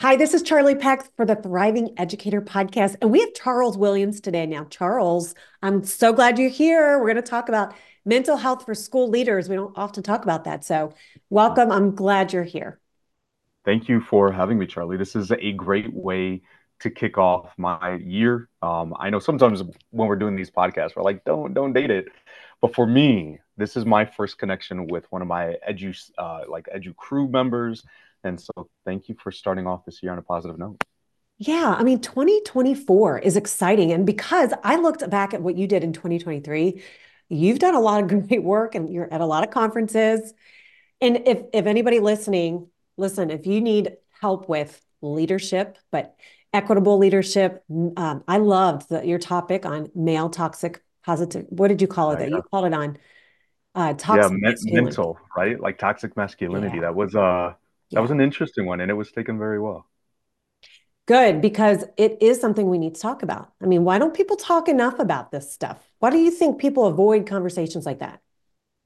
Hi, 0.00 0.14
this 0.14 0.34
is 0.34 0.42
Charlie 0.42 0.74
Peck 0.74 1.10
for 1.16 1.24
the 1.24 1.36
Thriving 1.36 1.94
Educator 1.96 2.42
podcast, 2.42 2.96
and 3.00 3.10
we 3.10 3.20
have 3.20 3.32
Charles 3.32 3.78
Williams 3.78 4.20
today. 4.20 4.44
Now, 4.44 4.64
Charles, 4.64 5.34
I'm 5.62 5.84
so 5.84 6.12
glad 6.12 6.38
you're 6.38 6.50
here. 6.50 6.98
We're 6.98 7.06
going 7.06 7.16
to 7.16 7.22
talk 7.22 7.48
about 7.48 7.74
mental 8.04 8.36
health 8.36 8.66
for 8.66 8.74
school 8.74 9.08
leaders. 9.08 9.48
We 9.48 9.56
don't 9.56 9.72
often 9.74 10.02
talk 10.02 10.22
about 10.22 10.44
that. 10.44 10.66
So, 10.66 10.92
welcome. 11.30 11.72
I'm 11.72 11.94
glad 11.94 12.34
you're 12.34 12.44
here. 12.44 12.78
Thank 13.64 13.88
you 13.88 14.02
for 14.02 14.30
having 14.30 14.58
me, 14.58 14.66
Charlie. 14.66 14.98
This 14.98 15.16
is 15.16 15.32
a 15.32 15.52
great 15.52 15.90
way 15.94 16.42
to 16.80 16.90
kick 16.90 17.16
off 17.16 17.54
my 17.56 17.94
year. 17.94 18.50
Um, 18.60 18.94
I 19.00 19.08
know 19.08 19.18
sometimes 19.18 19.62
when 19.92 20.08
we're 20.08 20.16
doing 20.16 20.36
these 20.36 20.50
podcasts, 20.50 20.94
we're 20.94 21.04
like, 21.04 21.24
don't 21.24 21.54
don't 21.54 21.72
date 21.72 21.90
it. 21.90 22.08
But 22.60 22.74
for 22.74 22.86
me, 22.86 23.38
this 23.56 23.78
is 23.78 23.86
my 23.86 24.04
first 24.04 24.36
connection 24.36 24.88
with 24.88 25.10
one 25.10 25.22
of 25.22 25.28
my 25.28 25.56
edu 25.66 25.98
uh, 26.18 26.42
like 26.48 26.68
edu 26.76 26.94
crew 26.94 27.28
members 27.28 27.82
and 28.26 28.40
so 28.40 28.68
thank 28.84 29.08
you 29.08 29.16
for 29.22 29.30
starting 29.30 29.66
off 29.66 29.84
this 29.84 30.02
year 30.02 30.12
on 30.12 30.18
a 30.18 30.22
positive 30.22 30.58
note. 30.58 30.82
Yeah, 31.38 31.74
I 31.78 31.82
mean, 31.82 32.00
2024 32.00 33.18
is 33.18 33.36
exciting. 33.36 33.92
And 33.92 34.06
because 34.06 34.52
I 34.64 34.76
looked 34.76 35.08
back 35.10 35.34
at 35.34 35.42
what 35.42 35.56
you 35.56 35.66
did 35.66 35.84
in 35.84 35.92
2023, 35.92 36.82
you've 37.28 37.58
done 37.58 37.74
a 37.74 37.80
lot 37.80 38.02
of 38.02 38.08
great 38.28 38.42
work 38.42 38.74
and 38.74 38.92
you're 38.92 39.12
at 39.12 39.20
a 39.20 39.26
lot 39.26 39.44
of 39.44 39.50
conferences. 39.50 40.32
And 41.00 41.22
if 41.26 41.42
if 41.52 41.66
anybody 41.66 42.00
listening, 42.00 42.68
listen, 42.96 43.30
if 43.30 43.46
you 43.46 43.60
need 43.60 43.96
help 44.20 44.48
with 44.48 44.80
leadership, 45.02 45.76
but 45.92 46.16
equitable 46.54 46.96
leadership, 46.96 47.62
um, 47.70 48.24
I 48.26 48.38
loved 48.38 48.88
the, 48.88 49.06
your 49.06 49.18
topic 49.18 49.66
on 49.66 49.90
male 49.94 50.30
toxic 50.30 50.82
positive. 51.04 51.44
What 51.50 51.68
did 51.68 51.82
you 51.82 51.86
call 51.86 52.12
it? 52.12 52.18
That 52.20 52.30
you 52.30 52.42
called 52.50 52.64
it 52.64 52.72
on 52.72 52.96
uh, 53.74 53.92
toxic 53.92 54.38
yeah, 54.42 54.52
me- 54.52 54.80
mental, 54.80 55.18
right? 55.36 55.60
Like 55.60 55.76
toxic 55.76 56.16
masculinity. 56.16 56.76
Yeah. 56.76 56.82
That 56.82 56.94
was 56.94 57.14
uh 57.14 57.52
that 57.92 58.00
was 58.00 58.10
an 58.10 58.20
interesting 58.20 58.66
one, 58.66 58.80
and 58.80 58.90
it 58.90 58.94
was 58.94 59.12
taken 59.12 59.38
very 59.38 59.60
well. 59.60 59.86
Good, 61.06 61.40
because 61.40 61.84
it 61.96 62.18
is 62.20 62.40
something 62.40 62.68
we 62.68 62.78
need 62.78 62.96
to 62.96 63.00
talk 63.00 63.22
about. 63.22 63.52
I 63.62 63.66
mean, 63.66 63.84
why 63.84 63.98
don't 63.98 64.12
people 64.12 64.36
talk 64.36 64.68
enough 64.68 64.98
about 64.98 65.30
this 65.30 65.52
stuff? 65.52 65.88
Why 66.00 66.10
do 66.10 66.18
you 66.18 66.32
think 66.32 66.60
people 66.60 66.86
avoid 66.86 67.26
conversations 67.26 67.86
like 67.86 68.00
that? 68.00 68.20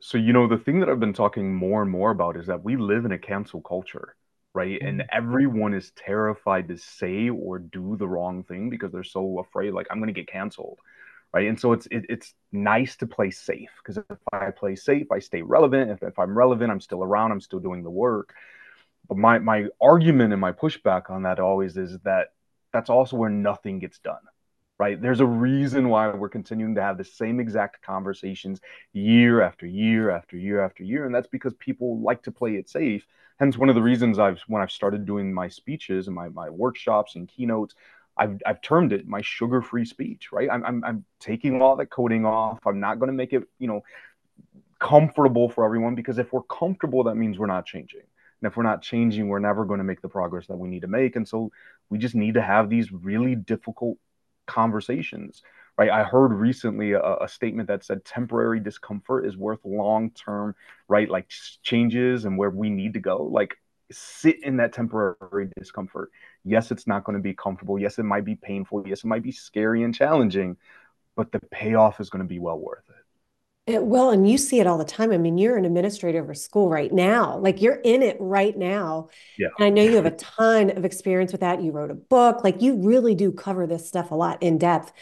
So, 0.02 0.18
you 0.18 0.32
know, 0.32 0.46
the 0.46 0.58
thing 0.58 0.80
that 0.80 0.90
I've 0.90 1.00
been 1.00 1.14
talking 1.14 1.54
more 1.54 1.82
and 1.82 1.90
more 1.90 2.10
about 2.10 2.36
is 2.36 2.46
that 2.46 2.62
we 2.62 2.76
live 2.76 3.06
in 3.06 3.12
a 3.12 3.18
cancel 3.18 3.62
culture, 3.62 4.16
right? 4.54 4.78
Mm-hmm. 4.78 4.86
And 4.86 5.04
everyone 5.10 5.72
is 5.72 5.92
terrified 5.92 6.68
to 6.68 6.76
say 6.76 7.30
or 7.30 7.58
do 7.58 7.96
the 7.96 8.08
wrong 8.08 8.44
thing 8.44 8.68
because 8.68 8.92
they're 8.92 9.02
so 9.02 9.38
afraid, 9.38 9.72
like, 9.72 9.86
I'm 9.90 9.98
going 9.98 10.12
to 10.12 10.20
get 10.20 10.28
canceled, 10.28 10.78
right? 11.32 11.48
And 11.48 11.58
so 11.58 11.72
it's 11.72 11.86
it, 11.90 12.04
it's 12.10 12.34
nice 12.52 12.96
to 12.96 13.06
play 13.06 13.30
safe 13.30 13.70
because 13.82 13.96
if 13.96 14.18
I 14.32 14.50
play 14.50 14.76
safe, 14.76 15.10
I 15.10 15.20
stay 15.20 15.40
relevant. 15.40 15.90
If, 15.90 16.02
if 16.02 16.18
I'm 16.18 16.36
relevant, 16.36 16.70
I'm 16.70 16.80
still 16.80 17.02
around, 17.02 17.32
I'm 17.32 17.40
still 17.40 17.60
doing 17.60 17.82
the 17.82 17.90
work. 17.90 18.34
But 19.10 19.18
my 19.18 19.40
my 19.40 19.66
argument 19.80 20.32
and 20.32 20.40
my 20.40 20.52
pushback 20.52 21.10
on 21.10 21.24
that 21.24 21.40
always 21.40 21.76
is 21.76 21.98
that 22.04 22.28
that's 22.72 22.88
also 22.88 23.16
where 23.16 23.28
nothing 23.28 23.80
gets 23.80 23.98
done. 23.98 24.22
Right? 24.78 25.02
There's 25.02 25.20
a 25.20 25.26
reason 25.26 25.88
why 25.88 26.08
we're 26.08 26.30
continuing 26.30 26.76
to 26.76 26.80
have 26.80 26.96
the 26.96 27.04
same 27.04 27.40
exact 27.40 27.82
conversations 27.82 28.60
year 28.92 29.42
after 29.42 29.66
year 29.66 30.10
after 30.10 30.38
year 30.38 30.64
after 30.64 30.84
year, 30.84 31.04
and 31.04 31.14
that's 31.14 31.26
because 31.26 31.52
people 31.54 32.00
like 32.00 32.22
to 32.22 32.30
play 32.30 32.54
it 32.54 32.70
safe. 32.70 33.04
Hence, 33.40 33.58
one 33.58 33.68
of 33.68 33.74
the 33.74 33.82
reasons 33.82 34.20
I've 34.20 34.40
when 34.46 34.62
I've 34.62 34.70
started 34.70 35.04
doing 35.04 35.34
my 35.34 35.48
speeches 35.48 36.06
and 36.06 36.14
my 36.14 36.28
my 36.28 36.48
workshops 36.48 37.16
and 37.16 37.26
keynotes, 37.26 37.74
I've, 38.16 38.40
I've 38.46 38.62
termed 38.62 38.92
it 38.92 39.08
my 39.08 39.22
sugar-free 39.22 39.86
speech, 39.86 40.30
right? 40.30 40.48
I'm, 40.50 40.64
I'm, 40.64 40.84
I'm 40.84 41.04
taking 41.18 41.60
all 41.60 41.74
the 41.74 41.86
coding 41.86 42.24
off. 42.24 42.60
I'm 42.64 42.78
not 42.78 43.00
going 43.00 43.08
to 43.08 43.14
make 43.14 43.32
it, 43.32 43.42
you 43.58 43.66
know, 43.66 43.80
comfortable 44.78 45.48
for 45.48 45.64
everyone 45.64 45.96
because 45.96 46.18
if 46.18 46.32
we're 46.32 46.42
comfortable, 46.42 47.04
that 47.04 47.16
means 47.16 47.38
we're 47.38 47.46
not 47.46 47.66
changing. 47.66 48.02
And 48.40 48.50
if 48.50 48.56
we're 48.56 48.62
not 48.62 48.82
changing, 48.82 49.28
we're 49.28 49.38
never 49.38 49.64
going 49.64 49.78
to 49.78 49.84
make 49.84 50.00
the 50.00 50.08
progress 50.08 50.46
that 50.46 50.56
we 50.56 50.68
need 50.68 50.82
to 50.82 50.88
make. 50.88 51.16
And 51.16 51.28
so 51.28 51.50
we 51.88 51.98
just 51.98 52.14
need 52.14 52.34
to 52.34 52.42
have 52.42 52.70
these 52.70 52.90
really 52.92 53.34
difficult 53.34 53.98
conversations, 54.46 55.42
right? 55.76 55.90
I 55.90 56.04
heard 56.04 56.32
recently 56.32 56.92
a, 56.92 57.16
a 57.16 57.28
statement 57.28 57.68
that 57.68 57.84
said 57.84 58.04
temporary 58.04 58.60
discomfort 58.60 59.26
is 59.26 59.36
worth 59.36 59.60
long 59.64 60.10
term, 60.10 60.54
right? 60.88 61.08
Like 61.08 61.30
changes 61.62 62.24
and 62.24 62.38
where 62.38 62.50
we 62.50 62.70
need 62.70 62.94
to 62.94 63.00
go. 63.00 63.24
Like 63.24 63.56
sit 63.92 64.42
in 64.42 64.56
that 64.58 64.72
temporary 64.72 65.50
discomfort. 65.56 66.10
Yes, 66.44 66.70
it's 66.70 66.86
not 66.86 67.04
going 67.04 67.16
to 67.16 67.22
be 67.22 67.34
comfortable. 67.34 67.78
Yes, 67.78 67.98
it 67.98 68.04
might 68.04 68.24
be 68.24 68.36
painful. 68.36 68.86
Yes, 68.86 69.00
it 69.00 69.06
might 69.06 69.22
be 69.22 69.32
scary 69.32 69.82
and 69.82 69.94
challenging, 69.94 70.56
but 71.16 71.32
the 71.32 71.40
payoff 71.50 72.00
is 72.00 72.10
going 72.10 72.22
to 72.22 72.28
be 72.28 72.38
well 72.38 72.58
worth 72.58 72.88
it. 72.88 72.99
It, 73.66 73.84
well, 73.84 74.10
and 74.10 74.28
you 74.28 74.38
see 74.38 74.58
it 74.58 74.66
all 74.66 74.78
the 74.78 74.84
time. 74.84 75.12
I 75.12 75.18
mean, 75.18 75.38
you're 75.38 75.56
an 75.56 75.64
administrator 75.64 76.20
of 76.20 76.30
a 76.30 76.34
school 76.34 76.68
right 76.68 76.92
now. 76.92 77.38
Like 77.38 77.60
you're 77.60 77.80
in 77.84 78.02
it 78.02 78.16
right 78.18 78.56
now. 78.56 79.08
Yeah. 79.38 79.48
And 79.58 79.66
I 79.66 79.70
know 79.70 79.82
you 79.82 79.96
have 79.96 80.06
a 80.06 80.12
ton 80.12 80.70
of 80.70 80.84
experience 80.84 81.30
with 81.32 81.42
that. 81.42 81.62
You 81.62 81.70
wrote 81.70 81.90
a 81.90 81.94
book. 81.94 82.42
Like 82.42 82.62
you 82.62 82.82
really 82.82 83.14
do 83.14 83.30
cover 83.30 83.66
this 83.66 83.86
stuff 83.86 84.10
a 84.10 84.14
lot 84.14 84.42
in 84.42 84.58
depth. 84.58 84.92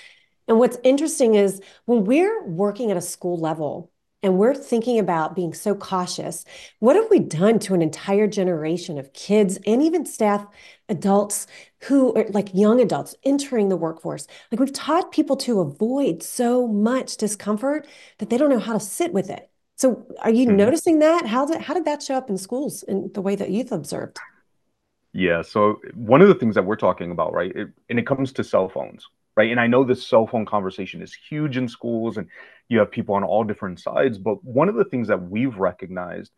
And 0.49 0.59
what's 0.59 0.79
interesting 0.83 1.35
is 1.35 1.61
when 1.85 2.05
we're 2.05 2.45
working 2.47 2.91
at 2.91 2.97
a 2.97 3.03
school 3.03 3.39
level, 3.39 3.91
and 4.23 4.37
we're 4.37 4.55
thinking 4.55 4.99
about 4.99 5.37
being 5.37 5.55
so 5.55 5.75
cautious. 5.75 6.45
What 6.81 6.97
have 6.97 7.07
we 7.11 7.21
done 7.21 7.59
to 7.61 7.75
an 7.75 7.83
entire 7.83 8.27
generation 8.27 8.99
of 8.99 9.13
kids 9.13 9.59
and 9.65 9.83
even 9.83 10.07
staff, 10.07 10.45
adults 10.89 11.47
who 11.83 12.13
are 12.15 12.27
like 12.31 12.53
young 12.55 12.81
adults 12.81 13.15
entering 13.23 13.69
the 13.69 13.77
workforce? 13.77 14.27
Like 14.51 14.61
we've 14.61 14.73
taught 14.73 15.13
people 15.13 15.37
to 15.39 15.61
avoid 15.61 16.23
so 16.23 16.67
much 16.67 17.17
discomfort 17.17 17.87
that 18.19 18.31
they 18.31 18.39
don't 18.39 18.51
know 18.51 18.59
how 18.59 18.73
to 18.73 18.81
sit 18.81 19.13
with 19.13 19.31
it. 19.31 19.49
So 19.77 20.05
are 20.21 20.31
you 20.31 20.47
mm-hmm. 20.49 20.57
noticing 20.57 20.99
that? 20.99 21.27
How 21.27 21.47
did 21.47 21.61
how 21.61 21.75
did 21.75 21.85
that 21.85 22.03
show 22.03 22.17
up 22.17 22.29
in 22.29 22.37
schools 22.37 22.83
in 22.83 23.13
the 23.15 23.23
way 23.23 23.37
that 23.37 23.51
you've 23.51 23.71
observed? 23.71 24.19
Yeah. 25.13 25.43
So 25.43 25.81
one 25.95 26.21
of 26.21 26.29
the 26.29 26.35
things 26.35 26.57
that 26.57 26.65
we're 26.65 26.77
talking 26.77 27.13
about, 27.13 27.33
right, 27.33 27.55
it, 27.55 27.69
and 27.89 27.99
it 27.99 28.07
comes 28.07 28.33
to 28.33 28.45
cell 28.45 28.69
phones, 28.69 29.07
right? 29.39 29.53
And 29.53 29.61
I 29.61 29.69
know 29.69 29.85
this 29.85 30.05
cell 30.05 30.27
phone 30.27 30.45
conversation 30.45 31.01
is 31.01 31.15
huge 31.15 31.57
in 31.57 31.69
schools 31.69 32.17
and 32.17 32.27
you 32.69 32.81
have 32.81 32.91
people 32.91 33.15
on 33.15 33.23
all 33.23 33.45
different 33.45 33.79
sides. 33.79 34.19
But 34.19 34.43
one 34.43 34.69
of 34.69 34.75
the 34.75 34.85
things 34.85 35.07
that 35.07 35.31
we've 35.31 35.57
recognized 35.57 36.33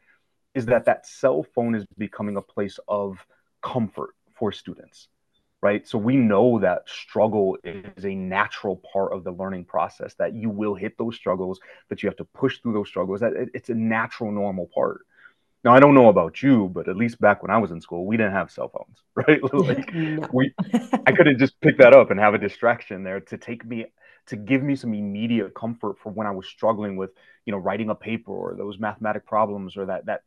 is 0.54 0.66
that 0.66 0.84
that 0.84 1.06
cell 1.06 1.42
phone 1.54 1.74
is 1.74 1.86
becoming 1.96 2.36
a 2.36 2.42
place 2.42 2.78
of 2.86 3.16
comfort 3.62 4.10
for 4.34 4.52
students, 4.52 5.08
right? 5.62 5.88
So 5.88 5.96
we 5.96 6.14
know 6.14 6.58
that 6.58 6.82
struggle 6.90 7.56
is 7.64 8.04
a 8.04 8.14
natural 8.14 8.82
part 8.92 9.14
of 9.14 9.24
the 9.24 9.32
learning 9.32 9.64
process, 9.64 10.12
that 10.18 10.34
you 10.34 10.50
will 10.50 10.74
hit 10.74 10.98
those 10.98 11.16
struggles, 11.16 11.58
that 11.88 12.02
you 12.02 12.08
have 12.10 12.18
to 12.18 12.26
push 12.26 12.58
through 12.58 12.74
those 12.74 12.88
struggles, 12.88 13.20
that 13.20 13.32
it's 13.54 13.70
a 13.70 13.74
natural, 13.74 14.30
normal 14.30 14.68
part. 14.74 15.06
Now 15.62 15.74
I 15.74 15.80
don't 15.80 15.94
know 15.94 16.08
about 16.08 16.42
you, 16.42 16.68
but 16.68 16.88
at 16.88 16.96
least 16.96 17.20
back 17.20 17.42
when 17.42 17.50
I 17.50 17.58
was 17.58 17.70
in 17.70 17.80
school, 17.80 18.06
we 18.06 18.16
didn't 18.16 18.32
have 18.32 18.50
cell 18.50 18.70
phones, 18.70 18.98
right? 19.14 19.40
like 19.52 19.94
no. 19.94 20.28
we, 20.32 20.54
I 21.06 21.12
couldn't 21.12 21.38
just 21.38 21.60
pick 21.60 21.78
that 21.78 21.94
up 21.94 22.10
and 22.10 22.18
have 22.18 22.34
a 22.34 22.38
distraction 22.38 23.02
there 23.02 23.20
to 23.20 23.36
take 23.36 23.64
me 23.64 23.86
to 24.26 24.36
give 24.36 24.62
me 24.62 24.76
some 24.76 24.94
immediate 24.94 25.54
comfort 25.54 25.98
for 25.98 26.10
when 26.12 26.26
I 26.26 26.30
was 26.30 26.46
struggling 26.46 26.96
with, 26.96 27.10
you 27.44 27.52
know, 27.52 27.58
writing 27.58 27.90
a 27.90 27.94
paper 27.94 28.32
or 28.32 28.54
those 28.56 28.78
mathematic 28.78 29.26
problems 29.26 29.76
or 29.76 29.86
that 29.86 30.06
that 30.06 30.22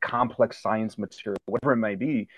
complex 0.00 0.62
science 0.62 0.96
material, 0.96 1.38
whatever 1.46 1.72
it 1.72 1.78
may 1.78 1.94
be. 1.94 2.28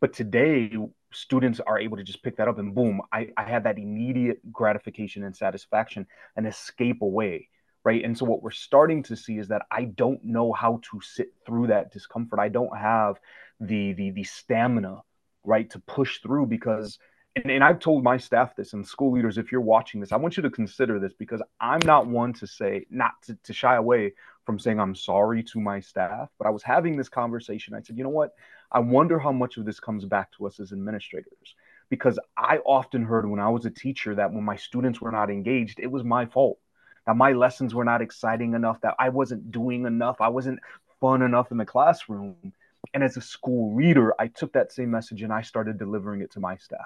But 0.00 0.12
today, 0.12 0.72
students 1.12 1.60
are 1.60 1.78
able 1.78 1.96
to 1.96 2.02
just 2.02 2.22
pick 2.22 2.36
that 2.38 2.48
up 2.48 2.58
and 2.58 2.74
boom, 2.74 3.02
I, 3.12 3.28
I 3.36 3.44
had 3.44 3.64
that 3.64 3.78
immediate 3.78 4.40
gratification 4.50 5.22
and 5.22 5.36
satisfaction 5.36 6.06
and 6.36 6.46
escape 6.46 7.02
away 7.02 7.48
right? 7.84 8.04
And 8.04 8.16
so 8.16 8.24
what 8.24 8.42
we're 8.42 8.50
starting 8.50 9.02
to 9.04 9.16
see 9.16 9.38
is 9.38 9.48
that 9.48 9.62
i 9.70 9.84
don't 9.84 10.24
know 10.24 10.52
how 10.52 10.80
to 10.90 11.00
sit 11.00 11.32
through 11.46 11.68
that 11.68 11.92
discomfort. 11.92 12.38
I 12.38 12.48
don't 12.48 12.76
have 12.76 13.18
the 13.60 13.92
the 13.92 14.10
the 14.10 14.24
stamina 14.24 15.02
right 15.44 15.70
to 15.70 15.78
push 15.80 16.20
through 16.20 16.46
because 16.46 16.98
and, 17.36 17.50
and 17.50 17.62
i've 17.62 17.78
told 17.78 18.02
my 18.02 18.16
staff 18.16 18.54
this 18.56 18.72
and 18.72 18.86
school 18.86 19.12
leaders 19.12 19.38
if 19.38 19.52
you're 19.52 19.60
watching 19.60 20.00
this 20.00 20.12
i 20.12 20.16
want 20.16 20.36
you 20.36 20.42
to 20.42 20.50
consider 20.50 20.98
this 20.98 21.12
because 21.12 21.42
i'm 21.60 21.80
not 21.84 22.06
one 22.06 22.32
to 22.32 22.46
say 22.46 22.84
not 22.90 23.12
to, 23.22 23.36
to 23.44 23.52
shy 23.52 23.76
away 23.76 24.12
from 24.44 24.58
saying 24.58 24.80
i'm 24.80 24.94
sorry 24.94 25.42
to 25.42 25.60
my 25.60 25.78
staff 25.80 26.28
but 26.38 26.46
i 26.46 26.50
was 26.50 26.62
having 26.62 26.96
this 26.96 27.08
conversation. 27.08 27.74
I 27.74 27.82
said 27.82 27.96
you 27.96 28.04
know 28.04 28.10
what? 28.10 28.32
I 28.70 28.80
wonder 28.80 29.18
how 29.18 29.32
much 29.32 29.58
of 29.58 29.64
this 29.64 29.78
comes 29.78 30.04
back 30.04 30.32
to 30.32 30.46
us 30.46 30.58
as 30.58 30.72
administrators. 30.72 31.54
Because 31.88 32.18
i 32.36 32.58
often 32.64 33.04
heard 33.04 33.28
when 33.28 33.40
i 33.40 33.48
was 33.48 33.64
a 33.64 33.70
teacher 33.70 34.14
that 34.14 34.32
when 34.32 34.44
my 34.44 34.56
students 34.56 35.00
were 35.00 35.12
not 35.12 35.30
engaged 35.30 35.78
it 35.78 35.90
was 35.90 36.02
my 36.04 36.26
fault 36.26 36.58
that 37.06 37.16
my 37.16 37.32
lessons 37.32 37.74
were 37.74 37.84
not 37.84 38.02
exciting 38.02 38.54
enough, 38.54 38.80
that 38.82 38.94
I 38.98 39.08
wasn't 39.08 39.50
doing 39.50 39.86
enough, 39.86 40.20
I 40.20 40.28
wasn't 40.28 40.60
fun 41.00 41.22
enough 41.22 41.50
in 41.50 41.56
the 41.56 41.64
classroom. 41.64 42.36
And 42.94 43.02
as 43.02 43.16
a 43.16 43.20
school 43.20 43.76
leader, 43.76 44.14
I 44.20 44.28
took 44.28 44.52
that 44.52 44.72
same 44.72 44.90
message 44.90 45.22
and 45.22 45.32
I 45.32 45.42
started 45.42 45.78
delivering 45.78 46.20
it 46.20 46.32
to 46.32 46.40
my 46.40 46.56
staff. 46.56 46.80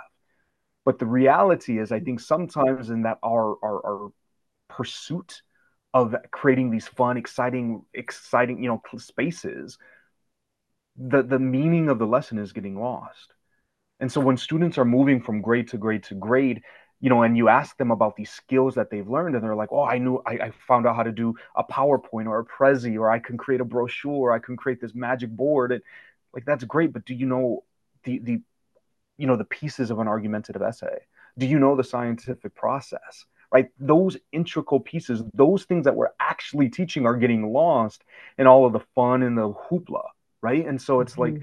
But 0.85 0.99
the 0.99 1.07
reality 1.07 1.79
is, 1.79 1.91
I 1.91 2.01
think 2.01 2.21
sometimes 2.21 2.91
in 2.91 3.03
that 3.03 3.19
our, 3.23 3.57
our, 3.63 3.87
our 3.87 4.13
pursuit 4.69 5.43
of 5.93 6.15
creating 6.31 6.71
these 6.71 6.87
fun, 6.87 7.17
exciting, 7.17 7.83
exciting, 7.93 8.63
you 8.63 8.69
know, 8.69 8.81
spaces, 8.99 9.79
the, 10.97 11.23
the 11.23 11.39
meaning 11.39 11.89
of 11.89 11.99
the 11.99 12.07
lesson 12.07 12.39
is 12.39 12.53
getting 12.53 12.79
lost. 12.79 13.33
And 13.99 14.13
so 14.13 14.21
when 14.21 14.37
students 14.37 14.79
are 14.79 14.85
moving 14.85 15.21
from 15.21 15.41
grade 15.41 15.69
to 15.69 15.79
grade 15.79 16.05
to 16.05 16.15
grade, 16.15 16.63
you 17.07 17.11
know, 17.11 17.23
and 17.23 17.37
you 17.37 17.49
ask 17.49 17.77
them 17.77 17.93
about 17.93 18.17
these 18.17 18.33
skills 18.33 18.75
that 18.75 18.91
they've 18.91 19.09
learned, 19.09 19.37
and 19.37 19.45
they're 19.45 19.55
like, 19.55 19.71
"Oh, 19.71 19.85
I 19.85 19.99
knew, 19.99 20.21
I, 20.27 20.33
I 20.47 20.53
found 20.67 20.89
out 20.89 20.97
how 20.97 21.05
to 21.05 21.13
do 21.13 21.37
a 21.55 21.63
PowerPoint 21.63 22.27
or 22.27 22.41
a 22.41 22.45
Prezi, 22.45 22.99
or 22.99 23.09
I 23.09 23.21
can 23.21 23.37
create 23.37 23.61
a 23.61 23.65
brochure, 23.65 24.31
or 24.31 24.33
I 24.33 24.41
can 24.41 24.57
create 24.57 24.81
this 24.81 24.93
magic 24.93 25.31
board." 25.31 25.71
And 25.71 25.83
like 26.35 26.45
that's 26.45 26.65
great, 26.65 26.93
but 26.93 27.05
do 27.05 27.15
you 27.15 27.27
know 27.27 27.63
the 28.03 28.19
the 28.19 28.43
you 29.19 29.29
know 29.29 29.37
the 29.37 29.45
pieces 29.45 29.93
of 29.93 30.01
an 30.01 30.09
argumentative 30.09 30.63
essay 30.63 30.99
do 31.39 31.47
you 31.47 31.59
know 31.59 31.77
the 31.77 31.85
scientific 31.85 32.55
process 32.55 33.25
right 33.53 33.69
those 33.79 34.17
integral 34.33 34.81
pieces 34.81 35.23
those 35.35 35.65
things 35.65 35.85
that 35.85 35.95
we're 35.95 36.11
actually 36.21 36.69
teaching 36.69 37.07
are 37.07 37.17
getting 37.17 37.53
lost 37.53 38.03
in 38.39 38.47
all 38.47 38.67
of 38.67 38.73
the 38.73 38.85
fun 38.95 39.23
and 39.23 39.39
the 39.39 39.53
hoopla 39.53 40.05
right 40.43 40.67
and 40.67 40.81
so 40.81 41.01
it's 41.01 41.15
mm-hmm. 41.15 41.37
like 41.37 41.43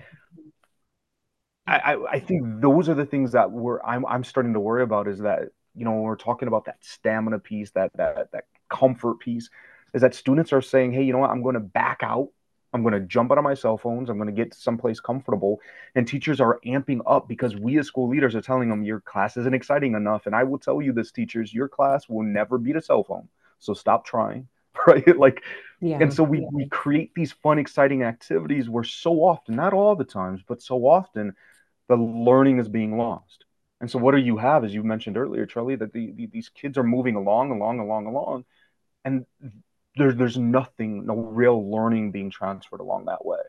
I, 1.66 1.98
I 2.12 2.20
think 2.20 2.62
those 2.62 2.90
are 2.90 2.94
the 2.94 3.06
things 3.06 3.32
that 3.32 3.52
we're 3.52 3.82
I'm 3.84 4.06
I'm 4.06 4.24
starting 4.24 4.54
to 4.54 4.60
worry 4.60 4.84
about 4.84 5.08
is 5.08 5.20
that 5.20 5.50
you 5.76 5.86
know 5.86 5.92
when 5.92 6.02
we're 6.02 6.18
talking 6.18 6.48
about 6.48 6.66
that 6.66 6.78
stamina 6.82 7.40
piece 7.40 7.72
that 7.72 7.92
that 7.96 8.32
that 8.34 8.46
comfort 8.70 9.20
piece 9.20 9.50
is 9.94 10.02
that 10.02 10.14
students 10.14 10.52
are 10.52 10.62
saying 10.62 10.92
hey 10.92 11.04
you 11.04 11.14
know 11.14 11.20
what 11.20 11.30
I'm 11.30 11.42
going 11.42 11.54
to 11.54 11.62
back 11.62 12.00
out 12.02 12.30
I'm 12.74 12.82
going 12.82 12.94
to 12.94 13.00
jump 13.02 13.32
out 13.32 13.38
of 13.38 13.44
my 13.44 13.54
cell 13.54 13.78
phones. 13.78 14.10
I'm 14.10 14.18
going 14.18 14.34
to 14.34 14.34
get 14.34 14.54
someplace 14.54 15.00
comfortable. 15.00 15.60
And 15.96 16.08
teachers 16.08 16.42
are 16.42 16.60
amping 16.66 17.02
up 17.06 17.28
because 17.28 17.56
we 17.56 17.78
as 17.78 17.88
school 17.88 18.10
leaders 18.10 18.36
are 18.36 18.42
telling 18.42 18.70
them 18.70 18.84
your 18.84 19.00
class 19.02 19.38
isn't 19.38 19.54
exciting 19.54 19.94
enough. 19.94 20.26
And 20.26 20.36
I 20.36 20.44
will 20.44 20.58
tell 20.58 20.82
you 20.82 20.92
this, 20.92 21.12
teachers, 21.12 21.54
your 21.54 21.68
class 21.68 22.10
will 22.10 22.24
never 22.24 22.58
beat 22.58 22.76
a 22.76 22.82
cell 22.82 23.04
phone. 23.04 23.30
So 23.60 23.74
stop 23.74 24.06
trying. 24.06 24.48
Right. 24.88 25.18
like, 25.18 25.44
yeah, 25.82 26.00
and 26.02 26.12
so 26.12 26.24
we, 26.24 26.40
yeah. 26.40 26.48
we 26.52 26.68
create 26.68 27.12
these 27.16 27.32
fun, 27.32 27.60
exciting 27.60 28.02
activities 28.02 28.68
where 28.68 28.84
so 28.84 29.18
often, 29.18 29.56
not 29.56 29.72
all 29.72 29.96
the 29.96 30.04
times, 30.04 30.42
but 30.46 30.64
so 30.64 30.88
often 30.88 31.36
the 31.90 31.96
learning 31.96 32.60
is 32.60 32.70
being 32.70 32.98
lost. 32.98 33.46
And 33.82 33.92
so 33.92 34.00
what 34.00 34.14
do 34.14 34.22
you 34.22 34.38
have, 34.38 34.64
as 34.64 34.74
you 34.74 34.84
mentioned 34.84 35.18
earlier, 35.18 35.46
Charlie, 35.46 35.76
that 35.76 35.92
the, 35.92 36.12
the, 36.16 36.28
these 36.28 36.50
kids 36.50 36.78
are 36.78 36.84
moving 36.84 37.16
along, 37.16 37.52
along, 37.52 37.80
along, 37.80 38.06
along, 38.06 38.46
and 39.04 39.26
there, 39.96 40.14
there's 40.14 40.38
nothing, 40.38 41.06
no 41.06 41.16
real 41.16 41.70
learning 41.70 42.12
being 42.12 42.30
transferred 42.30 42.80
along 42.80 43.06
that 43.06 43.26
way, 43.26 43.40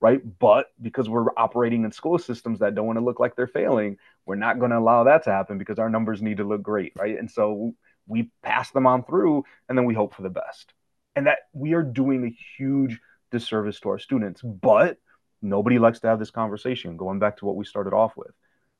right? 0.00 0.20
But 0.38 0.66
because 0.82 1.08
we're 1.08 1.28
operating 1.36 1.84
in 1.84 1.92
school 1.92 2.18
systems 2.18 2.58
that 2.58 2.74
don't 2.74 2.86
want 2.86 2.98
to 2.98 3.04
look 3.04 3.20
like 3.20 3.36
they're 3.36 3.46
failing, 3.46 3.98
we're 4.26 4.34
not 4.34 4.58
going 4.58 4.72
to 4.72 4.78
allow 4.78 5.04
that 5.04 5.22
to 5.24 5.30
happen 5.30 5.58
because 5.58 5.78
our 5.78 5.88
numbers 5.88 6.20
need 6.20 6.38
to 6.38 6.44
look 6.44 6.62
great, 6.62 6.92
right? 6.96 7.16
And 7.18 7.30
so 7.30 7.74
we 8.06 8.30
pass 8.42 8.70
them 8.72 8.86
on 8.86 9.04
through, 9.04 9.44
and 9.68 9.78
then 9.78 9.84
we 9.84 9.94
hope 9.94 10.14
for 10.14 10.22
the 10.22 10.28
best, 10.28 10.74
and 11.16 11.26
that 11.26 11.38
we 11.52 11.74
are 11.74 11.82
doing 11.82 12.24
a 12.26 12.36
huge 12.58 13.00
disservice 13.30 13.80
to 13.80 13.90
our 13.90 13.98
students. 13.98 14.42
But 14.42 14.98
nobody 15.44 15.78
likes 15.78 16.00
to 16.00 16.08
have 16.08 16.18
this 16.18 16.30
conversation. 16.30 16.96
Going 16.96 17.18
back 17.18 17.36
to 17.38 17.44
what 17.44 17.56
we 17.56 17.64
started 17.64 17.92
off 17.92 18.16
with, 18.16 18.32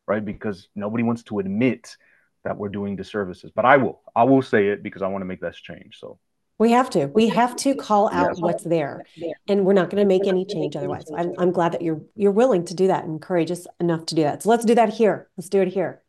right? 0.07 0.25
Because 0.25 0.69
nobody 0.75 1.05
wants 1.05 1.23
to 1.25 1.39
admit 1.39 1.97
that 2.45 2.57
we're 2.57 2.69
doing 2.69 2.97
disservices. 2.97 3.53
But 3.55 3.65
I 3.65 3.77
will, 3.77 4.01
I 4.17 4.25
will 4.25 4.43
say 4.43 4.69
it 4.69 4.83
because 4.83 5.03
I 5.03 5.07
want 5.09 5.23
to 5.23 5.27
make 5.27 5.41
this 5.41 5.57
change. 5.57 5.99
So 5.99 6.19
we 6.59 6.71
have 6.71 6.91
to. 6.91 7.07
We 7.07 7.29
have 7.29 7.57
to 7.57 7.75
call 7.75 8.09
out 8.13 8.39
what's 8.39 8.63
there, 8.63 9.05
and 9.49 9.65
we're 9.65 9.73
not 9.73 9.91
going 9.91 10.03
to 10.03 10.07
make 10.07 10.27
any 10.27 10.45
change 10.45 10.77
otherwise. 10.77 11.05
I'm, 11.17 11.33
I'm 11.37 11.51
glad 11.51 11.73
that 11.73 11.83
you're 11.83 12.01
you're 12.15 12.33
willing 12.33 12.65
to 12.67 12.75
do 12.75 12.87
that 12.87 13.05
and 13.05 13.21
courageous 13.21 13.67
enough 13.81 14.07
to 14.07 14.15
do 14.15 14.23
that. 14.23 14.43
So 14.43 14.51
let's 14.51 14.65
do 14.65 14.75
that 14.77 14.91
here. 14.91 15.29
Let's 15.37 15.49
do 15.49 15.63
it 15.63 15.69
here. 15.69 16.03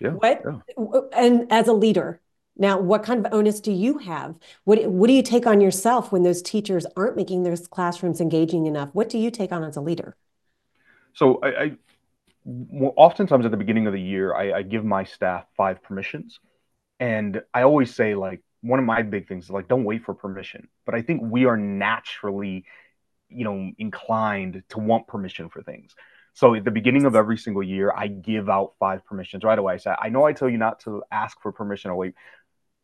Yeah. 0.00 0.10
What? 0.10 0.42
Yeah. 0.44 1.00
And 1.12 1.52
as 1.52 1.66
a 1.66 1.72
leader, 1.72 2.20
now, 2.58 2.80
what 2.80 3.04
kind 3.04 3.24
of 3.24 3.32
onus 3.32 3.60
do 3.60 3.70
you 3.72 3.98
have? 3.98 4.34
What 4.64 4.84
What 4.86 5.06
do 5.06 5.12
you 5.12 5.22
take 5.22 5.46
on 5.46 5.60
yourself 5.60 6.10
when 6.10 6.24
those 6.24 6.42
teachers 6.42 6.84
aren't 6.96 7.16
making 7.16 7.44
those 7.44 7.68
classrooms 7.68 8.20
engaging 8.20 8.66
enough? 8.66 8.90
What 8.92 9.08
do 9.08 9.16
you 9.16 9.30
take 9.30 9.52
on 9.52 9.62
as 9.62 9.76
a 9.76 9.80
leader? 9.80 10.16
So 11.14 11.40
I, 11.42 11.48
I 11.48 11.72
oftentimes 12.96 13.44
at 13.44 13.50
the 13.52 13.56
beginning 13.56 13.86
of 13.86 13.92
the 13.92 14.00
year, 14.00 14.34
I, 14.34 14.58
I 14.58 14.62
give 14.62 14.84
my 14.84 15.04
staff 15.04 15.46
five 15.56 15.82
permissions, 15.82 16.40
and 16.98 17.42
I 17.54 17.62
always 17.62 17.94
say 17.94 18.14
like 18.14 18.42
one 18.60 18.80
of 18.80 18.84
my 18.84 19.02
big 19.02 19.28
things 19.28 19.44
is 19.44 19.50
like 19.50 19.68
don't 19.68 19.84
wait 19.84 20.04
for 20.04 20.14
permission. 20.14 20.68
But 20.84 20.96
I 20.96 21.02
think 21.02 21.22
we 21.22 21.46
are 21.46 21.56
naturally, 21.56 22.64
you 23.28 23.44
know, 23.44 23.70
inclined 23.78 24.64
to 24.70 24.78
want 24.80 25.06
permission 25.06 25.48
for 25.48 25.62
things. 25.62 25.94
So 26.38 26.54
at 26.54 26.64
the 26.64 26.70
beginning 26.70 27.04
of 27.04 27.16
every 27.16 27.36
single 27.36 27.64
year, 27.64 27.92
I 27.92 28.06
give 28.06 28.48
out 28.48 28.74
five 28.78 29.04
permissions 29.04 29.42
right 29.42 29.58
away. 29.58 29.74
I 29.74 29.76
say, 29.78 29.92
I 30.00 30.08
know 30.08 30.24
I 30.24 30.32
tell 30.32 30.48
you 30.48 30.56
not 30.56 30.78
to 30.80 31.02
ask 31.10 31.36
for 31.42 31.50
permission 31.50 31.90
or 31.90 31.96
wait, 31.96 32.14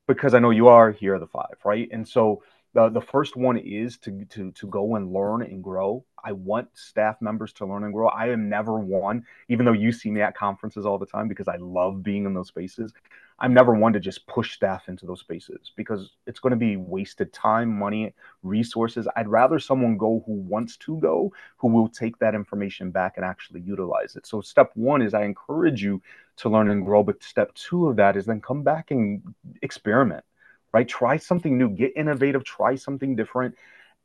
because 0.07 0.35
I 0.35 0.39
know 0.39 0.51
you 0.51 0.69
are. 0.69 0.93
Here 0.93 1.15
are 1.15 1.19
the 1.19 1.27
five, 1.27 1.57
right? 1.65 1.89
And 1.93 2.07
so 2.07 2.43
the, 2.75 2.89
the 2.89 3.01
first 3.01 3.37
one 3.37 3.57
is 3.57 3.97
to, 3.99 4.25
to 4.31 4.51
to 4.53 4.67
go 4.67 4.97
and 4.97 5.13
learn 5.13 5.43
and 5.43 5.63
grow. 5.63 6.05
I 6.23 6.33
want 6.33 6.69
staff 6.75 7.21
members 7.21 7.53
to 7.55 7.67
learn 7.67 7.85
and 7.85 7.93
grow. 7.93 8.09
I 8.09 8.29
am 8.29 8.49
never 8.49 8.79
one, 8.79 9.25
even 9.49 9.65
though 9.65 9.73
you 9.73 9.93
see 9.93 10.11
me 10.11 10.23
at 10.23 10.37
conferences 10.37 10.87
all 10.87 10.99
the 10.99 11.07
time 11.07 11.29
because 11.29 11.49
I 11.49 11.57
love 11.57 12.03
being 12.03 12.25
in 12.25 12.35
those 12.35 12.49
spaces. 12.49 12.93
I'm 13.39 13.53
never 13.53 13.75
one 13.75 13.93
to 13.93 14.01
just 14.01 14.27
push 14.27 14.55
staff 14.55 14.89
into 14.89 15.07
those 15.07 15.21
spaces 15.21 15.73
because 15.77 16.13
it's 16.27 16.39
going 16.39 16.53
to 16.53 16.57
be 16.57 16.77
wasted 16.77 17.33
time, 17.33 17.69
money, 17.77 18.15
resources. 18.43 19.09
I'd 19.17 19.29
rather 19.29 19.59
someone 19.59 19.97
go 19.99 20.23
who 20.25 20.35
wants 20.35 20.77
to 20.79 20.99
go, 20.99 21.33
who 21.57 21.69
will 21.69 21.89
take 21.89 22.19
that 22.21 22.35
information 22.35 22.91
back 22.91 23.15
and 23.17 23.25
actually 23.25 23.61
utilize 23.61 24.15
it. 24.17 24.27
So, 24.27 24.41
step 24.41 24.71
one 24.75 25.03
is 25.03 25.15
I 25.15 25.25
encourage 25.25 25.83
you 25.83 26.01
to 26.39 26.49
learn 26.49 26.71
and 26.71 26.85
grow. 26.85 27.03
But 27.03 27.23
step 27.23 27.55
two 27.55 27.89
of 27.89 27.97
that 27.97 28.17
is 28.17 28.27
then 28.27 28.41
come 28.41 28.63
back 28.63 28.91
and 28.91 29.23
experiment, 29.63 30.25
right? 30.73 30.87
Try 30.87 31.17
something 31.17 31.57
new, 31.57 31.71
get 31.71 31.93
innovative, 31.97 32.45
try 32.45 32.75
something 32.77 33.17
different. 33.17 33.57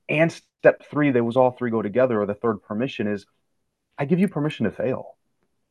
And 0.07 0.31
step 0.31 0.83
three, 0.89 1.11
they 1.11 1.21
was 1.21 1.37
all 1.37 1.51
three 1.51 1.71
go 1.71 1.81
together, 1.81 2.21
or 2.21 2.25
the 2.25 2.33
third 2.33 2.63
permission 2.63 3.07
is 3.07 3.25
I 3.97 4.05
give 4.05 4.19
you 4.19 4.27
permission 4.27 4.65
to 4.65 4.71
fail 4.71 5.15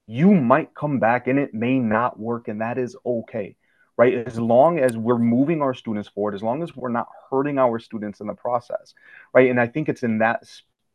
you 0.08 0.34
might 0.34 0.74
come 0.74 0.98
back 0.98 1.26
and 1.28 1.38
it 1.38 1.54
may 1.54 1.78
not 1.78 2.18
work, 2.18 2.48
and 2.48 2.62
that 2.62 2.78
is 2.78 2.96
okay, 3.04 3.54
right? 3.96 4.26
As 4.26 4.40
long 4.40 4.78
as 4.78 4.96
we're 4.96 5.18
moving 5.18 5.60
our 5.60 5.74
students 5.74 6.08
forward, 6.08 6.34
as 6.34 6.42
long 6.42 6.62
as 6.62 6.74
we're 6.74 6.88
not 6.88 7.08
hurting 7.30 7.58
our 7.58 7.78
students 7.78 8.20
in 8.20 8.26
the 8.26 8.34
process, 8.34 8.94
right? 9.34 9.50
And 9.50 9.60
I 9.60 9.66
think 9.66 9.88
it's 9.88 10.02
in 10.02 10.18
that 10.18 10.44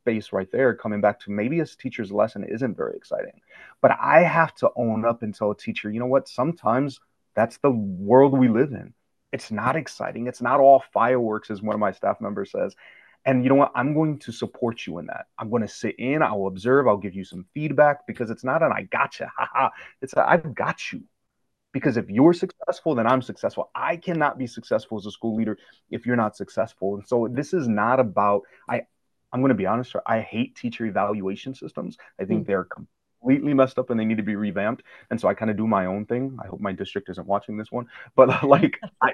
space 0.04 0.34
right 0.34 0.52
there, 0.52 0.76
coming 0.76 1.00
back 1.00 1.18
to 1.22 1.32
maybe 1.32 1.62
a 1.62 1.66
teacher's 1.66 2.12
lesson 2.12 2.44
isn't 2.44 2.76
very 2.76 2.96
exciting, 2.98 3.40
but 3.82 3.92
I 3.92 4.22
have 4.24 4.54
to 4.56 4.70
own 4.76 5.06
up 5.06 5.24
and 5.24 5.34
tell 5.34 5.52
a 5.52 5.58
teacher, 5.58 5.90
you 5.90 6.00
know 6.00 6.08
what? 6.08 6.28
Sometimes 6.28 7.00
that's 7.36 7.58
the 7.58 7.72
world 7.72 8.38
we 8.38 8.50
live 8.50 8.74
in. 8.74 8.94
It's 9.32 9.50
not 9.50 9.78
exciting. 9.78 10.28
It's 10.28 10.42
not 10.42 10.60
all 10.60 10.84
fireworks, 10.94 11.50
as 11.50 11.62
one 11.62 11.74
of 11.74 11.80
my 11.80 11.94
staff 11.94 12.20
members 12.20 12.52
says. 12.52 12.76
And 13.26 13.44
you 13.44 13.50
know 13.50 13.56
what? 13.56 13.72
I'm 13.76 13.94
going 13.94 14.20
to 14.20 14.34
support 14.34 14.86
you 14.86 15.00
in 15.00 15.06
that. 15.06 15.28
I'm 15.40 15.50
going 15.50 15.62
to 15.62 15.68
sit 15.70 15.98
in, 15.98 16.22
I'll 16.22 16.48
observe, 16.48 16.88
I'll 16.88 16.98
give 16.98 17.16
you 17.16 17.24
some 17.24 17.46
feedback 17.54 18.06
because 18.06 18.30
it's 18.30 18.44
not 18.44 18.62
an 18.62 18.74
I 18.74 18.84
gotcha, 18.84 19.32
haha. 19.38 19.70
It's 20.02 20.14
a 20.14 20.30
I've 20.30 20.54
got 20.54 20.92
you. 20.92 21.04
Because 21.72 21.98
if 21.98 22.08
you're 22.08 22.34
successful, 22.34 22.94
then 22.94 23.08
I'm 23.08 23.24
successful. 23.24 23.72
I 23.74 23.98
cannot 23.98 24.38
be 24.38 24.46
successful 24.46 25.00
as 25.00 25.08
a 25.08 25.12
school 25.12 25.36
leader 25.36 25.58
if 25.90 26.06
you're 26.06 26.16
not 26.16 26.38
successful. 26.38 26.96
And 26.96 27.08
so 27.08 27.28
this 27.32 27.52
is 27.54 27.68
not 27.68 28.00
about 28.00 28.44
I 28.70 28.84
I'm 29.34 29.42
going 29.42 29.50
to 29.50 29.56
be 29.56 29.66
honest, 29.66 29.96
I 30.06 30.22
hate 30.22 30.56
teacher 30.56 30.86
evaluation 30.86 31.54
systems. 31.54 31.98
I 32.20 32.24
think 32.26 32.42
mm-hmm. 32.42 32.48
they're 32.48 32.66
completely 32.66 33.54
messed 33.54 33.78
up 33.80 33.90
and 33.90 34.00
they 34.00 34.06
need 34.06 34.18
to 34.18 34.24
be 34.24 34.36
revamped. 34.36 34.84
And 35.10 35.20
so 35.20 35.28
I 35.28 35.34
kind 35.34 35.52
of 35.52 35.58
do 35.58 35.68
my 35.68 35.88
own 35.88 36.06
thing. 36.06 36.38
I 36.42 36.48
hope 36.48 36.62
my 36.62 36.72
district 36.72 37.10
isn't 37.10 37.28
watching 37.28 37.58
this 37.58 37.72
one, 37.72 37.88
but 38.16 38.44
like 38.44 38.80
I, 39.02 39.12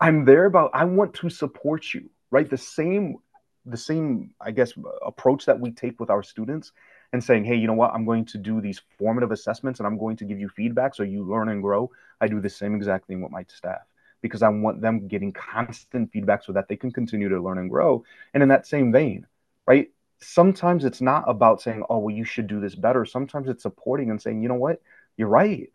I'm 0.00 0.24
there 0.24 0.46
about 0.46 0.70
I 0.74 0.84
want 0.84 1.14
to 1.14 1.30
support 1.30 1.94
you 1.94 2.10
right? 2.30 2.48
The 2.48 2.58
same, 2.58 3.16
the 3.64 3.76
same, 3.76 4.34
I 4.40 4.50
guess, 4.50 4.72
approach 5.04 5.46
that 5.46 5.58
we 5.58 5.70
take 5.72 6.00
with 6.00 6.10
our 6.10 6.22
students 6.22 6.72
and 7.12 7.22
saying, 7.22 7.44
hey, 7.44 7.56
you 7.56 7.66
know 7.66 7.74
what? 7.74 7.92
I'm 7.94 8.04
going 8.04 8.26
to 8.26 8.38
do 8.38 8.60
these 8.60 8.80
formative 8.98 9.32
assessments 9.32 9.80
and 9.80 9.86
I'm 9.86 9.98
going 9.98 10.16
to 10.18 10.24
give 10.24 10.38
you 10.38 10.48
feedback 10.48 10.94
so 10.94 11.02
you 11.02 11.24
learn 11.24 11.48
and 11.48 11.62
grow. 11.62 11.90
I 12.20 12.28
do 12.28 12.40
the 12.40 12.50
same 12.50 12.74
exact 12.74 13.06
thing 13.06 13.22
with 13.22 13.32
my 13.32 13.44
staff 13.48 13.80
because 14.20 14.42
I 14.42 14.48
want 14.48 14.80
them 14.80 15.08
getting 15.08 15.32
constant 15.32 16.12
feedback 16.12 16.44
so 16.44 16.52
that 16.52 16.68
they 16.68 16.76
can 16.76 16.92
continue 16.92 17.28
to 17.28 17.40
learn 17.40 17.58
and 17.58 17.70
grow. 17.70 18.04
And 18.34 18.42
in 18.42 18.48
that 18.50 18.66
same 18.66 18.92
vein, 18.92 19.26
right? 19.66 19.90
Sometimes 20.20 20.84
it's 20.84 21.00
not 21.00 21.24
about 21.26 21.62
saying, 21.62 21.84
oh, 21.88 21.98
well, 21.98 22.14
you 22.14 22.24
should 22.24 22.46
do 22.48 22.60
this 22.60 22.74
better. 22.74 23.04
Sometimes 23.04 23.48
it's 23.48 23.62
supporting 23.62 24.10
and 24.10 24.20
saying, 24.20 24.42
you 24.42 24.48
know 24.48 24.54
what? 24.54 24.82
You're 25.16 25.28
right. 25.28 25.70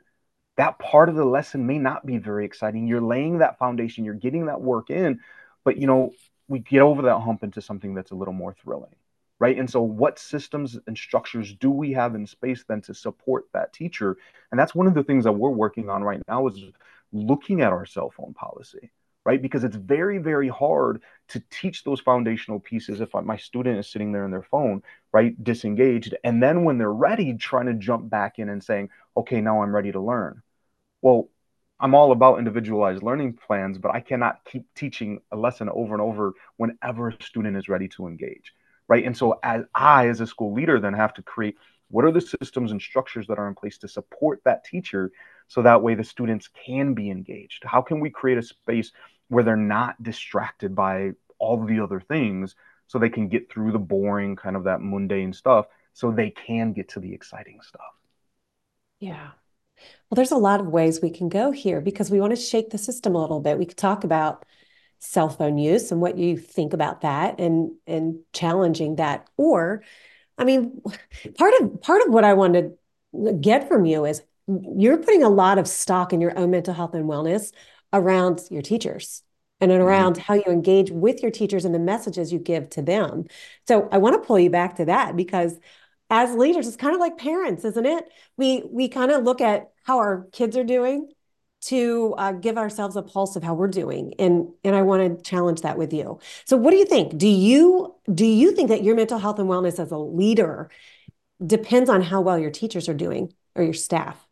That 0.57 0.79
part 0.79 1.09
of 1.09 1.15
the 1.15 1.25
lesson 1.25 1.65
may 1.65 1.79
not 1.79 2.05
be 2.05 2.17
very 2.17 2.45
exciting. 2.45 2.87
You're 2.87 3.01
laying 3.01 3.39
that 3.39 3.57
foundation, 3.57 4.05
you're 4.05 4.13
getting 4.13 4.47
that 4.47 4.61
work 4.61 4.89
in, 4.89 5.19
but 5.63 5.77
you 5.77 5.87
know, 5.87 6.11
we 6.47 6.59
get 6.59 6.81
over 6.81 7.03
that 7.03 7.19
hump 7.19 7.43
into 7.43 7.61
something 7.61 7.93
that's 7.93 8.11
a 8.11 8.15
little 8.15 8.33
more 8.33 8.53
thrilling 8.53 8.95
right 9.39 9.57
and 9.57 9.69
so 9.69 9.81
what 9.81 10.19
systems 10.19 10.77
and 10.87 10.97
structures 10.97 11.53
do 11.53 11.69
we 11.69 11.91
have 11.91 12.15
in 12.15 12.25
space 12.25 12.63
then 12.67 12.81
to 12.81 12.93
support 12.93 13.45
that 13.53 13.73
teacher 13.73 14.17
and 14.51 14.59
that's 14.59 14.75
one 14.75 14.87
of 14.87 14.93
the 14.93 15.03
things 15.03 15.23
that 15.23 15.31
we're 15.31 15.49
working 15.49 15.89
on 15.89 16.03
right 16.03 16.21
now 16.27 16.47
is 16.47 16.59
looking 17.13 17.61
at 17.61 17.71
our 17.71 17.85
cell 17.85 18.09
phone 18.09 18.33
policy 18.33 18.91
right 19.25 19.41
because 19.41 19.63
it's 19.63 19.75
very 19.75 20.17
very 20.17 20.49
hard 20.49 21.01
to 21.29 21.41
teach 21.49 21.83
those 21.83 22.01
foundational 22.01 22.59
pieces 22.59 22.99
if 22.99 23.13
my 23.23 23.37
student 23.37 23.79
is 23.79 23.89
sitting 23.89 24.11
there 24.11 24.25
in 24.25 24.31
their 24.31 24.43
phone 24.43 24.81
right 25.13 25.41
disengaged 25.43 26.15
and 26.23 26.43
then 26.43 26.63
when 26.63 26.77
they're 26.77 26.91
ready 26.91 27.33
trying 27.35 27.67
to 27.67 27.73
jump 27.73 28.09
back 28.09 28.39
in 28.39 28.49
and 28.49 28.63
saying 28.63 28.89
okay 29.15 29.39
now 29.39 29.61
i'm 29.61 29.73
ready 29.73 29.91
to 29.91 30.01
learn 30.01 30.41
well 31.01 31.29
I'm 31.83 31.95
all 31.95 32.13
about 32.13 32.39
individualized 32.39 33.03
learning 33.03 33.33
plans, 33.33 33.77
but 33.77 33.93
I 33.93 33.99
cannot 33.99 34.45
keep 34.45 34.65
teaching 34.73 35.19
a 35.33 35.35
lesson 35.35 35.67
over 35.67 35.93
and 35.93 36.01
over 36.01 36.33
whenever 36.55 37.09
a 37.09 37.23
student 37.23 37.57
is 37.57 37.67
ready 37.67 37.89
to 37.89 38.07
engage. 38.07 38.53
Right. 38.87 39.05
And 39.05 39.17
so 39.17 39.39
as 39.43 39.63
I, 39.75 40.07
as 40.07 40.21
a 40.21 40.27
school 40.27 40.53
leader, 40.53 40.79
then 40.79 40.93
have 40.93 41.13
to 41.15 41.21
create 41.21 41.57
what 41.93 42.05
are 42.05 42.11
the 42.11 42.21
systems 42.21 42.71
and 42.71 42.81
structures 42.81 43.27
that 43.27 43.37
are 43.37 43.47
in 43.47 43.53
place 43.53 43.77
to 43.77 43.87
support 43.87 44.41
that 44.45 44.65
teacher 44.65 45.11
so 45.47 45.61
that 45.61 45.83
way 45.83 45.93
the 45.93 46.03
students 46.03 46.49
can 46.65 46.95
be 46.95 47.11
engaged? 47.11 47.63
How 47.63 47.83
can 47.83 47.99
we 47.99 48.09
create 48.09 48.39
a 48.39 48.41
space 48.41 48.91
where 49.27 49.43
they're 49.43 49.55
not 49.55 50.01
distracted 50.01 50.73
by 50.73 51.11
all 51.37 51.63
the 51.63 51.79
other 51.79 51.99
things 51.99 52.55
so 52.87 52.97
they 52.97 53.09
can 53.09 53.27
get 53.27 53.51
through 53.51 53.73
the 53.73 53.77
boring 53.77 54.35
kind 54.35 54.55
of 54.55 54.63
that 54.63 54.81
mundane 54.81 55.33
stuff 55.33 55.67
so 55.93 56.09
they 56.09 56.31
can 56.31 56.73
get 56.73 56.89
to 56.89 56.99
the 56.99 57.13
exciting 57.13 57.59
stuff? 57.61 57.93
Yeah. 58.99 59.29
Well, 59.77 60.15
there's 60.15 60.31
a 60.31 60.37
lot 60.37 60.61
of 60.61 60.67
ways 60.67 60.99
we 60.99 61.11
can 61.11 61.29
go 61.29 61.51
here 61.51 61.79
because 61.79 62.09
we 62.09 62.19
want 62.19 62.31
to 62.31 62.41
shake 62.41 62.71
the 62.71 62.79
system 62.79 63.13
a 63.13 63.21
little 63.21 63.39
bit. 63.39 63.59
We 63.59 63.67
could 63.67 63.77
talk 63.77 64.03
about 64.03 64.45
cell 64.97 65.29
phone 65.29 65.59
use 65.59 65.91
and 65.91 66.01
what 66.01 66.17
you 66.17 66.37
think 66.37 66.73
about 66.73 67.01
that 67.01 67.39
and 67.39 67.73
and 67.85 68.21
challenging 68.33 68.95
that. 68.95 69.27
Or, 69.37 69.83
I 70.37 70.45
mean, 70.45 70.81
part 71.37 71.53
of 71.59 71.81
part 71.81 72.01
of 72.05 72.13
what 72.13 72.23
I 72.23 72.33
wanted 72.33 72.73
to 73.13 73.33
get 73.33 73.67
from 73.67 73.85
you 73.85 74.05
is 74.05 74.21
you're 74.47 74.97
putting 74.97 75.23
a 75.23 75.29
lot 75.29 75.57
of 75.57 75.67
stock 75.67 76.13
in 76.13 76.21
your 76.21 76.37
own 76.37 76.51
mental 76.51 76.73
health 76.73 76.93
and 76.93 77.09
wellness 77.09 77.51
around 77.93 78.41
your 78.49 78.61
teachers 78.61 79.23
and 79.61 79.71
around 79.71 80.13
mm-hmm. 80.13 80.23
how 80.23 80.33
you 80.33 80.43
engage 80.47 80.91
with 80.91 81.21
your 81.21 81.31
teachers 81.31 81.63
and 81.63 81.73
the 81.73 81.79
messages 81.79 82.33
you 82.33 82.39
give 82.39 82.69
to 82.71 82.81
them. 82.81 83.25
So 83.67 83.87
I 83.91 83.99
want 83.99 84.21
to 84.21 84.27
pull 84.27 84.39
you 84.39 84.49
back 84.49 84.75
to 84.75 84.85
that 84.85 85.15
because 85.15 85.57
as 86.09 86.35
leaders, 86.35 86.67
it's 86.67 86.75
kind 86.75 86.93
of 86.93 86.99
like 86.99 87.17
parents, 87.17 87.63
isn't 87.63 87.85
it? 87.85 88.05
We 88.37 88.63
we 88.69 88.89
kind 88.89 89.11
of 89.11 89.23
look 89.23 89.41
at 89.41 89.71
how 89.83 89.99
our 89.99 90.27
kids 90.31 90.57
are 90.57 90.63
doing 90.63 91.09
to 91.65 92.13
uh, 92.17 92.31
give 92.33 92.57
ourselves 92.57 92.95
a 92.95 93.01
pulse 93.01 93.35
of 93.35 93.43
how 93.43 93.53
we're 93.53 93.67
doing, 93.67 94.13
and 94.19 94.47
and 94.63 94.75
I 94.75 94.81
want 94.81 95.17
to 95.17 95.29
challenge 95.29 95.61
that 95.61 95.77
with 95.77 95.93
you. 95.93 96.19
So, 96.45 96.57
what 96.57 96.71
do 96.71 96.77
you 96.77 96.85
think? 96.85 97.17
Do 97.17 97.27
you 97.27 97.95
do 98.13 98.25
you 98.25 98.51
think 98.51 98.69
that 98.69 98.83
your 98.83 98.95
mental 98.95 99.17
health 99.19 99.39
and 99.39 99.49
wellness 99.49 99.79
as 99.79 99.91
a 99.91 99.97
leader 99.97 100.69
depends 101.45 101.89
on 101.89 102.01
how 102.01 102.21
well 102.21 102.39
your 102.39 102.51
teachers 102.51 102.89
are 102.89 102.93
doing 102.93 103.33
or 103.55 103.63
your 103.63 103.73
staff? 103.73 104.25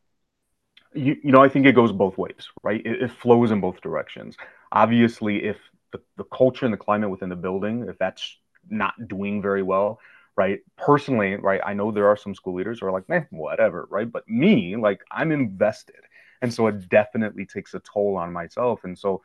You, 0.94 1.16
you 1.24 1.32
know, 1.32 1.42
I 1.42 1.48
think 1.48 1.66
it 1.66 1.74
goes 1.74 1.92
both 1.92 2.18
ways, 2.18 2.50
right? 2.64 2.82
It, 2.86 3.04
it 3.04 3.12
flows 3.12 3.52
in 3.52 3.62
both 3.62 3.80
directions. 3.82 4.36
Obviously, 4.74 5.44
if 5.44 5.58
the, 5.94 6.02
the 6.18 6.26
culture 6.26 6.66
and 6.66 6.74
the 6.74 6.78
climate 6.78 7.10
within 7.10 7.30
the 7.30 7.36
building, 7.36 7.86
if 7.88 7.98
that's 7.98 8.38
not 8.70 8.94
doing 9.08 9.42
very 9.42 9.64
well, 9.64 10.00
right? 10.36 10.60
Personally, 10.78 11.36
right, 11.36 11.62
I 11.66 11.74
know 11.74 11.92
there 11.92 12.08
are 12.08 12.18
some 12.18 12.36
school 12.36 12.56
leaders 12.56 12.80
who 12.80 12.88
are 12.88 12.92
like, 12.92 13.04
eh, 13.10 13.24
whatever, 13.30 13.88
right? 13.90 14.12
But 14.12 14.28
me, 14.28 14.76
like, 14.76 15.02
I'm 15.12 15.32
invested. 15.32 16.02
And 16.41 16.53
so 16.53 16.67
it 16.67 16.89
definitely 16.89 17.45
takes 17.45 17.74
a 17.74 17.79
toll 17.79 18.17
on 18.17 18.33
myself. 18.33 18.83
And 18.83 18.98
so 18.98 19.21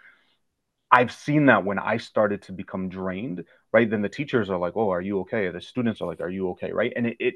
I've 0.90 1.12
seen 1.12 1.46
that 1.46 1.64
when 1.64 1.78
I 1.78 1.96
started 1.96 2.42
to 2.42 2.52
become 2.52 2.88
drained, 2.88 3.44
right? 3.73 3.88
Then 3.88 4.02
the 4.02 4.08
teachers 4.08 4.50
are 4.50 4.58
like, 4.58 4.75
oh, 4.76 4.90
are 4.90 5.00
you 5.00 5.20
okay? 5.20 5.49
The 5.50 5.61
students 5.61 6.00
are 6.00 6.06
like, 6.06 6.20
are 6.20 6.30
you 6.30 6.50
okay? 6.50 6.73
Right. 6.73 6.92
And 6.94 7.06
it, 7.06 7.16
it 7.18 7.35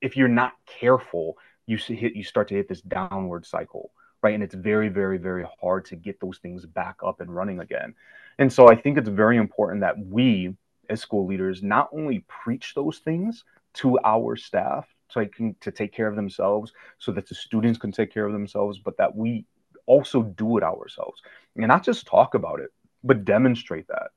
if 0.00 0.16
you're 0.16 0.28
not 0.28 0.52
careful, 0.66 1.36
you 1.66 1.76
hit 1.76 2.14
you 2.14 2.24
start 2.24 2.48
to 2.48 2.54
hit 2.54 2.68
this 2.68 2.82
downward 2.82 3.46
cycle, 3.46 3.92
right? 4.22 4.34
And 4.34 4.42
it's 4.42 4.54
very, 4.54 4.88
very, 4.88 5.18
very 5.18 5.46
hard 5.60 5.84
to 5.86 5.96
get 5.96 6.20
those 6.20 6.38
things 6.38 6.66
back 6.66 6.96
up 7.04 7.20
and 7.20 7.34
running 7.34 7.60
again. 7.60 7.94
And 8.38 8.52
so 8.52 8.68
I 8.68 8.74
think 8.74 8.98
it's 8.98 9.08
very 9.08 9.36
important 9.36 9.80
that 9.80 9.98
we 9.98 10.54
as 10.90 11.00
school 11.00 11.26
leaders 11.26 11.62
not 11.62 11.88
only 11.92 12.24
preach 12.28 12.74
those 12.74 12.98
things 12.98 13.44
to 13.74 13.98
our 14.04 14.36
staff 14.36 14.86
so 15.12 15.24
can, 15.26 15.54
to 15.60 15.70
take 15.70 15.92
care 15.92 16.06
of 16.06 16.16
themselves 16.16 16.72
so 16.98 17.12
that 17.12 17.28
the 17.28 17.34
students 17.34 17.78
can 17.78 17.92
take 17.92 18.12
care 18.12 18.26
of 18.26 18.32
themselves 18.32 18.78
but 18.78 18.96
that 18.96 19.14
we 19.14 19.44
also 19.86 20.22
do 20.22 20.56
it 20.56 20.62
ourselves. 20.62 21.20
And 21.56 21.66
not 21.66 21.84
just 21.84 22.06
talk 22.06 22.34
about 22.34 22.60
it 22.60 22.70
but 23.04 23.24
demonstrate 23.24 23.88
that. 23.88 24.10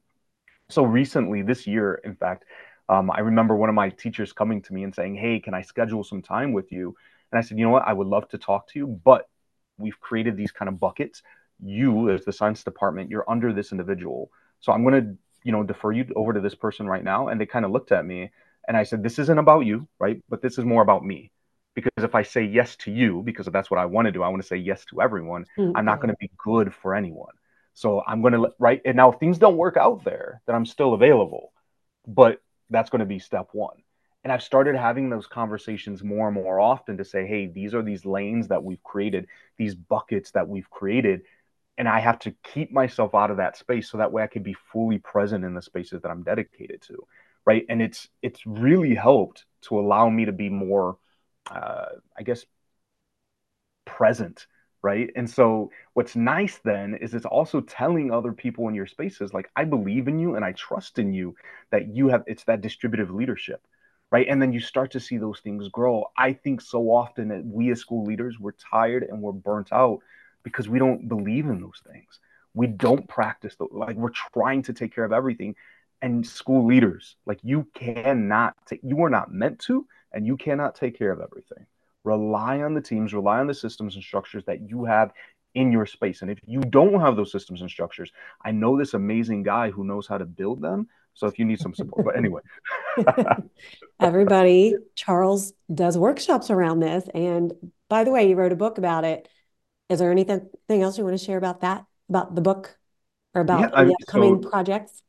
So 0.70 0.84
recently 0.84 1.42
this 1.42 1.68
year 1.68 2.02
in 2.04 2.16
fact 2.16 2.46
um, 2.88 3.10
i 3.12 3.20
remember 3.20 3.56
one 3.56 3.70
of 3.70 3.75
my 3.75 3.90
teachers 3.90 4.32
coming 4.32 4.62
to 4.62 4.74
me 4.74 4.84
and 4.84 4.94
saying 4.94 5.16
hey 5.16 5.40
can 5.40 5.54
i 5.54 5.62
schedule 5.62 6.04
some 6.04 6.22
time 6.22 6.54
with 6.54 6.72
you? 6.72 6.96
And 7.32 7.40
i 7.40 7.42
said 7.42 7.58
you 7.58 7.66
know 7.66 7.72
what? 7.72 7.88
I 7.88 7.94
would 7.94 8.08
love 8.08 8.28
to 8.30 8.38
talk 8.38 8.68
to 8.70 8.80
you 8.80 8.88
but 9.04 9.28
we've 9.78 10.00
created 10.00 10.38
these 10.38 10.52
kind 10.52 10.70
of 10.70 10.80
buckets. 10.80 11.22
You 11.62 12.10
as 12.10 12.25
the 12.25 12.34
science 12.34 12.64
department 12.64 13.10
you're 13.10 13.30
under 13.30 13.54
this 13.54 13.72
individual. 13.72 14.32
So 14.60 14.72
i'm 14.72 14.84
going 14.84 15.04
to 15.04 15.18
you 15.46 15.52
know, 15.52 15.64
defer 15.64 15.92
you 15.92 16.06
over 16.16 16.34
to 16.34 16.42
this 16.42 16.56
person 16.56 16.88
right 16.88 17.04
now. 17.04 17.28
And 17.30 17.40
they 17.40 17.46
kind 17.46 17.64
of 17.64 17.72
looked 17.72 17.92
at 17.92 18.04
me 18.04 18.32
and 18.67 18.75
I 18.77 18.84
said, 18.84 19.03
this 19.03 19.19
isn't 19.19 19.38
about 19.38 19.62
you, 19.65 19.88
right? 20.00 20.22
But 20.29 20.41
this 20.41 20.57
is 20.57 20.65
more 20.65 20.81
about 20.81 21.05
me. 21.05 21.31
Because 21.74 21.91
if 21.98 22.15
I 22.15 22.24
say 22.24 22.43
yes 22.43 22.75
to 22.77 22.91
you, 22.91 23.22
because 23.24 23.48
that's 23.48 23.69
what 23.69 23.79
I 23.79 23.86
want 23.86 24.05
to 24.05 24.12
do, 24.12 24.24
I 24.24 24.29
want 24.29 24.41
to 24.41 24.48
say 24.48 24.55
yes 24.55 24.86
to 24.86 25.01
everyone, 25.01 25.45
mm-hmm. 25.57 25.75
I'm 25.75 25.86
not 25.86 26.00
going 26.00 26.10
to 26.10 26.17
be 26.19 26.31
good 26.38 26.74
for 26.74 26.95
anyone. 26.95 27.34
So 27.74 28.01
I'm 28.07 28.22
going 28.22 28.34
to, 28.34 28.51
right? 28.60 28.81
And 28.86 28.95
now 28.95 29.12
if 29.12 29.19
things 29.19 29.38
don't 29.38 29.57
work 29.57 29.75
out 29.75 30.05
there, 30.05 30.41
then 30.48 30.55
I'm 30.55 30.65
still 30.65 30.93
available. 30.93 31.51
But 32.07 32.41
that's 32.69 32.89
going 32.89 33.01
to 33.01 33.05
be 33.05 33.19
step 33.19 33.50
one. 33.51 33.75
And 34.24 34.31
I've 34.31 34.41
started 34.41 34.75
having 34.75 35.10
those 35.10 35.27
conversations 35.27 36.01
more 36.01 36.27
and 36.27 36.36
more 36.36 36.60
often 36.60 36.98
to 36.98 37.05
say, 37.05 37.27
hey, 37.27 37.48
these 37.48 37.75
are 37.75 37.84
these 37.84 38.05
lanes 38.05 38.48
that 38.48 38.63
we've 38.63 38.81
created, 38.81 39.27
these 39.57 39.75
buckets 39.75 40.31
that 40.31 40.48
we've 40.48 40.69
created 40.69 41.24
and 41.77 41.88
I 41.88 42.00
have 42.00 42.19
to 42.19 42.31
keep 42.43 42.72
myself 42.72 43.13
out 43.13 43.31
of 43.31 43.38
that 43.38 43.57
space 43.57 43.89
so 43.89 43.98
that 43.98 44.12
way 44.12 44.24
I 44.24 44.27
can 44.27 44.43
be 44.43 44.55
fully 44.72 44.98
present 44.98 45.43
in 45.43 45.53
the 45.53 45.62
spaces 45.62 46.01
that 46.01 46.10
I'm 46.10 46.24
dedicated 46.24 46.81
to, 46.84 47.05
right? 47.46 47.66
And 47.70 47.82
it's 47.82 48.08
it's 48.22 48.46
really 48.46 48.96
helped 48.96 49.46
to 49.64 49.80
allow 49.80 50.10
me 50.10 50.25
to 50.25 50.32
be 50.32 50.50
more, 50.50 50.98
uh, 51.50 51.86
I 52.18 52.24
guess, 52.24 52.46
present, 53.86 54.48
right? 54.82 55.10
And 55.16 55.30
so 55.30 55.72
what's 55.94 56.16
nice 56.16 56.60
then 56.64 56.96
is 56.96 57.14
it's 57.14 57.25
also 57.25 57.62
telling 57.62 58.12
other 58.12 58.34
people 58.34 58.68
in 58.68 58.75
your 58.75 58.88
spaces 58.88 59.34
like 59.34 59.50
I 59.56 59.64
believe 59.66 60.08
in 60.08 60.20
you 60.20 60.36
and 60.36 60.46
I 60.46 60.52
trust 60.54 61.00
in 61.00 61.14
you 61.14 61.36
that 61.72 61.96
you 61.96 62.10
have 62.10 62.24
it's 62.28 62.44
that 62.46 62.62
distributive 62.62 63.12
leadership. 63.12 63.62
Right. 64.12 64.28
And 64.30 64.42
then 64.42 64.54
you 64.54 64.60
start 64.62 64.92
to 64.92 65.00
see 65.00 65.18
those 65.18 65.40
things 65.42 65.68
grow. 65.68 66.06
I 66.18 66.34
think 66.34 66.62
so 66.62 66.84
often 66.92 67.28
that 67.30 67.44
we 67.44 67.72
as 67.72 67.80
school 67.80 68.06
leaders, 68.06 68.40
we're 68.40 68.52
tired 68.54 69.04
and 69.04 69.20
we're 69.22 69.34
burnt 69.34 69.74
out 69.74 70.00
because 70.44 70.70
we 70.70 70.80
don't 70.80 71.10
believe 71.10 71.48
in 71.48 71.60
those 71.60 71.82
things. 71.92 72.20
We 72.54 72.68
don't 72.68 73.08
practice 73.10 73.56
the, 73.58 73.68
like 73.72 73.98
we're 73.98 74.12
trying 74.12 74.62
to 74.64 74.74
take 74.74 74.94
care 74.96 75.04
of 75.04 75.12
everything. 75.12 75.56
And 76.05 76.24
school 76.24 76.67
leaders, 76.67 77.15
like 77.25 77.39
you 77.41 77.67
cannot 77.74 78.53
take, 78.67 78.79
you 78.83 79.01
are 79.01 79.09
not 79.09 79.33
meant 79.33 79.57
to, 79.62 79.88
and 80.12 80.24
you 80.24 80.38
cannot 80.38 80.75
take 80.75 80.95
care 80.95 81.12
of 81.12 81.19
everything. 81.19 81.65
Rely 82.03 82.62
on 82.62 82.75
the 82.75 82.81
teams, 82.81 83.12
rely 83.12 83.39
on 83.39 83.47
the 83.47 83.55
systems 83.55 83.95
and 83.95 84.03
structures 84.03 84.43
that 84.45 84.69
you 84.69 84.85
have 84.85 85.13
in 85.55 85.71
your 85.71 85.88
space. 85.88 86.21
And 86.21 86.29
if 86.29 86.38
you 86.45 86.59
don't 86.59 87.00
have 87.00 87.15
those 87.15 87.31
systems 87.31 87.62
and 87.62 87.71
structures, 87.71 88.12
I 88.43 88.51
know 88.51 88.77
this 88.77 88.93
amazing 88.93 89.41
guy 89.41 89.71
who 89.71 89.83
knows 89.83 90.05
how 90.05 90.19
to 90.19 90.25
build 90.25 90.62
them. 90.62 90.89
So 91.15 91.25
if 91.25 91.39
you 91.39 91.45
need 91.45 91.59
some 91.59 91.74
support, 91.74 92.05
but 92.05 92.15
anyway. 92.15 92.41
Everybody, 94.00 94.75
Charles 94.93 95.53
does 95.74 95.97
workshops 95.97 96.51
around 96.51 96.81
this. 96.81 97.09
And 97.15 97.51
by 97.89 98.03
the 98.03 98.12
way, 98.12 98.29
you 98.29 98.35
wrote 98.35 98.51
a 98.51 98.55
book 98.55 98.77
about 98.77 99.05
it. 99.05 99.27
Is 99.89 99.97
there 99.97 100.12
anything 100.12 100.51
else 100.69 101.00
you 101.00 101.03
want 101.03 101.17
to 101.17 101.25
share 101.25 101.39
about 101.39 101.62
that, 101.62 101.83
about 102.09 102.35
the 102.35 102.41
book, 102.41 102.77
or 103.33 103.41
about 103.41 103.62
yeah, 103.62 103.85
the 103.85 103.95
upcoming 104.03 104.43
so, 104.43 104.50
projects? 104.50 105.01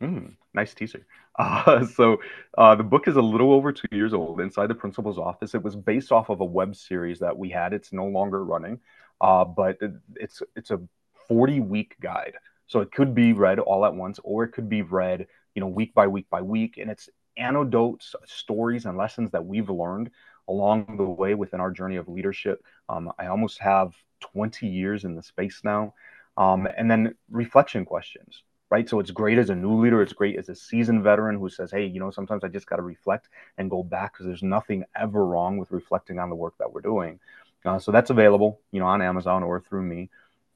Mm, 0.00 0.36
nice 0.54 0.74
teaser. 0.74 1.06
Uh, 1.38 1.84
so 1.84 2.16
uh, 2.56 2.74
the 2.74 2.82
book 2.82 3.06
is 3.06 3.16
a 3.16 3.20
little 3.20 3.52
over 3.52 3.70
two 3.70 3.86
years 3.92 4.14
old. 4.14 4.40
Inside 4.40 4.68
the 4.68 4.74
principal's 4.74 5.18
office, 5.18 5.54
it 5.54 5.62
was 5.62 5.76
based 5.76 6.10
off 6.10 6.30
of 6.30 6.40
a 6.40 6.44
web 6.46 6.74
series 6.74 7.18
that 7.18 7.36
we 7.36 7.50
had. 7.50 7.74
It's 7.74 7.92
no 7.92 8.06
longer 8.06 8.42
running, 8.42 8.80
uh, 9.20 9.44
but 9.44 9.76
it's 10.14 10.40
it's 10.54 10.70
a 10.70 10.80
40 11.28 11.60
week 11.60 11.94
guide. 12.00 12.32
So 12.66 12.80
it 12.80 12.90
could 12.90 13.14
be 13.14 13.34
read 13.34 13.58
all 13.58 13.84
at 13.84 13.94
once, 13.94 14.18
or 14.24 14.44
it 14.44 14.52
could 14.52 14.70
be 14.70 14.80
read, 14.80 15.26
you 15.54 15.60
know, 15.60 15.66
week 15.68 15.92
by 15.92 16.06
week 16.06 16.24
by 16.30 16.40
week, 16.40 16.78
and 16.78 16.90
it's 16.90 17.10
anecdotes, 17.36 18.14
stories, 18.24 18.86
and 18.86 18.96
lessons 18.96 19.30
that 19.32 19.44
we've 19.44 19.68
learned 19.68 20.08
along 20.48 20.96
the 20.96 21.04
way 21.04 21.34
within 21.34 21.60
our 21.60 21.70
journey 21.70 21.96
of 21.96 22.08
leadership. 22.08 22.64
Um, 22.88 23.12
I 23.18 23.26
almost 23.26 23.58
have 23.58 23.92
20 24.20 24.66
years 24.68 25.04
in 25.04 25.14
the 25.14 25.22
space 25.22 25.60
now. 25.64 25.92
Um, 26.36 26.68
and 26.76 26.90
then 26.90 27.14
reflection 27.30 27.84
questions, 27.84 28.42
right? 28.70 28.88
So 28.88 28.98
it's 29.00 29.10
great 29.10 29.38
as 29.38 29.50
a 29.50 29.54
new 29.54 29.80
leader. 29.80 30.02
It's 30.02 30.12
great 30.12 30.38
as 30.38 30.48
a 30.48 30.54
seasoned 30.54 31.02
veteran 31.02 31.38
who 31.38 31.48
says, 31.48 31.70
hey, 31.70 31.86
you 31.86 32.00
know, 32.00 32.10
sometimes 32.10 32.44
I 32.44 32.48
just 32.48 32.66
got 32.66 32.76
to 32.76 32.82
reflect 32.82 33.28
and 33.58 33.70
go 33.70 33.82
back 33.82 34.12
because 34.12 34.26
there's 34.26 34.42
nothing 34.42 34.84
ever 34.94 35.24
wrong 35.24 35.58
with 35.58 35.70
reflecting 35.70 36.18
on 36.18 36.30
the 36.30 36.36
work 36.36 36.54
that 36.58 36.72
we're 36.72 36.80
doing. 36.80 37.20
Uh, 37.64 37.78
so 37.78 37.92
that's 37.92 38.10
available, 38.10 38.60
you 38.72 38.80
know, 38.80 38.86
on 38.86 39.02
Amazon 39.02 39.42
or 39.42 39.60
through 39.60 39.82
me. 39.82 40.10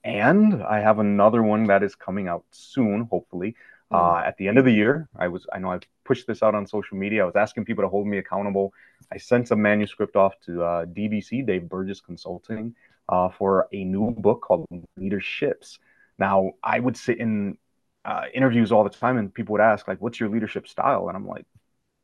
And 0.04 0.62
I 0.62 0.80
have 0.80 0.98
another 0.98 1.42
one 1.42 1.64
that 1.64 1.82
is 1.82 1.94
coming 1.94 2.28
out 2.28 2.44
soon, 2.50 3.02
hopefully, 3.10 3.54
uh, 3.90 4.14
mm. 4.14 4.26
at 4.26 4.36
the 4.38 4.48
end 4.48 4.58
of 4.58 4.64
the 4.64 4.72
year. 4.72 5.08
I 5.16 5.28
was, 5.28 5.46
I 5.52 5.58
know 5.58 5.72
I've 5.72 5.82
pushed 6.04 6.26
this 6.26 6.42
out 6.42 6.54
on 6.54 6.66
social 6.66 6.96
media. 6.96 7.22
I 7.22 7.26
was 7.26 7.36
asking 7.36 7.64
people 7.64 7.84
to 7.84 7.88
hold 7.88 8.06
me 8.06 8.18
accountable. 8.18 8.72
I 9.12 9.18
sent 9.18 9.50
a 9.50 9.56
manuscript 9.56 10.16
off 10.16 10.34
to 10.46 10.62
uh, 10.62 10.86
DBC, 10.86 11.46
Dave 11.46 11.68
Burgess 11.68 12.00
Consulting, 12.00 12.74
uh, 13.08 13.28
for 13.28 13.68
a 13.72 13.84
new 13.84 14.12
book 14.12 14.40
called 14.40 14.66
Leaderships. 14.96 15.78
Now, 16.18 16.52
I 16.62 16.80
would 16.80 16.96
sit 16.96 17.18
in 17.18 17.58
uh, 18.04 18.24
interviews 18.34 18.72
all 18.72 18.84
the 18.84 18.90
time, 18.90 19.18
and 19.18 19.32
people 19.32 19.52
would 19.52 19.60
ask, 19.60 19.88
like, 19.88 20.00
"What's 20.00 20.20
your 20.20 20.28
leadership 20.28 20.68
style?" 20.68 21.08
And 21.08 21.16
I'm 21.16 21.26
like, 21.26 21.46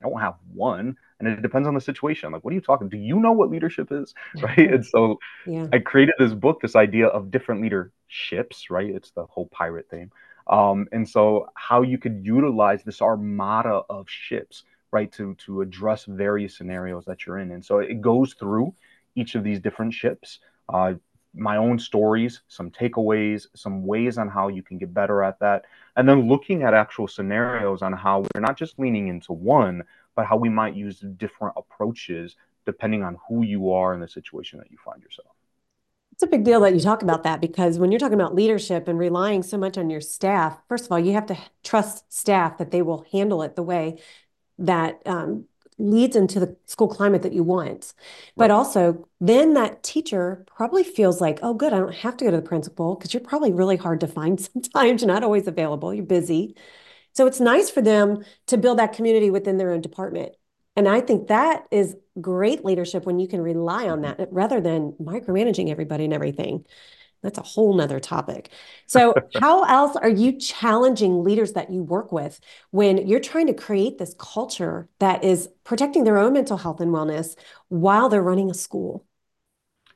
"I 0.03 0.09
don't 0.09 0.21
have 0.21 0.37
one." 0.53 0.97
And 1.19 1.29
it 1.29 1.43
depends 1.43 1.67
on 1.69 1.75
the 1.75 1.81
situation. 1.81 2.33
Like, 2.33 2.45
what 2.45 2.53
are 2.53 2.55
you 2.55 2.61
talking? 2.61 2.89
Do 2.89 2.99
you 2.99 3.19
know 3.21 3.33
what 3.33 3.51
leadership 3.51 3.89
is? 3.91 4.15
Right. 4.43 4.59
and 4.59 4.85
so 4.85 5.19
yeah. 5.47 5.69
I 5.73 5.79
created 5.79 6.15
this 6.19 6.35
book, 6.35 6.61
this 6.61 6.77
idea 6.77 7.07
of 7.09 7.31
different 7.31 7.63
leaderships, 7.63 8.71
right? 8.71 8.91
It's 8.91 9.11
the 9.13 9.27
whole 9.27 9.47
pirate 9.49 9.89
theme. 9.91 10.11
Um, 10.49 10.87
and 10.93 11.09
so 11.09 11.49
how 11.55 11.83
you 11.83 11.99
could 11.99 12.25
utilize 12.25 12.85
this 12.85 13.03
armada 13.03 13.83
of 13.91 14.09
ships, 14.09 14.65
right, 14.93 15.11
to 15.13 15.35
to 15.47 15.63
address 15.63 16.05
various 16.05 16.57
scenarios 16.57 17.05
that 17.07 17.27
you're 17.27 17.39
in. 17.39 17.51
And 17.53 17.65
so 17.65 17.79
it 17.81 18.01
goes 18.01 18.35
through 18.35 18.75
each 19.15 19.35
of 19.35 19.43
these 19.45 19.61
different 19.61 19.95
ships 19.95 20.41
uh, 20.69 20.95
my 21.37 21.57
own 21.57 21.79
stories, 21.79 22.41
some 22.49 22.71
takeaways, 22.71 23.47
some 23.55 23.85
ways 23.87 24.19
on 24.19 24.29
how 24.29 24.49
you 24.49 24.63
can 24.63 24.79
get 24.79 24.93
better 24.93 25.23
at 25.23 25.39
that, 25.41 25.65
and 25.97 26.09
then 26.09 26.29
looking 26.29 26.63
at 26.63 26.75
actual 26.75 27.07
scenarios 27.07 27.83
on 27.83 27.93
how 27.93 28.25
we're 28.35 28.41
not 28.41 28.57
just 28.57 28.79
leaning 28.79 29.09
into 29.09 29.33
one, 29.33 29.83
but 30.15 30.27
how 30.27 30.37
we 30.37 30.49
might 30.49 30.75
use 30.75 31.01
different 31.17 31.55
approaches 31.57 32.37
depending 32.65 33.03
on 33.03 33.17
who 33.29 33.43
you 33.43 33.73
are 33.73 33.95
in 33.95 34.01
the 34.01 34.09
situation 34.09 34.59
that 34.59 34.71
you 34.71 34.79
find 34.85 35.03
yourself. 35.03 35.29
It's 36.13 36.23
a 36.23 36.27
big 36.27 36.45
deal 36.45 36.61
that 36.61 36.75
you 36.75 36.81
talk 36.81 37.03
about 37.03 37.25
that 37.25 37.43
because 37.43 37.79
when 37.79 37.93
you're 37.93 38.01
talking 38.01 38.15
about 38.15 38.35
leadership 38.35 38.89
and 38.89 38.99
relying 38.99 39.43
so 39.43 39.59
much 39.59 39.77
on 39.77 39.91
your 39.91 40.01
staff, 40.01 40.59
first 40.67 40.87
of 40.87 40.93
all, 40.93 40.99
you 40.99 41.13
have 41.13 41.27
to 41.27 41.37
trust 41.63 42.11
staff 42.13 42.57
that 42.57 42.71
they 42.71 42.81
will 42.81 43.05
handle 43.13 43.43
it 43.43 43.55
the 43.55 43.63
way 43.63 44.01
that 44.59 45.03
um, 45.05 45.45
leads 45.79 46.17
into 46.17 46.41
the 46.41 46.57
school 46.67 46.89
climate 46.89 47.23
that 47.23 47.33
you 47.33 47.43
want. 47.43 47.93
But 48.37 48.51
also, 48.51 49.07
then 49.21 49.55
that 49.55 49.83
teacher 49.83 50.45
probably 50.47 50.85
feels 50.85 51.21
like, 51.21 51.39
oh, 51.43 51.55
good, 51.55 51.73
I 51.73 51.79
don't 51.79 51.95
have 51.95 52.17
to 52.19 52.25
go 52.25 52.31
to 52.31 52.37
the 52.37 52.43
principal 52.43 52.95
because 52.95 53.13
you're 53.13 53.21
probably 53.23 53.53
really 53.53 53.77
hard 53.77 54.01
to 54.01 54.07
find 54.07 54.41
sometimes. 54.53 55.03
You're 55.03 55.13
not 55.13 55.25
always 55.25 55.47
available, 55.47 55.93
you're 55.93 56.05
busy. 56.05 56.57
So 57.13 57.27
it's 57.27 57.41
nice 57.41 57.71
for 57.71 57.81
them 57.81 58.25
to 58.47 58.59
build 58.59 58.79
that 58.79 58.93
community 58.93 59.31
within 59.31 59.57
their 59.57 59.73
own 59.73 59.81
department. 59.81 60.33
And 60.77 60.87
I 60.87 61.01
think 61.01 61.29
that 61.29 61.67
is 61.71 61.97
great 62.21 62.65
leadership 62.65 63.07
when 63.07 63.19
you 63.19 63.27
can 63.27 63.41
rely 63.41 63.89
on 63.89 64.03
mm-hmm. 64.03 64.19
that 64.19 64.33
rather 64.33 64.61
than 64.61 64.93
micromanaging 65.01 65.71
everybody 65.71 66.05
and 66.05 66.13
everything. 66.13 66.65
That's 67.23 67.39
a 67.39 67.43
whole 67.43 67.75
nother 67.75 68.01
topic. 68.01 68.51
So, 68.87 69.15
how 69.35 69.65
else 69.65 69.97
are 69.97 70.09
you 70.09 70.39
challenging 70.39 71.25
leaders 71.25 71.53
that 71.53 71.71
you 71.73 71.83
work 71.83 72.13
with 72.13 72.41
when 72.71 73.07
you're 73.07 73.21
trying 73.21 73.47
to 73.49 73.55
create 73.55 73.99
this 73.99 74.15
culture 74.19 74.89
that 75.01 75.25
is 75.25 75.49
protecting 75.65 76.05
their 76.05 76.19
own 76.19 76.33
mental 76.33 76.57
health 76.59 76.81
and 76.81 76.93
wellness 76.93 77.37
while 77.69 78.09
they're 78.09 78.23
running 78.23 78.51
a 78.51 78.55
school? 78.55 79.05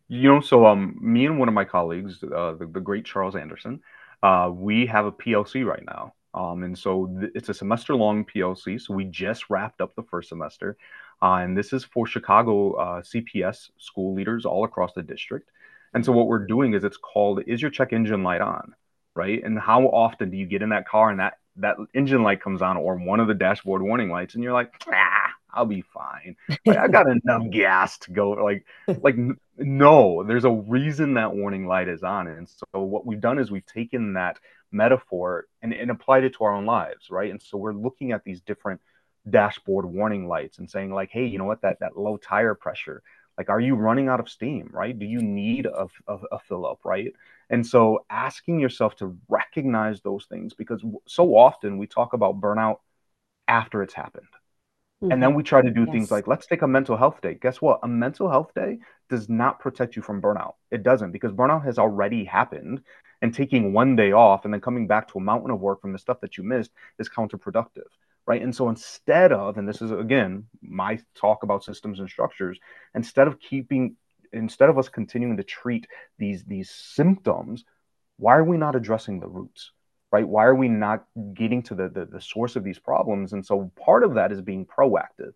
You 0.09 0.29
know, 0.29 0.41
so 0.41 0.67
um, 0.67 0.99
me 1.01 1.27
and 1.27 1.39
one 1.39 1.49
of 1.49 1.55
my 1.55 1.65
colleagues, 1.65 2.23
uh, 2.25 2.53
the, 2.53 2.67
the 2.67 2.81
great 2.81 3.05
Charles 3.05 3.37
Anderson, 3.37 3.81
uh, 4.23 4.51
we 4.53 4.87
have 4.87 5.07
a 5.07 5.13
PLC 5.13 5.63
right 5.63 5.85
now. 5.87 6.15
Um, 6.35 6.63
and 6.65 6.77
so 6.77 7.07
th- 7.21 7.33
it's 7.35 7.49
a 7.49 7.55
semester 7.55 7.95
long 7.95 8.25
PLC. 8.25 8.79
So 8.79 8.95
we 8.95 9.05
just 9.05 9.51
wrapped 9.51 9.81
up 9.81 9.95
the 9.95 10.03
first 10.03 10.29
semester. 10.29 10.77
Uh, 11.23 11.37
and 11.37 11.57
this 11.57 11.73
is 11.73 11.85
for 11.85 12.07
Chicago 12.07 12.73
uh, 12.73 13.03
CPS 13.03 13.71
school 13.79 14.15
leaders 14.15 14.45
all 14.47 14.65
across 14.65 14.93
the 14.95 15.03
district. 15.03 15.51
And 15.95 16.05
so 16.05 16.13
what 16.13 16.27
we're 16.27 16.47
doing 16.47 16.75
is 16.75 16.85
it's 16.85 16.97
called 16.97 17.43
Is 17.47 17.61
Your 17.61 17.71
Check 17.71 17.93
Engine 17.93 18.23
Light 18.23 18.41
On? 18.41 18.75
Right. 19.15 19.43
And 19.43 19.59
how 19.59 19.83
often 19.87 20.31
do 20.31 20.37
you 20.37 20.47
get 20.47 20.63
in 20.63 20.69
that 20.69 20.87
car 20.89 21.11
and 21.11 21.19
that 21.21 21.35
that 21.57 21.77
engine 21.95 22.23
light 22.23 22.41
comes 22.41 22.63
on 22.63 22.77
or 22.77 22.97
one 22.97 23.21
of 23.21 23.29
the 23.29 23.35
dashboard 23.35 23.83
warning 23.83 24.09
lights 24.09 24.35
and 24.35 24.45
you're 24.45 24.53
like, 24.53 24.73
ah, 24.93 25.31
I'll 25.53 25.67
be 25.67 25.83
fine. 25.83 26.37
Like, 26.65 26.79
I 26.79 26.89
got 26.89 27.07
enough 27.25 27.51
gas 27.51 27.99
to 27.99 28.13
go. 28.13 28.31
Like, 28.31 28.65
like 29.03 29.17
no, 29.57 30.23
there's 30.23 30.45
a 30.45 30.51
reason 30.51 31.15
that 31.15 31.35
warning 31.35 31.67
light 31.67 31.89
is 31.89 32.03
on. 32.03 32.29
And 32.29 32.49
so 32.49 32.83
what 32.83 33.05
we've 33.05 33.21
done 33.21 33.39
is 33.39 33.51
we've 33.51 33.67
taken 33.67 34.15
that 34.15 34.39
metaphor 34.73 35.47
and, 35.61 35.73
and 35.73 35.91
applied 35.91 36.25
it 36.25 36.35
to 36.35 36.45
our 36.45 36.53
own 36.53 36.67
lives, 36.67 37.11
right? 37.11 37.31
And 37.31 37.43
so 37.43 37.59
we're 37.59 37.75
looking 37.75 38.13
at 38.13 38.25
these 38.25 38.41
different 38.41 38.81
dashboard 39.29 39.85
warning 39.87 40.29
lights 40.29 40.59
and 40.59 40.71
saying 40.71 40.93
like, 40.93 41.11
hey, 41.11 41.27
you 41.27 41.39
know 41.39 41.45
what, 41.45 41.63
that 41.63 41.81
that 41.81 41.97
low 41.97 42.17
tire 42.17 42.55
pressure, 42.55 43.03
like, 43.41 43.49
are 43.49 43.59
you 43.59 43.75
running 43.75 44.09
out 44.09 44.21
of 44.21 44.29
steam, 44.29 44.69
right? 44.71 44.97
Do 44.97 45.07
you 45.07 45.23
need 45.23 45.65
a, 45.65 45.87
a, 46.07 46.19
a 46.33 46.39
fill 46.41 46.67
up, 46.67 46.81
right? 46.85 47.11
And 47.49 47.67
so 47.67 48.05
asking 48.11 48.61
yourself 48.61 48.97
to 48.97 49.17
recognize 49.31 50.03
those 50.03 50.27
things 50.27 50.53
because 50.53 50.85
so 51.07 51.35
often 51.35 51.79
we 51.79 51.87
talk 51.87 52.13
about 52.13 52.39
burnout 52.39 52.81
after 53.49 53.83
it's 53.83 53.95
happened. 53.95 54.27
Mm-hmm. 55.03 55.13
And 55.13 55.23
then 55.23 55.33
we 55.33 55.43
try 55.43 55.63
to 55.63 55.71
do 55.71 55.85
yes. 55.85 55.91
things 55.91 56.11
like, 56.11 56.27
let's 56.27 56.47
take 56.47 56.61
a 56.61 56.69
mental 56.69 56.99
health 56.99 57.23
day. 57.23 57.39
Guess 57.41 57.63
what? 57.63 57.81
A 57.83 57.89
mental 57.89 58.29
health 58.29 58.53
day 58.55 58.81
does 59.09 59.31
not 59.31 59.59
protect 59.59 59.97
you 59.97 60.03
from 60.03 60.21
burnout. 60.21 60.57
It 60.71 60.83
doesn't 60.83 61.11
because 61.11 61.33
burnout 61.33 61.65
has 61.65 61.79
already 61.79 62.27
happened 62.27 62.83
and 63.23 63.33
taking 63.33 63.73
one 63.73 63.97
day 63.97 64.13
off 64.13 64.45
and 64.45 64.53
then 64.53 64.61
coming 64.61 64.87
back 64.87 65.09
to 65.13 65.19
a 65.19 65.23
mountain 65.23 65.51
of 65.51 65.61
work 65.61 65.81
from 65.81 65.95
the 65.95 65.99
stuff 65.99 66.21
that 66.21 66.37
you 66.37 66.45
missed 66.45 66.73
is 66.99 67.09
counterproductive 67.09 67.89
right? 68.31 68.43
And 68.43 68.55
so 68.55 68.69
instead 68.69 69.33
of 69.33 69.59
and 69.59 69.69
this 69.69 69.83
is 69.83 69.91
again 69.91 70.47
my 70.63 70.93
talk 71.15 71.43
about 71.43 71.65
systems 71.65 72.01
and 72.01 72.09
structures 72.09 72.59
instead 72.95 73.27
of 73.27 73.41
keeping 73.41 73.97
instead 74.33 74.71
of 74.71 74.79
us 74.79 74.89
continuing 74.89 75.37
to 75.37 75.43
treat 75.43 75.85
these 76.19 76.45
these 76.45 76.71
symptoms 76.71 77.65
why 78.17 78.37
are 78.37 78.45
we 78.45 78.59
not 78.65 78.77
addressing 78.77 79.19
the 79.19 79.27
roots 79.39 79.73
right? 80.13 80.27
Why 80.27 80.45
are 80.45 80.55
we 80.55 80.69
not 80.69 81.05
getting 81.35 81.63
to 81.65 81.75
the, 81.75 81.89
the, 81.89 82.05
the 82.05 82.21
source 82.21 82.57
of 82.57 82.65
these 82.65 82.79
problems? 82.79 83.33
And 83.33 83.45
so 83.47 83.71
part 83.77 84.03
of 84.03 84.15
that 84.15 84.33
is 84.33 84.41
being 84.41 84.67
proactive. 84.67 85.33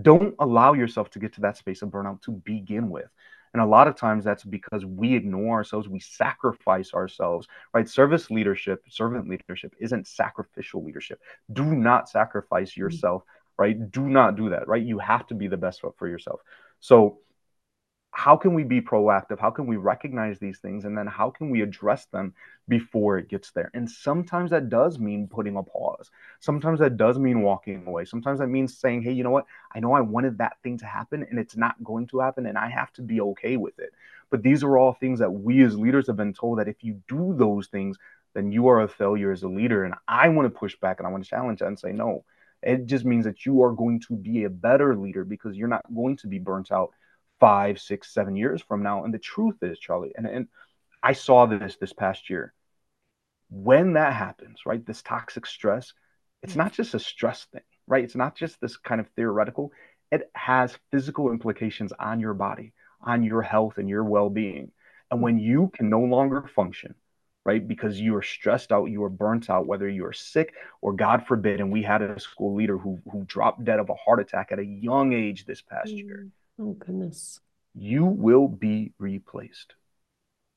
Don't 0.00 0.34
allow 0.38 0.72
yourself 0.72 1.10
to 1.10 1.18
get 1.18 1.34
to 1.34 1.42
that 1.42 1.56
space 1.56 1.82
of 1.82 1.90
burnout 1.90 2.22
to 2.22 2.32
begin 2.32 2.90
with 2.90 3.08
and 3.56 3.62
a 3.62 3.66
lot 3.66 3.88
of 3.88 3.96
times 3.96 4.22
that's 4.22 4.44
because 4.44 4.84
we 4.84 5.14
ignore 5.14 5.56
ourselves, 5.56 5.88
we 5.88 5.98
sacrifice 5.98 6.92
ourselves, 6.92 7.48
right? 7.72 7.88
Service 7.88 8.30
leadership, 8.30 8.84
servant 8.90 9.30
leadership 9.30 9.74
isn't 9.80 10.06
sacrificial 10.06 10.84
leadership. 10.84 11.22
Do 11.54 11.64
not 11.64 12.06
sacrifice 12.06 12.72
mm. 12.72 12.76
yourself, 12.76 13.22
right? 13.56 13.90
Do 13.90 14.10
not 14.10 14.36
do 14.36 14.50
that, 14.50 14.68
right? 14.68 14.82
You 14.82 14.98
have 14.98 15.26
to 15.28 15.34
be 15.34 15.48
the 15.48 15.56
best 15.56 15.82
for 15.96 16.06
yourself. 16.06 16.40
So 16.80 17.20
how 18.16 18.34
can 18.34 18.54
we 18.54 18.64
be 18.64 18.80
proactive? 18.80 19.38
How 19.38 19.50
can 19.50 19.66
we 19.66 19.76
recognize 19.76 20.38
these 20.38 20.58
things? 20.58 20.86
And 20.86 20.96
then 20.96 21.06
how 21.06 21.28
can 21.28 21.50
we 21.50 21.60
address 21.60 22.06
them 22.06 22.32
before 22.66 23.18
it 23.18 23.28
gets 23.28 23.50
there? 23.50 23.70
And 23.74 23.90
sometimes 23.90 24.52
that 24.52 24.70
does 24.70 24.98
mean 24.98 25.28
putting 25.28 25.54
a 25.54 25.62
pause. 25.62 26.10
Sometimes 26.40 26.80
that 26.80 26.96
does 26.96 27.18
mean 27.18 27.42
walking 27.42 27.86
away. 27.86 28.06
Sometimes 28.06 28.38
that 28.38 28.46
means 28.46 28.74
saying, 28.74 29.02
hey, 29.02 29.12
you 29.12 29.22
know 29.22 29.30
what? 29.30 29.44
I 29.74 29.80
know 29.80 29.92
I 29.92 30.00
wanted 30.00 30.38
that 30.38 30.56
thing 30.62 30.78
to 30.78 30.86
happen 30.86 31.26
and 31.28 31.38
it's 31.38 31.58
not 31.58 31.84
going 31.84 32.06
to 32.06 32.20
happen 32.20 32.46
and 32.46 32.56
I 32.56 32.70
have 32.70 32.90
to 32.94 33.02
be 33.02 33.20
okay 33.20 33.58
with 33.58 33.78
it. 33.78 33.92
But 34.30 34.42
these 34.42 34.64
are 34.64 34.78
all 34.78 34.94
things 34.94 35.18
that 35.18 35.30
we 35.30 35.62
as 35.62 35.78
leaders 35.78 36.06
have 36.06 36.16
been 36.16 36.32
told 36.32 36.58
that 36.58 36.68
if 36.68 36.82
you 36.82 37.02
do 37.08 37.34
those 37.36 37.66
things, 37.66 37.98
then 38.32 38.50
you 38.50 38.68
are 38.68 38.80
a 38.80 38.88
failure 38.88 39.30
as 39.30 39.42
a 39.42 39.48
leader. 39.48 39.84
And 39.84 39.94
I 40.08 40.30
want 40.30 40.46
to 40.46 40.58
push 40.58 40.74
back 40.76 41.00
and 41.00 41.06
I 41.06 41.10
want 41.10 41.22
to 41.22 41.28
challenge 41.28 41.58
that 41.58 41.66
and 41.66 41.78
say, 41.78 41.92
no, 41.92 42.24
it 42.62 42.86
just 42.86 43.04
means 43.04 43.26
that 43.26 43.44
you 43.44 43.62
are 43.62 43.72
going 43.72 44.00
to 44.08 44.16
be 44.16 44.44
a 44.44 44.50
better 44.50 44.96
leader 44.96 45.22
because 45.22 45.54
you're 45.54 45.68
not 45.68 45.84
going 45.94 46.16
to 46.16 46.28
be 46.28 46.38
burnt 46.38 46.72
out 46.72 46.94
five, 47.40 47.80
six, 47.80 48.12
seven 48.12 48.36
years 48.36 48.62
from 48.62 48.82
now. 48.82 49.04
And 49.04 49.12
the 49.12 49.18
truth 49.18 49.56
is, 49.62 49.78
Charlie, 49.78 50.12
and, 50.16 50.26
and 50.26 50.48
I 51.02 51.12
saw 51.12 51.46
this 51.46 51.76
this 51.76 51.92
past 51.92 52.30
year. 52.30 52.52
When 53.48 53.92
that 53.92 54.12
happens, 54.12 54.60
right, 54.66 54.84
this 54.84 55.02
toxic 55.02 55.46
stress, 55.46 55.92
it's 56.42 56.56
not 56.56 56.72
just 56.72 56.94
a 56.94 56.98
stress 56.98 57.46
thing, 57.52 57.62
right? 57.86 58.02
It's 58.02 58.16
not 58.16 58.36
just 58.36 58.60
this 58.60 58.76
kind 58.76 59.00
of 59.00 59.08
theoretical. 59.10 59.72
It 60.10 60.30
has 60.34 60.78
physical 60.90 61.30
implications 61.30 61.92
on 61.98 62.20
your 62.20 62.34
body, 62.34 62.72
on 63.00 63.22
your 63.22 63.42
health 63.42 63.78
and 63.78 63.88
your 63.88 64.04
well 64.04 64.30
being. 64.30 64.72
And 65.10 65.22
when 65.22 65.38
you 65.38 65.70
can 65.72 65.88
no 65.88 66.00
longer 66.00 66.50
function, 66.54 66.96
right, 67.44 67.66
because 67.66 68.00
you 68.00 68.16
are 68.16 68.22
stressed 68.22 68.72
out, 68.72 68.86
you 68.86 69.04
are 69.04 69.10
burnt 69.10 69.48
out, 69.48 69.68
whether 69.68 69.88
you 69.88 70.04
are 70.06 70.12
sick 70.12 70.54
or 70.80 70.92
God 70.92 71.24
forbid, 71.26 71.60
and 71.60 71.70
we 71.70 71.82
had 71.82 72.02
a 72.02 72.18
school 72.18 72.56
leader 72.56 72.76
who, 72.76 72.98
who 73.10 73.24
dropped 73.26 73.64
dead 73.64 73.78
of 73.78 73.90
a 73.90 73.94
heart 73.94 74.18
attack 74.18 74.50
at 74.50 74.58
a 74.58 74.64
young 74.64 75.12
age 75.12 75.44
this 75.44 75.62
past 75.62 75.92
mm. 75.92 76.04
year 76.04 76.26
Oh 76.58 76.72
goodness. 76.72 77.40
You 77.74 78.04
will 78.04 78.48
be 78.48 78.92
replaced. 78.98 79.74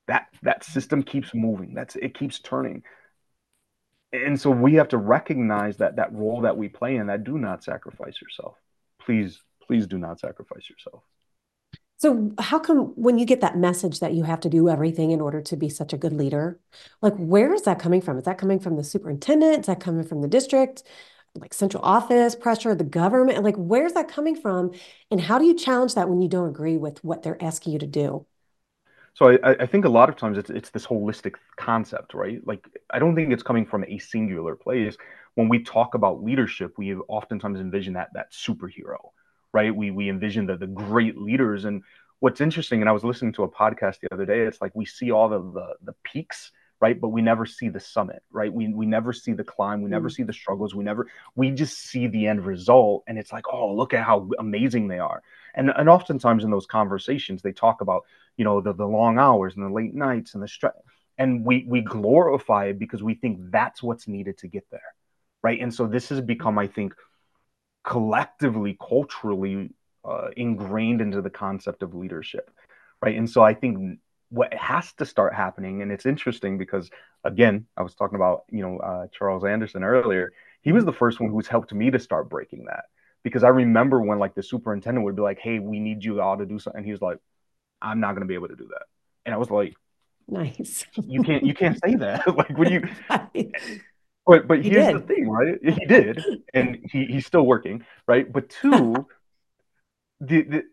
That 0.08 0.28
that 0.42 0.64
system 0.64 1.04
keeps 1.04 1.34
moving. 1.34 1.74
That's 1.74 1.96
it 1.96 2.18
keeps 2.18 2.40
turning. 2.40 2.84
And 4.12 4.40
so 4.40 4.50
we 4.50 4.76
have 4.76 4.88
to 4.90 4.98
recognize 4.98 5.78
that 5.78 5.98
that 5.98 6.14
role 6.14 6.42
that 6.42 6.58
we 6.58 6.68
play 6.68 6.96
in 6.96 7.08
that 7.08 7.24
do 7.24 7.38
not 7.38 7.64
sacrifice 7.64 8.20
yourself. 8.22 8.56
Please, 9.00 9.40
please 9.62 9.86
do 9.86 10.00
not 10.00 10.20
sacrifice 10.20 10.68
yourself. 10.70 11.04
So, 11.98 12.32
how 12.40 12.60
come 12.60 12.94
when 12.96 13.20
you 13.20 13.26
get 13.26 13.42
that 13.42 13.58
message 13.58 14.00
that 14.00 14.14
you 14.14 14.24
have 14.24 14.40
to 14.42 14.50
do 14.50 14.70
everything 14.70 15.12
in 15.12 15.20
order 15.20 15.42
to 15.42 15.58
be 15.58 15.68
such 15.68 15.92
a 15.92 15.98
good 15.98 16.14
leader, 16.14 16.60
like 17.02 17.14
where 17.18 17.54
is 17.54 17.64
that 17.64 17.78
coming 17.78 18.02
from? 18.02 18.18
Is 18.18 18.24
that 18.24 18.38
coming 18.38 18.60
from 18.60 18.78
the 18.78 18.86
superintendent? 18.86 19.60
Is 19.60 19.66
that 19.66 19.82
coming 19.82 20.06
from 20.06 20.22
the 20.22 20.28
district? 20.30 20.84
Like 21.36 21.54
central 21.54 21.84
office 21.84 22.36
pressure, 22.36 22.76
the 22.76 22.84
government? 22.84 23.44
Like, 23.44 23.56
where's 23.56 23.94
that 23.94 24.08
coming 24.08 24.36
from? 24.36 24.72
And 25.12 25.22
how 25.22 25.40
do 25.40 25.46
you 25.46 25.56
challenge 25.56 25.96
that 25.96 26.10
when 26.10 26.22
you 26.22 26.28
don't 26.30 26.50
agree 26.50 26.78
with 26.78 27.04
what 27.04 27.24
they're 27.24 27.42
asking 27.42 27.74
you 27.74 27.80
to 27.80 27.88
do? 27.88 28.26
So 29.14 29.30
I, 29.32 29.52
I 29.60 29.66
think 29.66 29.86
a 29.86 29.90
lot 29.90 30.10
of 30.10 30.16
times 30.16 30.38
it's 30.38 30.50
it's 30.50 30.70
this 30.70 30.86
holistic 30.86 31.36
concept, 31.58 32.14
right? 32.14 32.46
Like 32.46 32.66
I 32.90 33.00
don't 33.00 33.16
think 33.16 33.34
it's 33.34 33.44
coming 33.44 33.66
from 33.66 33.84
a 33.84 33.98
singular 33.98 34.56
place. 34.56 34.96
When 35.36 35.50
we 35.50 35.64
talk 35.64 35.94
about 35.94 36.24
leadership, 36.24 36.74
we 36.78 36.96
oftentimes 36.96 37.60
envision 37.60 37.94
that 37.94 38.10
that 38.14 38.32
superhero, 38.32 39.12
right? 39.54 39.76
We 39.76 39.92
we 39.92 40.10
envision 40.10 40.46
the 40.46 40.58
the 40.58 40.68
great 40.68 41.18
leaders. 41.18 41.66
And 41.66 41.84
what's 42.20 42.40
interesting, 42.40 42.82
and 42.82 42.90
I 42.90 42.94
was 42.94 43.04
listening 43.04 43.34
to 43.34 43.44
a 43.44 43.50
podcast 43.50 44.00
the 44.00 44.14
other 44.14 44.26
day, 44.26 44.42
it's 44.42 44.62
like 44.62 44.72
we 44.76 44.86
see 44.86 45.12
all 45.12 45.28
the 45.28 45.40
the, 45.40 45.74
the 45.84 45.96
peaks 46.04 46.52
right? 46.82 47.00
But 47.00 47.10
we 47.10 47.22
never 47.22 47.46
see 47.46 47.70
the 47.70 47.80
summit, 47.80 48.24
right? 48.32 48.52
We 48.52 48.74
we 48.74 48.86
never 48.86 49.12
see 49.12 49.34
the 49.34 49.44
climb, 49.44 49.82
we 49.82 49.90
never 49.90 50.10
mm. 50.10 50.14
see 50.14 50.24
the 50.24 50.34
struggles, 50.34 50.74
we 50.74 50.84
never 50.84 51.08
we 51.36 51.52
just 51.52 51.78
see 51.80 52.08
the 52.08 52.28
end 52.28 52.46
result, 52.46 53.04
and 53.08 53.18
it's 53.18 53.32
like, 53.32 53.46
oh, 53.52 53.74
look 53.74 53.94
at 53.94 54.06
how 54.06 54.30
amazing 54.40 54.88
they 54.88 55.00
are. 55.00 55.22
And 55.56 55.72
and 55.76 55.90
oftentimes 55.90 56.44
in 56.44 56.52
those 56.52 56.66
conversations, 56.66 57.42
they 57.42 57.52
talk 57.52 57.82
about 57.82 58.06
you 58.38 58.46
know 58.46 58.62
the 58.62 58.74
the 58.74 58.88
long 58.88 59.20
hours 59.20 59.56
and 59.56 59.66
the 59.66 59.74
late 59.74 59.94
nights 59.94 60.34
and 60.34 60.44
the 60.44 60.48
stress, 60.48 60.74
and 61.18 61.46
we 61.46 61.66
we 61.68 61.82
glorify 61.82 62.66
it 62.68 62.80
because 62.80 63.04
we 63.04 63.16
think 63.16 63.40
that's 63.52 63.84
what's 63.84 64.08
needed 64.08 64.38
to 64.40 64.48
get 64.48 64.66
there, 64.72 64.94
right? 65.44 65.60
And 65.60 65.74
so 65.74 65.86
this 65.86 66.10
has 66.10 66.22
become, 66.22 66.58
I 66.58 66.68
think, 66.68 66.94
collectively, 67.84 68.78
culturally 68.80 69.72
uh, 70.06 70.30
ingrained 70.38 71.02
into 71.02 71.22
the 71.22 71.30
concept 71.30 71.84
of 71.84 71.94
leadership, 71.94 72.50
right? 73.02 73.18
And 73.18 73.30
so 73.30 73.44
I 73.44 73.54
think 73.54 74.00
what 74.30 74.54
has 74.54 74.94
to 74.94 75.06
start 75.06 75.34
happening 75.34 75.82
and 75.82 75.92
it's 75.92 76.06
interesting 76.06 76.58
because 76.58 76.90
again 77.24 77.66
i 77.78 77.82
was 77.82 77.96
talking 77.96 78.16
about 78.16 78.44
you 78.52 78.62
know 78.62 78.78
uh, 78.78 79.08
charles 79.12 79.44
anderson 79.44 79.84
earlier 79.84 80.32
he 80.62 80.72
was 80.72 80.86
the 80.86 80.94
first 80.94 81.20
one 81.20 81.32
who's 81.32 81.48
helped 81.48 81.74
me 81.74 81.90
to 81.90 82.00
start 82.00 82.30
breaking 82.30 82.66
that 82.66 82.86
because 83.24 83.44
I 83.44 83.50
remember 83.50 84.02
when 84.02 84.20
like 84.20 84.36
the 84.36 84.44
superintendent 84.44 85.04
would 85.06 85.16
be 85.16 85.22
like, 85.22 85.40
"Hey, 85.40 85.60
we 85.60 85.80
need 85.80 86.04
you 86.04 86.22
all 86.22 86.38
to 86.38 86.46
do 86.46 86.60
something," 86.60 86.80
and 86.80 86.86
he 86.86 86.92
was 86.92 87.02
like, 87.02 87.18
"I'm 87.82 88.00
not 88.00 88.12
going 88.14 88.22
to 88.22 88.28
be 88.28 88.34
able 88.36 88.48
to 88.50 88.56
do 88.56 88.68
that," 88.70 88.84
and 89.26 89.36
I 89.36 89.38
was 89.38 89.50
like, 89.50 89.76
Nice. 90.28 90.86
"You 90.96 91.24
can't, 91.24 91.44
you 91.44 91.54
can't 91.54 91.80
say 91.84 91.96
that." 91.96 92.28
like 92.38 92.58
when 92.58 92.72
you, 92.72 92.88
but 94.26 94.48
but 94.48 94.64
he 94.64 94.70
here's 94.70 94.86
did. 94.86 94.96
the 94.96 95.00
thing, 95.02 95.30
right? 95.30 95.58
He 95.64 95.86
did, 95.86 96.24
and 96.54 96.78
he 96.92 97.06
he's 97.06 97.26
still 97.26 97.46
working, 97.46 97.86
right? 98.08 98.32
But 98.32 98.50
two, 98.50 99.08
the, 100.22 100.44
the 100.44 100.64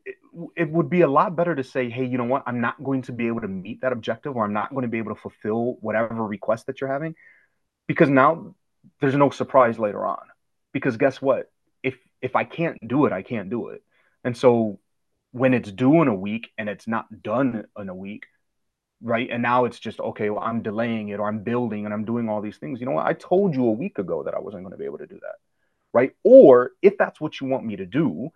it 0.56 0.70
would 0.70 0.90
be 0.90 1.00
a 1.00 1.08
lot 1.08 1.36
better 1.36 1.54
to 1.54 1.64
say, 1.64 1.88
hey, 1.88 2.04
you 2.04 2.18
know 2.18 2.24
what? 2.24 2.42
I'm 2.46 2.60
not 2.60 2.82
going 2.82 3.02
to 3.02 3.12
be 3.12 3.26
able 3.26 3.40
to 3.40 3.48
meet 3.48 3.80
that 3.80 3.92
objective, 3.92 4.36
or 4.36 4.44
I'm 4.44 4.52
not 4.52 4.70
going 4.70 4.82
to 4.82 4.88
be 4.88 4.98
able 4.98 5.14
to 5.14 5.20
fulfill 5.20 5.76
whatever 5.80 6.26
request 6.26 6.66
that 6.66 6.80
you're 6.80 6.92
having, 6.92 7.14
because 7.86 8.08
now 8.08 8.54
there's 9.00 9.14
no 9.14 9.30
surprise 9.30 9.78
later 9.78 10.04
on. 10.04 10.22
Because 10.72 10.96
guess 10.96 11.22
what? 11.22 11.50
If 11.82 11.96
if 12.20 12.36
I 12.36 12.44
can't 12.44 12.76
do 12.86 13.06
it, 13.06 13.12
I 13.12 13.22
can't 13.22 13.50
do 13.50 13.68
it. 13.68 13.82
And 14.24 14.36
so 14.36 14.78
when 15.32 15.54
it's 15.54 15.70
due 15.70 16.02
in 16.02 16.08
a 16.08 16.14
week 16.14 16.50
and 16.58 16.68
it's 16.68 16.86
not 16.86 17.06
done 17.22 17.64
in 17.78 17.88
a 17.88 17.94
week, 17.94 18.26
right? 19.00 19.28
And 19.30 19.42
now 19.42 19.64
it's 19.64 19.78
just 19.78 20.00
okay, 20.00 20.30
well, 20.30 20.42
I'm 20.42 20.62
delaying 20.62 21.08
it 21.08 21.20
or 21.20 21.28
I'm 21.28 21.42
building 21.42 21.84
and 21.84 21.94
I'm 21.94 22.04
doing 22.04 22.28
all 22.28 22.42
these 22.42 22.58
things. 22.58 22.80
You 22.80 22.86
know 22.86 22.92
what? 22.92 23.06
I 23.06 23.14
told 23.14 23.54
you 23.54 23.66
a 23.66 23.72
week 23.72 23.98
ago 23.98 24.22
that 24.24 24.34
I 24.34 24.40
wasn't 24.40 24.64
going 24.64 24.72
to 24.72 24.78
be 24.78 24.84
able 24.84 24.98
to 24.98 25.06
do 25.06 25.18
that. 25.20 25.36
Right? 25.92 26.12
Or 26.24 26.72
if 26.82 26.98
that's 26.98 27.20
what 27.20 27.40
you 27.40 27.46
want 27.46 27.64
me 27.64 27.76
to 27.76 27.86
do, 27.86 28.30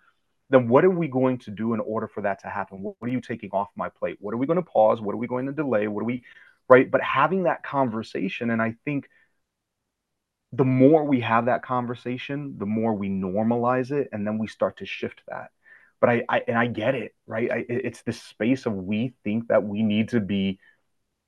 then 0.50 0.68
what 0.68 0.84
are 0.84 0.90
we 0.90 1.08
going 1.08 1.38
to 1.38 1.50
do 1.50 1.74
in 1.74 1.80
order 1.80 2.08
for 2.08 2.22
that 2.22 2.40
to 2.42 2.48
happen? 2.48 2.82
What 2.82 2.96
are 3.00 3.08
you 3.08 3.20
taking 3.20 3.50
off 3.50 3.68
my 3.76 3.88
plate? 3.88 4.18
What 4.20 4.34
are 4.34 4.36
we 4.36 4.46
going 4.46 4.58
to 4.58 4.62
pause? 4.62 5.00
What 5.00 5.14
are 5.14 5.18
we 5.18 5.26
going 5.28 5.46
to 5.46 5.52
delay? 5.52 5.88
What 5.88 6.02
are 6.02 6.06
we 6.06 6.24
right? 6.68 6.90
But 6.90 7.02
having 7.02 7.44
that 7.44 7.62
conversation, 7.62 8.50
and 8.50 8.60
I 8.60 8.74
think 8.84 9.08
the 10.52 10.64
more 10.64 11.04
we 11.04 11.20
have 11.20 11.46
that 11.46 11.62
conversation, 11.62 12.56
the 12.58 12.66
more 12.66 12.94
we 12.94 13.08
normalize 13.08 13.92
it, 13.92 14.08
and 14.12 14.26
then 14.26 14.38
we 14.38 14.48
start 14.48 14.78
to 14.78 14.86
shift 14.86 15.22
that. 15.28 15.50
But 16.00 16.10
I, 16.10 16.24
I 16.28 16.42
and 16.48 16.58
I 16.58 16.66
get 16.66 16.94
it, 16.94 17.14
right? 17.26 17.50
I, 17.50 17.64
it's 17.68 18.02
this 18.02 18.20
space 18.22 18.66
of 18.66 18.72
we 18.74 19.14
think 19.22 19.48
that 19.48 19.62
we 19.62 19.82
need 19.82 20.08
to 20.10 20.20
be 20.20 20.58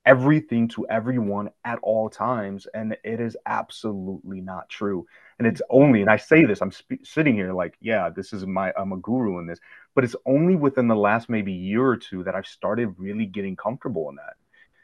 everything 0.05 0.69
to 0.69 0.87
everyone 0.89 1.51
at 1.65 1.79
all 1.83 2.11
times, 2.11 2.67
and 2.73 2.97
it 3.05 3.21
is 3.21 3.37
absolutely 3.47 4.41
not 4.41 4.69
true. 4.69 5.07
And 5.39 5.47
it's 5.49 5.63
only, 5.71 6.01
and 6.01 6.11
I 6.11 6.17
say 6.17 6.45
this, 6.45 6.61
I'm 6.61 6.73
sp- 6.73 7.05
sitting 7.05 7.35
here 7.35 7.53
like, 7.53 7.77
yeah, 7.81 8.11
this 8.11 8.33
is 8.33 8.47
my, 8.47 8.73
I'm 8.77 8.93
a 8.93 8.97
guru 8.97 9.39
in 9.39 9.47
this, 9.47 9.59
but 9.95 10.05
it's 10.05 10.17
only 10.27 10.57
within 10.57 10.89
the 10.89 10.97
last 10.97 11.29
maybe 11.29 11.53
year 11.53 11.85
or 11.85 11.97
two 11.97 12.25
that 12.25 12.35
I've 12.35 12.47
started 12.47 12.95
really 12.99 13.27
getting 13.27 13.57
comfortable 13.57 14.09
in 14.11 14.17
that. 14.17 14.35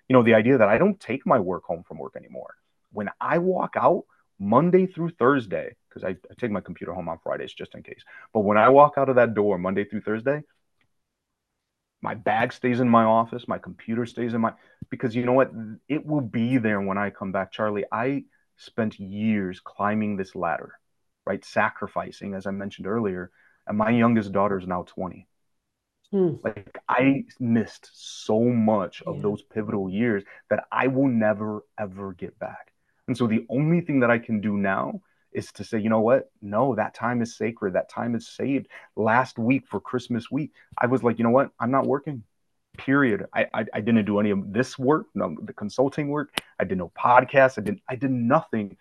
You 0.08 0.14
know, 0.14 0.22
the 0.22 0.34
idea 0.34 0.58
that 0.58 0.68
I 0.68 0.78
don't 0.78 0.98
take 0.98 1.26
my 1.26 1.38
work 1.38 1.64
home 1.64 1.84
from 1.86 1.98
work 1.98 2.16
anymore. 2.16 2.54
When 2.92 3.10
I 3.20 3.38
walk 3.38 3.74
out, 3.76 4.04
Monday 4.38 4.86
through 4.86 5.10
Thursday, 5.10 5.74
because 5.88 6.04
I, 6.04 6.10
I, 6.10 6.34
take 6.38 6.50
my 6.50 6.60
computer 6.60 6.92
home 6.92 7.08
on 7.08 7.18
Fridays 7.18 7.52
just 7.52 7.74
in 7.74 7.82
case. 7.82 8.02
But 8.32 8.40
when 8.40 8.56
I 8.56 8.68
walk 8.68 8.94
out 8.96 9.08
of 9.08 9.16
that 9.16 9.34
door 9.34 9.58
Monday 9.58 9.84
through 9.84 10.02
Thursday, 10.02 10.42
my 12.00 12.14
bag 12.14 12.52
stays 12.52 12.80
in 12.80 12.88
my 12.88 13.04
office, 13.04 13.48
my 13.48 13.58
computer 13.58 14.06
stays 14.06 14.34
in 14.34 14.40
my 14.40 14.52
because 14.90 15.16
you 15.16 15.24
know 15.24 15.32
what? 15.32 15.50
It 15.88 16.06
will 16.06 16.20
be 16.20 16.58
there 16.58 16.80
when 16.80 16.96
I 16.96 17.10
come 17.10 17.32
back, 17.32 17.50
Charlie. 17.50 17.84
I 17.90 18.24
spent 18.58 19.00
years 19.00 19.60
climbing 19.60 20.16
this 20.16 20.34
ladder, 20.34 20.74
right? 21.24 21.44
Sacrificing, 21.44 22.34
as 22.34 22.46
I 22.46 22.50
mentioned 22.50 22.86
earlier. 22.86 23.30
And 23.66 23.78
my 23.78 23.90
youngest 23.90 24.32
daughter 24.32 24.58
is 24.58 24.66
now 24.66 24.82
20. 24.82 25.26
Hmm. 26.10 26.34
Like 26.42 26.78
I 26.88 27.24
missed 27.38 27.90
so 27.92 28.40
much 28.40 29.02
of 29.02 29.16
yeah. 29.16 29.22
those 29.22 29.42
pivotal 29.42 29.90
years 29.90 30.24
that 30.48 30.64
I 30.72 30.86
will 30.86 31.08
never 31.08 31.64
ever 31.78 32.12
get 32.14 32.38
back. 32.38 32.72
And 33.06 33.16
so 33.16 33.26
the 33.26 33.46
only 33.50 33.80
thing 33.80 34.00
that 34.00 34.10
I 34.10 34.18
can 34.18 34.40
do 34.40 34.56
now 34.56 35.02
is 35.32 35.52
to 35.52 35.64
say, 35.64 35.78
you 35.78 35.90
know 35.90 36.00
what? 36.00 36.30
No, 36.40 36.74
that 36.74 36.94
time 36.94 37.20
is 37.20 37.36
sacred. 37.36 37.74
That 37.74 37.90
time 37.90 38.14
is 38.14 38.26
saved. 38.26 38.68
Last 38.96 39.38
week 39.38 39.66
for 39.66 39.80
Christmas 39.80 40.30
week, 40.30 40.52
I 40.78 40.86
was 40.86 41.02
like, 41.02 41.18
you 41.18 41.24
know 41.24 41.30
what? 41.30 41.50
I'm 41.60 41.70
not 41.70 41.86
working. 41.86 42.24
Period. 42.78 43.26
I, 43.34 43.46
I, 43.52 43.64
I 43.74 43.80
didn't 43.80 44.04
do 44.06 44.18
any 44.18 44.30
of 44.30 44.52
this 44.52 44.78
work, 44.78 45.06
no, 45.14 45.36
the 45.42 45.52
consulting 45.52 46.08
work. 46.08 46.30
I 46.58 46.64
did 46.64 46.78
no 46.78 46.90
podcasts. 46.98 47.58
I 47.58 47.62
didn't 47.62 47.82
I 47.88 47.96
did 47.96 48.10
nothing. 48.10 48.76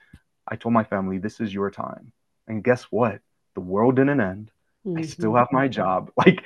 I 0.48 0.56
told 0.56 0.74
my 0.74 0.86
family, 0.86 1.18
this 1.18 1.42
is 1.42 1.54
your 1.54 1.70
time. 1.70 2.14
And 2.48 2.64
guess 2.64 2.84
what? 2.84 3.20
The 3.56 3.62
world 3.62 3.98
didn't 3.98 4.22
end. 4.22 4.52
Mm-hmm. 4.86 5.00
I 5.00 5.02
still 5.02 5.36
have 5.36 5.50
my 5.52 5.68
job. 5.68 6.12
Like 6.18 6.44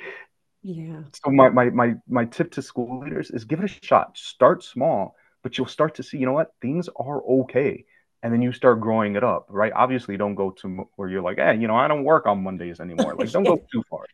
yeah. 0.64 1.02
So 1.24 1.30
my, 1.30 1.48
my 1.48 1.70
my 1.70 1.94
my 2.08 2.24
tip 2.24 2.52
to 2.52 2.62
school 2.62 3.00
leaders 3.00 3.30
is 3.30 3.44
give 3.44 3.60
it 3.60 3.64
a 3.64 3.84
shot. 3.84 4.16
Start 4.16 4.62
small 4.64 5.16
but 5.42 5.58
you'll 5.58 5.66
start 5.66 5.96
to 5.96 6.02
see, 6.02 6.18
you 6.18 6.26
know 6.26 6.32
what, 6.32 6.52
things 6.60 6.88
are 6.96 7.22
okay. 7.22 7.84
And 8.22 8.32
then 8.32 8.40
you 8.40 8.52
start 8.52 8.80
growing 8.80 9.16
it 9.16 9.24
up, 9.24 9.46
right? 9.48 9.72
Obviously, 9.74 10.16
don't 10.16 10.36
go 10.36 10.52
to 10.52 10.88
where 10.94 11.08
you're 11.08 11.22
like, 11.22 11.38
hey, 11.38 11.56
you 11.56 11.66
know, 11.66 11.74
I 11.74 11.88
don't 11.88 12.04
work 12.04 12.26
on 12.26 12.42
Mondays 12.42 12.78
anymore. 12.78 13.16
Like, 13.16 13.32
don't 13.32 13.42
go 13.42 13.56
too 13.72 13.82
far. 13.90 14.06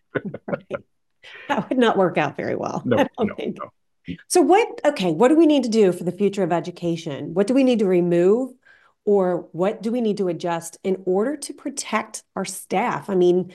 That 1.49 1.69
would 1.69 1.79
not 1.79 1.97
work 1.97 2.17
out 2.19 2.37
very 2.37 2.55
well. 2.55 2.83
No, 2.85 2.97
no, 3.19 3.35
no. 3.39 4.17
So, 4.29 4.41
what, 4.41 4.81
okay, 4.85 5.13
what 5.13 5.29
do 5.29 5.37
we 5.37 5.47
need 5.47 5.65
to 5.65 5.69
do 5.69 5.93
for 5.93 6.05
the 6.05 6.13
future 6.13 6.43
of 6.43 6.53
education? 6.53 7.35
What 7.35 7.47
do 7.47 7.55
we 7.55 7.65
need 7.65 7.81
to 7.81 7.87
remove? 7.87 8.53
Or 9.05 9.49
what 9.53 9.83
do 9.83 9.91
we 9.91 10.01
need 10.01 10.19
to 10.19 10.29
adjust 10.29 10.79
in 10.85 11.03
order 11.07 11.37
to 11.37 11.55
protect 11.55 12.23
our 12.37 12.45
staff? 12.45 13.09
I 13.09 13.15
mean, 13.15 13.53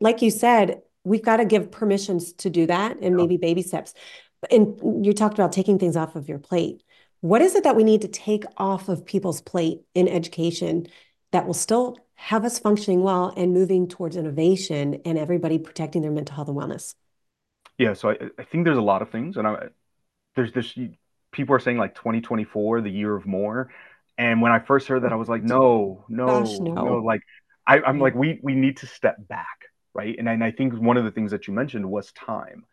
like 0.00 0.22
you 0.22 0.30
said, 0.30 0.82
we've 1.02 1.22
got 1.22 1.38
to 1.38 1.44
give 1.44 1.70
permissions 1.70 2.32
to 2.34 2.50
do 2.50 2.66
that 2.66 2.96
and 2.96 3.02
yeah. 3.02 3.10
maybe 3.10 3.36
baby 3.36 3.62
steps. 3.62 3.94
And 4.50 5.04
you 5.04 5.12
talked 5.12 5.34
about 5.34 5.52
taking 5.52 5.78
things 5.78 5.96
off 5.96 6.16
of 6.16 6.28
your 6.28 6.38
plate. 6.38 6.82
What 7.20 7.42
is 7.42 7.54
it 7.54 7.64
that 7.64 7.76
we 7.76 7.84
need 7.84 8.02
to 8.02 8.08
take 8.08 8.44
off 8.56 8.88
of 8.88 9.06
people's 9.06 9.40
plate 9.40 9.80
in 9.94 10.08
education 10.08 10.86
that 11.32 11.46
will 11.46 11.54
still 11.54 11.96
have 12.16 12.44
us 12.44 12.58
functioning 12.58 13.02
well 13.02 13.32
and 13.36 13.52
moving 13.52 13.88
towards 13.88 14.16
innovation 14.16 15.00
and 15.04 15.18
everybody 15.18 15.58
protecting 15.58 16.02
their 16.02 16.10
mental 16.10 16.36
health 16.36 16.48
and 16.48 16.56
wellness? 16.56 16.94
Yeah, 17.78 17.94
so 17.94 18.10
I, 18.10 18.16
I 18.38 18.44
think 18.44 18.64
there's 18.64 18.78
a 18.78 18.82
lot 18.82 19.02
of 19.02 19.10
things, 19.10 19.36
and 19.36 19.46
I, 19.46 19.66
there's 20.36 20.52
this 20.52 20.78
people 21.32 21.54
are 21.56 21.60
saying 21.60 21.76
like 21.76 21.94
2024, 21.96 22.82
the 22.82 22.90
year 22.90 23.16
of 23.16 23.26
more, 23.26 23.70
and 24.16 24.40
when 24.40 24.52
I 24.52 24.60
first 24.60 24.86
heard 24.86 25.02
that, 25.02 25.12
I 25.12 25.16
was 25.16 25.28
like, 25.28 25.42
no, 25.42 26.04
no, 26.08 26.26
Gosh, 26.26 26.58
no. 26.60 26.74
no. 26.74 26.96
like 26.98 27.22
I, 27.66 27.80
am 27.88 27.98
like 27.98 28.14
we 28.14 28.38
we 28.42 28.54
need 28.54 28.76
to 28.78 28.86
step 28.86 29.16
back, 29.28 29.66
right? 29.92 30.14
And 30.18 30.28
and 30.28 30.44
I 30.44 30.52
think 30.52 30.74
one 30.74 30.96
of 30.96 31.04
the 31.04 31.10
things 31.10 31.32
that 31.32 31.48
you 31.48 31.54
mentioned 31.54 31.88
was 31.88 32.12
time. 32.12 32.64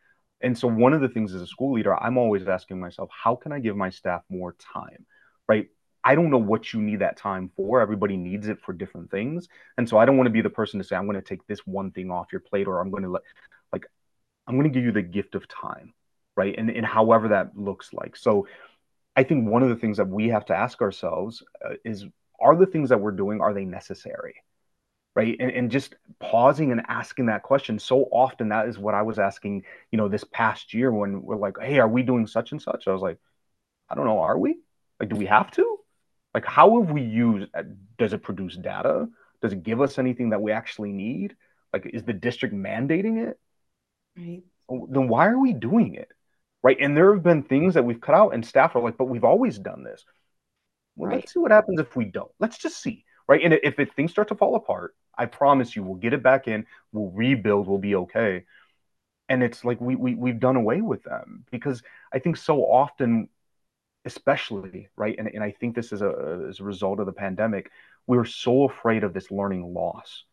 And 0.41 0.57
so 0.57 0.67
one 0.67 0.93
of 0.93 1.01
the 1.01 1.09
things 1.09 1.33
as 1.35 1.41
a 1.41 1.47
school 1.47 1.73
leader, 1.73 1.95
I'm 1.95 2.17
always 2.17 2.47
asking 2.47 2.79
myself, 2.79 3.09
how 3.11 3.35
can 3.35 3.51
I 3.51 3.59
give 3.59 3.75
my 3.75 3.89
staff 3.89 4.23
more 4.29 4.55
time? 4.73 5.05
Right? 5.47 5.67
I 6.03 6.15
don't 6.15 6.31
know 6.31 6.37
what 6.37 6.73
you 6.73 6.81
need 6.81 6.99
that 6.99 7.17
time 7.17 7.51
for. 7.55 7.81
Everybody 7.81 8.17
needs 8.17 8.47
it 8.47 8.59
for 8.61 8.73
different 8.73 9.11
things. 9.11 9.47
And 9.77 9.87
so 9.87 9.97
I 9.97 10.05
don't 10.05 10.17
want 10.17 10.27
to 10.27 10.31
be 10.31 10.41
the 10.41 10.49
person 10.49 10.79
to 10.79 10.83
say, 10.83 10.95
I'm 10.95 11.05
going 11.05 11.15
to 11.15 11.21
take 11.21 11.45
this 11.47 11.65
one 11.65 11.91
thing 11.91 12.09
off 12.09 12.31
your 12.31 12.41
plate 12.41 12.67
or 12.67 12.79
I'm 12.79 12.89
going 12.89 13.03
to 13.03 13.09
let, 13.09 13.21
like, 13.71 13.85
I'm 14.47 14.55
going 14.57 14.71
to 14.71 14.73
give 14.73 14.85
you 14.85 14.91
the 14.91 15.01
gift 15.01 15.35
of 15.35 15.47
time. 15.47 15.93
Right. 16.35 16.55
And, 16.57 16.69
and 16.69 16.85
however 16.85 17.29
that 17.29 17.57
looks 17.57 17.93
like. 17.93 18.15
So 18.15 18.47
I 19.15 19.23
think 19.23 19.47
one 19.47 19.63
of 19.63 19.69
the 19.69 19.75
things 19.75 19.97
that 19.97 20.07
we 20.07 20.29
have 20.29 20.45
to 20.45 20.55
ask 20.55 20.81
ourselves 20.81 21.43
uh, 21.63 21.75
is, 21.83 22.05
are 22.39 22.55
the 22.55 22.65
things 22.65 22.89
that 22.89 22.99
we're 22.99 23.11
doing, 23.11 23.41
are 23.41 23.53
they 23.53 23.65
necessary? 23.65 24.35
right 25.15 25.35
and, 25.39 25.51
and 25.51 25.71
just 25.71 25.95
pausing 26.19 26.71
and 26.71 26.81
asking 26.87 27.25
that 27.25 27.43
question 27.43 27.77
so 27.77 28.03
often 28.11 28.49
that 28.49 28.67
is 28.67 28.77
what 28.77 28.93
i 28.93 29.01
was 29.01 29.19
asking 29.19 29.63
you 29.91 29.97
know 29.97 30.07
this 30.07 30.23
past 30.23 30.73
year 30.73 30.91
when 30.91 31.21
we're 31.21 31.35
like 31.35 31.55
hey 31.61 31.79
are 31.79 31.87
we 31.87 32.03
doing 32.03 32.25
such 32.25 32.51
and 32.51 32.61
such 32.61 32.87
i 32.87 32.91
was 32.91 33.01
like 33.01 33.17
i 33.89 33.95
don't 33.95 34.05
know 34.05 34.19
are 34.19 34.37
we 34.37 34.57
like 34.99 35.09
do 35.09 35.15
we 35.15 35.25
have 35.25 35.51
to 35.51 35.77
like 36.33 36.45
how 36.45 36.81
have 36.81 36.91
we 36.91 37.01
used 37.01 37.49
uh, 37.53 37.63
does 37.97 38.13
it 38.13 38.23
produce 38.23 38.55
data? 38.55 39.07
Does 39.41 39.53
it 39.53 39.63
give 39.63 39.81
us 39.81 39.97
anything 39.97 40.29
that 40.29 40.41
we 40.41 40.51
actually 40.51 40.91
need? 40.91 41.35
Like 41.73 41.89
is 41.93 42.03
the 42.03 42.13
district 42.13 42.53
mandating 42.53 43.27
it? 43.27 43.39
Right. 44.17 44.43
Then 44.69 45.07
why 45.07 45.27
are 45.27 45.39
we 45.39 45.53
doing 45.53 45.95
it? 45.95 46.09
Right 46.63 46.77
and 46.79 46.95
there 46.95 47.13
have 47.13 47.23
been 47.23 47.43
things 47.43 47.73
that 47.73 47.85
we've 47.85 48.01
cut 48.01 48.15
out 48.15 48.33
and 48.33 48.45
staff 48.45 48.75
are 48.75 48.81
like 48.81 48.97
but 48.97 49.05
we've 49.05 49.23
always 49.23 49.57
done 49.57 49.83
this. 49.83 50.05
Well 50.95 51.09
right. 51.09 51.17
let's 51.17 51.33
see 51.33 51.39
what 51.39 51.51
happens 51.51 51.79
if 51.79 51.95
we 51.95 52.05
don't. 52.05 52.31
Let's 52.39 52.57
just 52.57 52.81
see 52.81 53.05
right? 53.27 53.41
And 53.43 53.53
if 53.53 53.79
it, 53.79 53.93
things 53.93 54.11
start 54.11 54.27
to 54.29 54.35
fall 54.35 54.55
apart 54.55 54.93
I 55.17 55.25
promise 55.25 55.75
you, 55.75 55.83
we'll 55.83 55.95
get 55.95 56.13
it 56.13 56.23
back 56.23 56.47
in, 56.47 56.65
we'll 56.91 57.11
rebuild, 57.11 57.67
we'll 57.67 57.77
be 57.77 57.95
okay. 57.95 58.45
And 59.29 59.43
it's 59.43 59.63
like 59.63 59.79
we, 59.79 59.95
we 59.95 60.15
we've 60.15 60.39
done 60.39 60.55
away 60.55 60.81
with 60.81 61.03
them 61.03 61.45
because 61.51 61.81
I 62.11 62.19
think 62.19 62.37
so 62.37 62.61
often, 62.61 63.29
especially 64.05 64.89
right, 64.95 65.15
and, 65.17 65.27
and 65.27 65.43
I 65.43 65.51
think 65.51 65.75
this 65.75 65.91
is 65.91 66.01
a 66.01 66.45
as 66.49 66.59
a 66.59 66.63
result 66.63 66.99
of 66.99 67.05
the 67.05 67.13
pandemic, 67.13 67.71
we 68.07 68.17
were 68.17 68.25
so 68.25 68.63
afraid 68.63 69.03
of 69.03 69.13
this 69.13 69.31
learning 69.31 69.73
loss, 69.73 70.23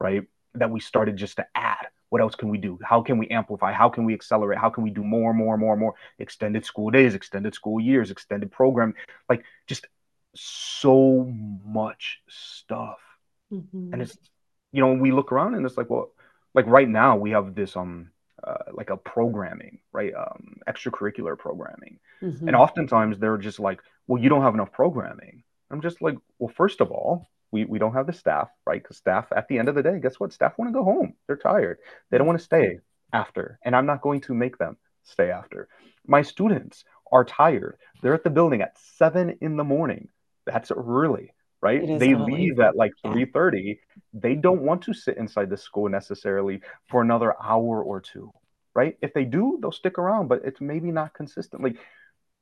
right? 0.00 0.22
That 0.54 0.70
we 0.70 0.80
started 0.80 1.16
just 1.16 1.36
to 1.36 1.46
add. 1.54 1.88
What 2.08 2.20
else 2.20 2.36
can 2.36 2.48
we 2.48 2.58
do? 2.58 2.78
How 2.84 3.02
can 3.02 3.18
we 3.18 3.28
amplify? 3.28 3.72
How 3.72 3.88
can 3.88 4.04
we 4.04 4.14
accelerate? 4.14 4.58
How 4.58 4.70
can 4.70 4.84
we 4.84 4.90
do 4.90 5.02
more, 5.02 5.30
and 5.30 5.38
more, 5.38 5.56
more, 5.58 5.76
more? 5.76 5.94
Extended 6.18 6.64
school 6.64 6.90
days, 6.90 7.14
extended 7.14 7.54
school 7.54 7.80
years, 7.80 8.10
extended 8.10 8.52
program, 8.52 8.94
like 9.28 9.44
just 9.66 9.86
so 10.34 11.32
much 11.64 12.20
stuff. 12.28 12.98
Mm-hmm. 13.52 13.92
And 13.92 14.02
it's 14.02 14.16
you 14.72 14.82
know, 14.82 14.92
we 14.92 15.10
look 15.10 15.32
around 15.32 15.54
and 15.54 15.64
it's 15.64 15.76
like, 15.76 15.88
well, 15.88 16.12
like 16.54 16.66
right 16.66 16.88
now 16.88 17.16
we 17.16 17.30
have 17.30 17.54
this 17.54 17.76
um 17.76 18.10
uh, 18.46 18.72
like 18.72 18.90
a 18.90 18.96
programming, 18.96 19.78
right? 19.92 20.12
Um, 20.14 20.56
extracurricular 20.68 21.38
programming, 21.38 21.98
mm-hmm. 22.22 22.46
and 22.46 22.56
oftentimes 22.56 23.18
they're 23.18 23.38
just 23.38 23.58
like, 23.58 23.80
well, 24.06 24.22
you 24.22 24.28
don't 24.28 24.42
have 24.42 24.54
enough 24.54 24.72
programming. 24.72 25.42
I'm 25.70 25.80
just 25.80 26.00
like, 26.00 26.16
well, 26.38 26.52
first 26.56 26.80
of 26.80 26.90
all, 26.90 27.28
we 27.50 27.64
we 27.64 27.78
don't 27.78 27.94
have 27.94 28.06
the 28.06 28.12
staff, 28.12 28.48
right? 28.66 28.82
Because 28.82 28.96
staff 28.98 29.26
at 29.34 29.48
the 29.48 29.58
end 29.58 29.68
of 29.68 29.74
the 29.74 29.82
day, 29.82 29.98
guess 30.00 30.20
what? 30.20 30.32
Staff 30.32 30.58
want 30.58 30.68
to 30.68 30.78
go 30.78 30.84
home. 30.84 31.14
They're 31.26 31.36
tired. 31.36 31.78
They 32.10 32.18
don't 32.18 32.26
want 32.26 32.38
to 32.38 32.44
stay 32.44 32.78
after, 33.12 33.58
and 33.62 33.74
I'm 33.74 33.86
not 33.86 34.02
going 34.02 34.20
to 34.22 34.34
make 34.34 34.58
them 34.58 34.76
stay 35.04 35.30
after. 35.30 35.68
My 36.06 36.22
students 36.22 36.84
are 37.12 37.24
tired. 37.24 37.78
They're 38.02 38.14
at 38.14 38.24
the 38.24 38.30
building 38.30 38.62
at 38.62 38.76
seven 38.96 39.38
in 39.40 39.56
the 39.56 39.64
morning. 39.64 40.08
That's 40.44 40.70
early, 40.70 41.32
right? 41.66 41.82
They 42.02 42.14
leave 42.14 42.60
at 42.60 42.76
like 42.76 42.92
Yeah. 43.04 43.12
3:30. 43.12 43.80
They 44.12 44.34
don't 44.46 44.62
want 44.68 44.82
to 44.84 44.94
sit 44.94 45.16
inside 45.18 45.50
the 45.50 45.56
school 45.68 45.88
necessarily 45.88 46.56
for 46.90 47.02
another 47.02 47.30
hour 47.42 47.82
or 47.82 48.00
two, 48.00 48.32
right? 48.74 48.94
If 49.02 49.12
they 49.14 49.24
do, 49.24 49.58
they'll 49.60 49.72
stick 49.82 49.98
around, 49.98 50.28
but 50.28 50.44
it's 50.44 50.60
maybe 50.60 50.90
not 50.92 51.14
consistent. 51.14 51.62
Like 51.62 51.78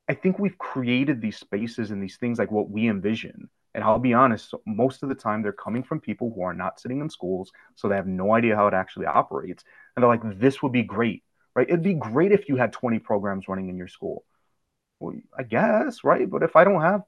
I 0.07 0.13
think 0.13 0.39
we've 0.39 0.57
created 0.57 1.21
these 1.21 1.37
spaces 1.37 1.91
and 1.91 2.01
these 2.03 2.17
things 2.17 2.39
like 2.39 2.51
what 2.51 2.69
we 2.69 2.87
envision. 2.89 3.49
And 3.73 3.83
I'll 3.83 3.99
be 3.99 4.13
honest, 4.13 4.53
most 4.65 5.03
of 5.03 5.09
the 5.09 5.15
time 5.15 5.41
they're 5.41 5.51
coming 5.67 5.83
from 5.83 5.99
people 5.99 6.31
who 6.33 6.43
are 6.43 6.53
not 6.53 6.79
sitting 6.79 7.01
in 7.01 7.09
schools, 7.09 7.51
so 7.75 7.87
they 7.89 7.95
have 7.95 8.07
no 8.07 8.33
idea 8.33 8.55
how 8.55 8.67
it 8.67 8.73
actually 8.73 9.07
operates. 9.07 9.63
And 9.95 10.03
they're 10.03 10.09
like, 10.15 10.39
this 10.39 10.61
would 10.61 10.71
be 10.71 10.83
great, 10.83 11.23
right? 11.55 11.67
It'd 11.67 11.83
be 11.83 11.95
great 11.95 12.31
if 12.31 12.47
you 12.49 12.55
had 12.57 12.71
20 12.73 12.99
programs 12.99 13.47
running 13.49 13.69
in 13.69 13.77
your 13.77 13.89
school. 13.89 14.23
Well, 14.99 15.15
I 15.37 15.43
guess, 15.43 16.03
right? 16.03 16.29
But 16.29 16.43
if 16.43 16.55
I 16.55 16.63
don't 16.63 16.81
have 16.81 17.01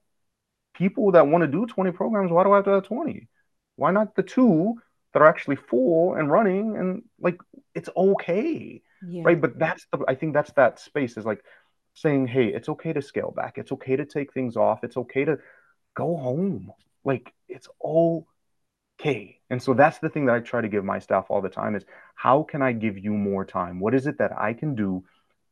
people 0.78 1.12
that 1.14 1.28
want 1.28 1.44
to 1.44 1.48
do 1.48 1.66
20 1.66 1.92
programs, 1.92 2.32
why 2.32 2.44
do 2.44 2.52
I 2.52 2.58
have 2.58 2.66
to 2.66 2.72
have 2.72 2.84
20? 2.84 3.28
Why 3.76 3.92
not 3.92 4.16
the 4.16 4.24
two 4.24 4.76
that 5.14 5.22
are 5.22 5.28
actually 5.28 5.56
full 5.58 6.16
and 6.16 6.32
running 6.32 6.78
and 6.78 7.04
like 7.20 7.38
it's 7.76 7.90
okay, 7.96 8.82
Yeah. 9.02 9.24
right? 9.24 9.40
But 9.40 9.60
that's 9.60 9.86
the, 9.92 10.06
I 10.08 10.16
think 10.16 10.34
that's 10.34 10.52
that 10.54 10.80
space 10.80 11.18
is 11.18 11.26
like 11.26 11.44
saying, 11.94 12.28
hey, 12.28 12.48
it's 12.48 12.70
okay 12.70 12.94
to 12.94 13.02
scale 13.02 13.32
back. 13.36 13.58
It's 13.58 13.72
okay 13.74 13.96
to 13.96 14.06
take 14.06 14.34
things 14.34 14.56
off. 14.58 14.84
It's 14.84 14.98
okay 14.98 15.26
to 15.26 15.40
go 15.96 16.18
home. 16.18 16.72
Like 17.06 17.34
it's 17.50 17.68
okay. 17.84 19.40
And 19.50 19.62
so 19.62 19.74
that's 19.74 20.00
the 20.00 20.10
thing 20.10 20.26
that 20.26 20.36
I 20.36 20.40
try 20.40 20.62
to 20.62 20.68
give 20.68 20.84
my 20.84 21.00
staff 21.00 21.26
all 21.30 21.42
the 21.42 21.50
time 21.50 21.76
is 21.76 21.86
how 22.16 22.44
can 22.44 22.62
I 22.62 22.74
give 22.74 22.98
you 22.98 23.14
more 23.14 23.46
time? 23.46 23.80
What 23.80 23.94
is 23.96 24.08
it 24.08 24.18
that 24.20 24.38
I 24.38 24.54
can 24.54 24.76
do 24.76 25.04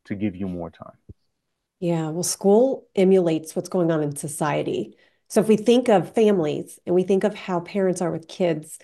to 0.06 0.14
give 0.14 0.36
you 0.36 0.48
more 0.48 0.70
time? 0.70 0.96
Yeah, 1.80 2.08
well, 2.10 2.22
school 2.22 2.88
emulates 2.96 3.54
what's 3.54 3.68
going 3.68 3.90
on 3.90 4.02
in 4.02 4.16
society. 4.16 4.96
So 5.28 5.40
if 5.40 5.48
we 5.48 5.56
think 5.56 5.88
of 5.88 6.14
families 6.14 6.78
and 6.86 6.94
we 6.94 7.02
think 7.02 7.24
of 7.24 7.34
how 7.34 7.60
parents 7.60 8.00
are 8.00 8.10
with 8.10 8.28
kids 8.28 8.78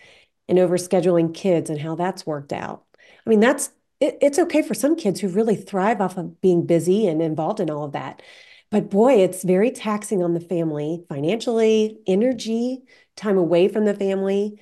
and 0.48 0.58
overscheduling 0.58 1.34
kids 1.34 1.70
and 1.70 1.80
how 1.80 1.94
that's 1.94 2.26
worked 2.26 2.52
out, 2.52 2.84
I 3.26 3.30
mean, 3.30 3.40
that's 3.40 3.70
it, 4.00 4.18
it's 4.20 4.38
okay 4.38 4.62
for 4.62 4.74
some 4.74 4.96
kids 4.96 5.20
who 5.20 5.28
really 5.28 5.56
thrive 5.56 6.00
off 6.00 6.16
of 6.16 6.40
being 6.40 6.66
busy 6.66 7.06
and 7.06 7.22
involved 7.22 7.60
in 7.60 7.70
all 7.70 7.84
of 7.84 7.92
that. 7.92 8.22
But 8.70 8.90
boy, 8.90 9.22
it's 9.22 9.44
very 9.44 9.70
taxing 9.70 10.22
on 10.22 10.34
the 10.34 10.40
family 10.40 11.04
financially, 11.08 12.00
energy, 12.06 12.82
time 13.16 13.38
away 13.38 13.68
from 13.68 13.84
the 13.84 13.94
family. 13.94 14.60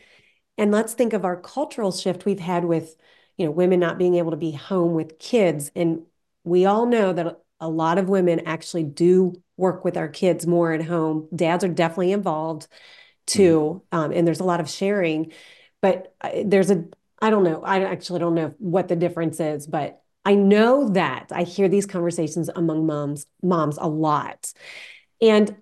And 0.59 0.73
let's 0.73 0.95
think 0.95 1.13
of 1.13 1.25
our 1.25 1.41
cultural 1.41 1.93
shift 1.93 2.27
we've 2.27 2.41
had 2.41 2.65
with, 2.65 2.97
you 3.39 3.47
know, 3.47 3.53
women 3.53 3.81
not 3.81 3.99
being 3.99 4.17
able 4.17 4.33
to 4.33 4.37
be 4.37 4.51
home 4.53 4.95
with 4.95 5.19
kids. 5.19 5.71
And 5.75 6.03
we 6.45 6.67
all 6.67 6.87
know 6.87 7.13
that 7.13 7.41
a 7.61 7.69
lot 7.69 7.99
of 7.99 8.09
women 8.09 8.43
actually 8.47 8.85
do 8.85 9.35
work 9.57 9.85
with 9.85 9.97
our 9.97 10.09
kids 10.09 10.47
more 10.47 10.73
at 10.73 10.85
home. 10.85 11.29
Dads 11.35 11.65
are 11.65 11.69
definitely 11.69 12.13
involved 12.13 12.67
too. 13.27 13.83
Um, 13.93 14.13
and 14.13 14.27
there's 14.27 14.41
a 14.41 14.45
lot 14.45 14.61
of 14.61 14.69
sharing, 14.69 15.33
but 15.83 16.15
there's 16.45 16.71
a, 16.71 16.85
I 17.21 17.31
don't 17.31 17.45
know, 17.45 17.63
I 17.63 17.85
actually 17.85 18.21
don't 18.21 18.35
know 18.35 18.55
what 18.59 18.89
the 18.89 18.97
difference 18.97 19.41
is, 19.41 19.67
but 19.67 20.03
I 20.25 20.35
know 20.35 20.89
that 20.91 21.29
I 21.31 21.45
hear 21.45 21.69
these 21.69 21.87
conversations 21.87 22.49
among 22.55 22.87
moms, 22.87 23.27
moms 23.43 23.79
a 23.79 23.89
lot. 23.89 24.53
And 25.21 25.57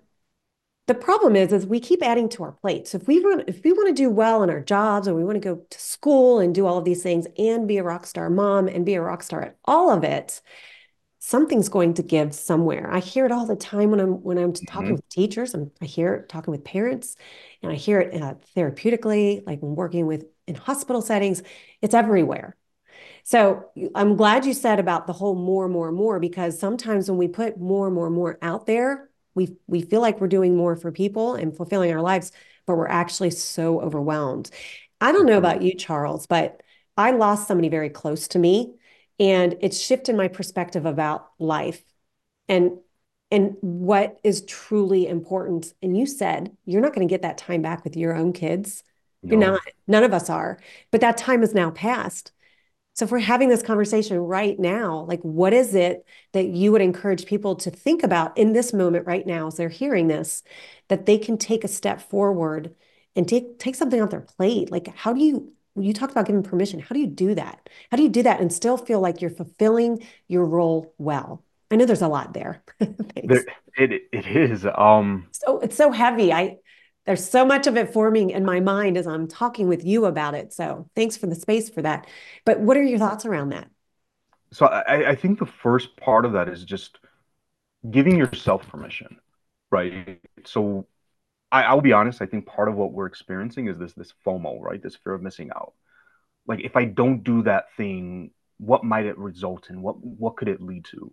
the 0.87 0.95
problem 0.95 1.35
is, 1.35 1.53
is 1.53 1.67
we 1.67 1.79
keep 1.79 2.01
adding 2.01 2.29
to 2.29 2.43
our 2.43 2.51
plate. 2.51 2.87
So 2.87 2.97
if 2.97 3.07
we 3.07 3.19
want, 3.19 3.47
if 3.47 3.63
we 3.63 3.73
want 3.73 3.89
to 3.89 3.93
do 3.93 4.09
well 4.09 4.41
in 4.41 4.49
our 4.49 4.59
jobs, 4.59 5.07
or 5.07 5.13
we 5.13 5.23
want 5.23 5.35
to 5.35 5.39
go 5.39 5.61
to 5.69 5.79
school 5.79 6.39
and 6.39 6.55
do 6.55 6.65
all 6.65 6.79
of 6.79 6.85
these 6.85 7.03
things, 7.03 7.27
and 7.37 7.67
be 7.67 7.77
a 7.77 7.83
rock 7.83 8.07
star 8.07 8.29
mom, 8.29 8.67
and 8.67 8.87
be 8.87 8.95
a 8.95 9.01
rock 9.01 9.21
star 9.21 9.41
at 9.43 9.57
all 9.65 9.91
of 9.91 10.03
it, 10.03 10.41
something's 11.29 11.69
going 11.69 11.93
to 11.95 12.03
give 12.03 12.33
somewhere. 12.35 12.89
I 12.91 12.99
hear 12.99 13.25
it 13.25 13.31
all 13.31 13.45
the 13.45 13.55
time 13.55 13.91
when 13.91 13.99
I'm 13.99 14.23
when 14.23 14.37
I'm 14.37 14.53
talking 14.53 14.93
Mhm. 14.93 14.95
with 14.95 15.07
teachers, 15.09 15.53
and 15.53 15.71
I 15.81 15.85
hear 15.85 16.13
it 16.15 16.29
talking 16.29 16.51
with 16.51 16.63
parents, 16.63 17.15
and 17.61 17.71
I 17.71 17.75
hear 17.75 17.99
it 18.01 18.21
uh, 18.21 18.35
therapeutically, 18.55 19.45
like 19.45 19.61
when 19.61 19.75
working 19.75 20.07
with 20.07 20.25
in 20.47 20.55
hospital 20.55 21.01
settings. 21.01 21.43
It's 21.81 21.93
everywhere. 21.93 22.55
So 23.23 23.65
I'm 23.95 24.15
glad 24.15 24.45
you 24.45 24.53
said 24.53 24.79
about 24.79 25.07
the 25.07 25.13
whole 25.13 25.35
more, 25.35 25.67
more, 25.67 25.91
more, 25.91 26.19
because 26.19 26.59
sometimes 26.59 27.09
when 27.09 27.17
we 27.17 27.27
put 27.27 27.59
more, 27.59 27.89
more, 27.91 28.09
more 28.09 28.37
out 28.41 28.65
there, 28.65 29.09
we 29.35 29.55
we 29.67 29.81
feel 29.81 30.01
like 30.01 30.19
we're 30.19 30.27
doing 30.27 30.55
more 30.55 30.75
for 30.75 30.91
people 30.91 31.35
and 31.35 31.55
fulfilling 31.55 31.93
our 31.93 32.01
lives, 32.01 32.31
but 32.65 32.75
we're 32.75 32.87
actually 32.87 33.31
so 33.31 33.81
overwhelmed. 33.81 34.49
I 35.01 35.11
don't 35.11 35.25
know 35.25 35.37
Mhm. 35.37 35.37
about 35.37 35.61
you, 35.61 35.73
Charles, 35.75 36.27
but 36.27 36.61
I 36.97 37.11
lost 37.11 37.47
somebody 37.47 37.69
very 37.69 37.89
close 37.89 38.27
to 38.29 38.39
me, 38.39 38.73
and 39.19 39.57
it's 39.61 39.79
shifted 39.79 40.15
my 40.15 40.27
perspective 40.27 40.85
about 40.85 41.29
life 41.39 41.83
and 42.47 42.77
and 43.31 43.55
what 43.61 44.19
is 44.23 44.43
truly 44.45 45.07
important. 45.07 45.73
And 45.83 45.95
you 45.95 46.07
said 46.07 46.55
you're 46.65 46.81
not 46.81 46.93
going 46.93 47.07
to 47.07 47.11
get 47.11 47.21
that 47.21 47.37
time 47.37 47.61
back 47.61 47.83
with 47.83 47.95
your 47.95 48.15
own 48.15 48.33
kids. 48.33 48.83
You're 49.21 49.39
not. 49.39 49.61
None 49.87 50.03
of 50.03 50.13
us 50.13 50.29
are. 50.29 50.59
But 50.91 51.01
that 51.01 51.17
time 51.17 51.43
is 51.43 51.53
now 51.53 51.71
past. 51.71 52.31
So 52.93 53.05
if 53.05 53.11
we're 53.11 53.19
having 53.19 53.49
this 53.49 53.61
conversation 53.61 54.17
right 54.17 54.59
now, 54.59 55.05
like 55.07 55.21
what 55.21 55.53
is 55.53 55.75
it 55.75 56.05
that 56.33 56.47
you 56.47 56.71
would 56.71 56.81
encourage 56.81 57.25
people 57.25 57.55
to 57.57 57.71
think 57.71 58.03
about 58.03 58.37
in 58.37 58.53
this 58.53 58.73
moment 58.73 59.07
right 59.07 59.25
now 59.25 59.47
as 59.47 59.55
they're 59.55 59.69
hearing 59.69 60.07
this, 60.07 60.43
that 60.89 61.05
they 61.05 61.17
can 61.17 61.37
take 61.37 61.63
a 61.63 61.69
step 61.69 62.01
forward 62.01 62.75
and 63.15 63.27
take 63.27 63.59
take 63.59 63.75
something 63.75 64.01
off 64.01 64.09
their 64.09 64.21
plate? 64.21 64.71
Like 64.71 64.87
how 64.95 65.13
do 65.13 65.23
you 65.23 65.53
you 65.81 65.93
talked 65.93 66.11
about 66.11 66.25
giving 66.27 66.43
permission. 66.43 66.79
How 66.79 66.93
do 66.93 66.99
you 66.99 67.07
do 67.07 67.35
that? 67.35 67.69
How 67.91 67.97
do 67.97 68.03
you 68.03 68.09
do 68.09 68.23
that 68.23 68.39
and 68.41 68.51
still 68.53 68.77
feel 68.77 68.99
like 68.99 69.21
you're 69.21 69.31
fulfilling 69.31 70.05
your 70.27 70.45
role 70.45 70.93
well? 70.97 71.43
I 71.71 71.75
know 71.75 71.85
there's 71.85 72.01
a 72.01 72.07
lot 72.07 72.33
there. 72.33 72.63
There, 73.23 73.45
it 73.77 74.09
it 74.11 74.27
is. 74.27 74.65
Um, 74.65 75.29
So 75.31 75.59
it's 75.59 75.75
so 75.75 75.91
heavy. 75.91 76.33
I 76.33 76.57
there's 77.05 77.27
so 77.27 77.45
much 77.45 77.65
of 77.67 77.77
it 77.77 77.91
forming 77.93 78.29
in 78.29 78.45
my 78.45 78.59
mind 78.59 78.97
as 78.97 79.07
I'm 79.07 79.27
talking 79.27 79.67
with 79.67 79.83
you 79.83 80.05
about 80.05 80.35
it. 80.35 80.53
So 80.53 80.89
thanks 80.95 81.17
for 81.17 81.27
the 81.27 81.35
space 81.35 81.69
for 81.69 81.81
that. 81.81 82.07
But 82.45 82.59
what 82.59 82.77
are 82.77 82.83
your 82.83 82.99
thoughts 82.99 83.25
around 83.25 83.49
that? 83.49 83.69
so 84.51 84.65
I, 84.65 85.09
I 85.11 85.15
think 85.15 85.39
the 85.39 85.45
first 85.45 85.95
part 85.97 86.25
of 86.25 86.33
that 86.33 86.49
is 86.49 86.63
just 86.63 86.99
giving 87.91 88.17
yourself 88.17 88.67
permission, 88.69 89.19
right? 89.71 90.19
So 90.45 90.87
I, 91.51 91.63
I'll 91.63 91.81
be 91.81 91.93
honest, 91.93 92.21
I 92.21 92.25
think 92.25 92.45
part 92.45 92.69
of 92.69 92.75
what 92.75 92.91
we're 92.91 93.07
experiencing 93.07 93.67
is 93.67 93.77
this 93.77 93.93
this 93.93 94.13
FOMO, 94.25 94.61
right? 94.61 94.81
This 94.81 94.95
fear 94.95 95.13
of 95.13 95.21
missing 95.21 95.49
out. 95.55 95.73
Like 96.47 96.61
if 96.61 96.75
I 96.75 96.85
don't 96.85 97.23
do 97.23 97.43
that 97.43 97.65
thing, 97.75 98.31
what 98.57 98.83
might 98.83 99.05
it 99.05 99.17
result 99.17 99.69
in? 99.69 99.81
What 99.81 100.03
what 100.03 100.37
could 100.37 100.47
it 100.47 100.61
lead 100.61 100.85
to? 100.85 101.11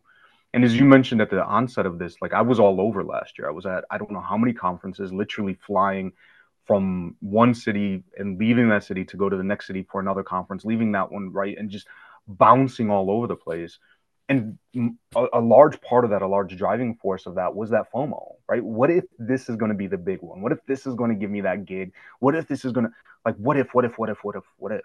And 0.55 0.65
as 0.65 0.75
you 0.77 0.85
mentioned 0.85 1.21
at 1.21 1.31
the 1.31 1.45
onset 1.45 1.87
of 1.87 1.99
this, 1.99 2.17
like 2.21 2.33
I 2.33 2.43
was 2.43 2.59
all 2.61 2.81
over 2.81 3.05
last 3.05 3.39
year. 3.39 3.49
I 3.49 3.53
was 3.53 3.67
at 3.67 3.85
I 3.91 3.99
don't 3.99 4.11
know 4.13 4.21
how 4.21 4.37
many 4.37 4.53
conferences, 4.53 5.13
literally 5.13 5.55
flying 5.67 6.13
from 6.67 7.17
one 7.21 7.55
city 7.55 8.03
and 8.17 8.39
leaving 8.39 8.69
that 8.71 8.85
city 8.85 9.05
to 9.05 9.17
go 9.17 9.29
to 9.29 9.37
the 9.37 9.45
next 9.45 9.67
city 9.67 9.87
for 9.91 10.01
another 10.01 10.23
conference, 10.23 10.65
leaving 10.65 10.93
that 10.93 11.11
one, 11.13 11.33
right? 11.33 11.57
And 11.57 11.71
just 11.71 11.87
bouncing 12.27 12.91
all 12.91 13.11
over 13.11 13.27
the 13.27 13.37
place. 13.37 13.79
And 14.29 14.59
a, 15.15 15.27
a 15.35 15.41
large 15.41 15.81
part 15.81 16.05
of 16.05 16.11
that, 16.11 16.23
a 16.23 16.27
large 16.27 16.57
driving 16.57 16.97
force 16.97 17.27
of 17.27 17.37
that 17.37 17.55
was 17.55 17.71
that 17.71 17.93
FOMO, 17.93 18.35
right? 18.49 18.63
What 18.63 18.91
if 18.91 19.05
this 19.19 19.49
is 19.49 19.57
going 19.57 19.71
to 19.71 19.77
be 19.77 19.87
the 19.87 19.99
big 19.99 20.21
one? 20.21 20.43
What 20.43 20.53
if 20.53 20.59
this 20.67 20.87
is 20.87 20.95
going 20.95 21.11
to 21.11 21.17
give 21.17 21.31
me 21.31 21.43
that 21.43 21.65
gig? 21.65 21.93
What 22.19 22.35
if 22.35 22.49
this 22.49 22.65
is 22.65 22.73
going 22.73 22.87
to, 22.87 22.93
like, 23.25 23.37
what 23.37 23.57
if, 23.57 23.73
what 23.73 23.85
if, 23.85 23.99
what 23.99 24.09
if, 24.09 24.19
what 24.25 24.35
if, 24.35 24.45
what 24.59 24.73
if? 24.73 24.83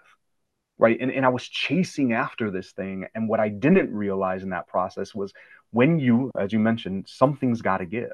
right? 0.78 0.98
And, 1.00 1.12
and 1.12 1.24
I 1.24 1.28
was 1.28 1.46
chasing 1.46 2.12
after 2.12 2.50
this 2.50 2.72
thing. 2.72 3.06
And 3.14 3.28
what 3.28 3.38
I 3.38 3.48
didn't 3.48 3.94
realize 3.94 4.42
in 4.42 4.50
that 4.50 4.66
process 4.66 5.14
was 5.14 5.32
when 5.70 6.00
you, 6.00 6.32
as 6.36 6.52
you 6.52 6.58
mentioned, 6.58 7.06
something's 7.08 7.62
got 7.62 7.78
to 7.78 7.86
give, 7.86 8.10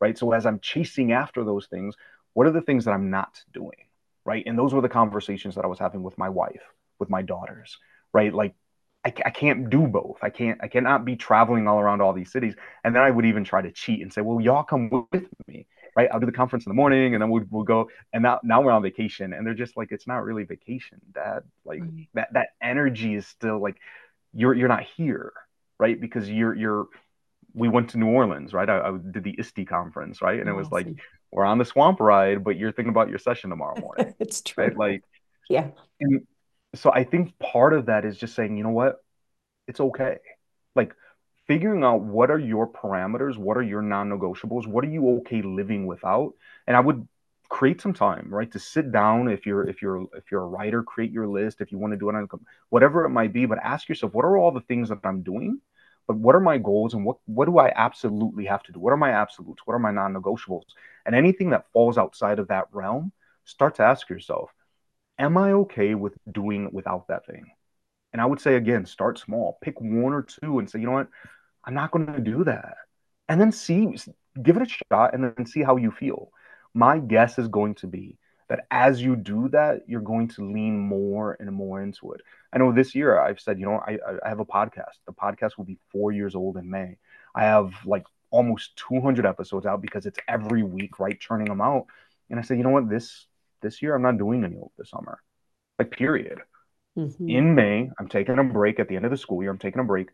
right? 0.00 0.16
So 0.16 0.32
as 0.32 0.46
I'm 0.46 0.60
chasing 0.60 1.10
after 1.10 1.44
those 1.44 1.66
things, 1.66 1.96
what 2.32 2.46
are 2.46 2.52
the 2.52 2.62
things 2.62 2.84
that 2.84 2.92
I'm 2.92 3.10
not 3.10 3.42
doing, 3.52 3.88
right? 4.24 4.44
And 4.46 4.56
those 4.56 4.72
were 4.72 4.80
the 4.80 4.88
conversations 4.88 5.56
that 5.56 5.64
I 5.64 5.66
was 5.68 5.80
having 5.80 6.02
with 6.04 6.16
my 6.16 6.28
wife, 6.28 6.62
with 6.98 7.10
my 7.10 7.22
daughters, 7.22 7.78
right? 8.12 8.32
Like, 8.32 8.54
I, 9.04 9.12
I 9.26 9.30
can't 9.30 9.68
do 9.68 9.86
both. 9.86 10.16
I 10.22 10.30
can't. 10.30 10.58
I 10.62 10.68
cannot 10.68 11.04
be 11.04 11.16
traveling 11.16 11.68
all 11.68 11.78
around 11.78 12.00
all 12.00 12.12
these 12.12 12.32
cities. 12.32 12.54
And 12.84 12.94
then 12.94 13.02
I 13.02 13.10
would 13.10 13.26
even 13.26 13.44
try 13.44 13.60
to 13.62 13.70
cheat 13.70 14.00
and 14.02 14.12
say, 14.12 14.22
"Well, 14.22 14.40
y'all 14.40 14.62
come 14.62 14.90
with 15.12 15.26
me, 15.46 15.66
right? 15.96 16.08
I'll 16.12 16.20
do 16.20 16.26
the 16.26 16.32
conference 16.32 16.64
in 16.66 16.70
the 16.70 16.74
morning, 16.74 17.14
and 17.14 17.20
then 17.22 17.30
we'll, 17.30 17.44
we'll 17.50 17.64
go." 17.64 17.90
And 18.12 18.22
now, 18.22 18.40
now 18.42 18.62
we're 18.62 18.70
on 18.70 18.82
vacation, 18.82 19.32
and 19.34 19.46
they're 19.46 19.54
just 19.54 19.76
like, 19.76 19.88
"It's 19.92 20.06
not 20.06 20.24
really 20.24 20.44
vacation, 20.44 21.00
Dad. 21.14 21.40
Like 21.66 21.80
Right. 21.80 22.08
that 22.14 22.32
that 22.32 22.48
energy 22.62 23.14
is 23.14 23.26
still 23.26 23.60
like 23.60 23.76
you're 24.34 24.54
you're 24.54 24.68
not 24.68 24.84
here, 24.96 25.32
right? 25.78 26.00
Because 26.00 26.30
you're 26.30 26.54
you're. 26.54 26.86
We 27.54 27.68
went 27.68 27.90
to 27.90 27.98
New 27.98 28.08
Orleans, 28.08 28.52
right? 28.52 28.68
I, 28.68 28.80
I 28.80 28.98
did 29.12 29.24
the 29.24 29.36
ISTE 29.38 29.66
conference, 29.68 30.20
right? 30.22 30.40
And 30.40 30.48
it 30.48 30.52
oh, 30.52 30.56
was 30.56 30.72
like 30.72 30.88
we're 31.30 31.44
on 31.44 31.58
the 31.58 31.64
swamp 31.64 32.00
ride, 32.00 32.44
but 32.44 32.56
you're 32.56 32.72
thinking 32.72 32.90
about 32.90 33.08
your 33.10 33.18
session 33.18 33.50
tomorrow 33.50 33.76
morning, 33.78 34.14
It's 34.20 34.40
right? 34.56 34.72
true. 34.72 34.76
Like, 34.76 35.02
Yeah. 35.48 35.70
and 36.00 36.26
so 36.74 36.92
I 36.92 37.04
think 37.04 37.38
part 37.38 37.72
of 37.72 37.86
that 37.86 38.04
is 38.04 38.16
just 38.16 38.34
saying, 38.34 38.56
you 38.56 38.64
know 38.64 38.70
what, 38.70 39.02
it's 39.66 39.80
okay. 39.80 40.18
Like 40.74 40.94
figuring 41.46 41.84
out 41.84 42.00
what 42.02 42.30
are 42.30 42.38
your 42.38 42.66
parameters, 42.66 43.36
what 43.36 43.56
are 43.56 43.62
your 43.62 43.82
non-negotiables, 43.82 44.66
what 44.66 44.84
are 44.84 44.90
you 44.90 45.18
okay 45.18 45.42
living 45.42 45.86
without, 45.86 46.34
and 46.66 46.76
I 46.76 46.80
would 46.80 47.06
create 47.48 47.80
some 47.80 47.92
time, 47.92 48.26
right? 48.30 48.50
To 48.52 48.58
sit 48.58 48.90
down 48.90 49.28
if 49.28 49.46
you're 49.46 49.68
if 49.68 49.80
you're 49.82 50.06
if 50.14 50.30
you're 50.30 50.42
a 50.42 50.46
writer, 50.46 50.82
create 50.82 51.12
your 51.12 51.28
list. 51.28 51.60
If 51.60 51.70
you 51.70 51.78
want 51.78 51.92
to 51.92 51.98
do 51.98 52.08
it 52.08 52.16
on 52.16 52.28
whatever 52.70 53.04
it 53.04 53.10
might 53.10 53.32
be, 53.32 53.46
but 53.46 53.58
ask 53.58 53.88
yourself, 53.88 54.12
what 54.14 54.24
are 54.24 54.36
all 54.36 54.50
the 54.50 54.60
things 54.62 54.88
that 54.88 54.98
I'm 55.04 55.22
doing? 55.22 55.60
But 56.06 56.16
what 56.16 56.34
are 56.34 56.40
my 56.40 56.58
goals 56.58 56.94
and 56.94 57.04
what 57.04 57.18
what 57.26 57.46
do 57.46 57.58
I 57.58 57.72
absolutely 57.74 58.46
have 58.46 58.62
to 58.64 58.72
do? 58.72 58.80
What 58.80 58.92
are 58.92 58.96
my 58.96 59.10
absolutes? 59.10 59.62
What 59.64 59.74
are 59.74 59.78
my 59.78 59.92
non-negotiables? 59.92 60.64
And 61.06 61.14
anything 61.14 61.50
that 61.50 61.70
falls 61.72 61.96
outside 61.98 62.38
of 62.38 62.48
that 62.48 62.66
realm, 62.72 63.12
start 63.44 63.76
to 63.76 63.82
ask 63.82 64.08
yourself, 64.10 64.50
am 65.18 65.36
I 65.36 65.52
okay 65.52 65.94
with 65.94 66.14
doing 66.30 66.68
without 66.72 67.08
that 67.08 67.26
thing? 67.26 67.46
And 68.12 68.20
I 68.20 68.26
would 68.26 68.40
say 68.40 68.56
again, 68.56 68.86
start 68.86 69.18
small. 69.18 69.58
Pick 69.60 69.80
one 69.80 70.12
or 70.12 70.22
two 70.22 70.58
and 70.58 70.70
say, 70.70 70.78
you 70.78 70.86
know 70.86 70.92
what? 70.92 71.08
I'm 71.64 71.74
not 71.74 71.90
going 71.90 72.06
to 72.06 72.20
do 72.20 72.44
that. 72.44 72.76
And 73.28 73.40
then 73.40 73.52
see, 73.52 73.96
give 74.42 74.56
it 74.56 74.62
a 74.62 74.76
shot 74.92 75.14
and 75.14 75.24
then 75.24 75.46
see 75.46 75.62
how 75.62 75.76
you 75.76 75.90
feel. 75.90 76.30
My 76.74 76.98
guess 76.98 77.38
is 77.38 77.48
going 77.48 77.74
to 77.76 77.86
be 77.86 78.18
that 78.48 78.66
as 78.70 79.00
you 79.02 79.16
do 79.16 79.48
that, 79.48 79.82
you're 79.88 80.00
going 80.00 80.28
to 80.28 80.52
lean 80.52 80.78
more 80.78 81.36
and 81.40 81.50
more 81.50 81.82
into 81.82 82.12
it. 82.12 82.20
I 82.52 82.58
know 82.58 82.72
this 82.72 82.94
year 82.94 83.18
I've 83.18 83.40
said, 83.40 83.58
you 83.58 83.66
know, 83.66 83.80
I, 83.86 83.98
I 84.24 84.28
have 84.28 84.40
a 84.40 84.44
podcast. 84.44 84.98
The 85.06 85.12
podcast 85.12 85.56
will 85.56 85.64
be 85.64 85.78
four 85.90 86.12
years 86.12 86.34
old 86.34 86.56
in 86.56 86.70
May. 86.70 86.98
I 87.34 87.44
have 87.44 87.72
like 87.84 88.04
almost 88.30 88.76
200 88.76 89.24
episodes 89.24 89.66
out 89.66 89.80
because 89.80 90.06
it's 90.06 90.18
every 90.28 90.62
week, 90.62 90.98
right? 90.98 91.18
Churning 91.18 91.46
them 91.46 91.60
out. 91.60 91.86
And 92.30 92.38
I 92.38 92.42
said, 92.42 92.58
you 92.58 92.64
know 92.64 92.70
what? 92.70 92.88
This 92.88 93.26
this 93.64 93.82
year 93.82 93.96
I'm 93.96 94.02
not 94.02 94.18
doing 94.18 94.44
any 94.44 94.56
of 94.56 94.68
this 94.78 94.90
summer. 94.90 95.20
Like 95.78 95.90
period. 95.90 96.38
Mm-hmm. 96.96 97.28
In 97.28 97.54
May, 97.56 97.90
I'm 97.98 98.08
taking 98.08 98.38
a 98.38 98.44
break 98.44 98.78
at 98.78 98.88
the 98.88 98.94
end 98.94 99.04
of 99.04 99.10
the 99.10 99.16
school 99.16 99.42
year. 99.42 99.50
I'm 99.50 99.58
taking 99.58 99.80
a 99.80 99.84
break. 99.84 100.10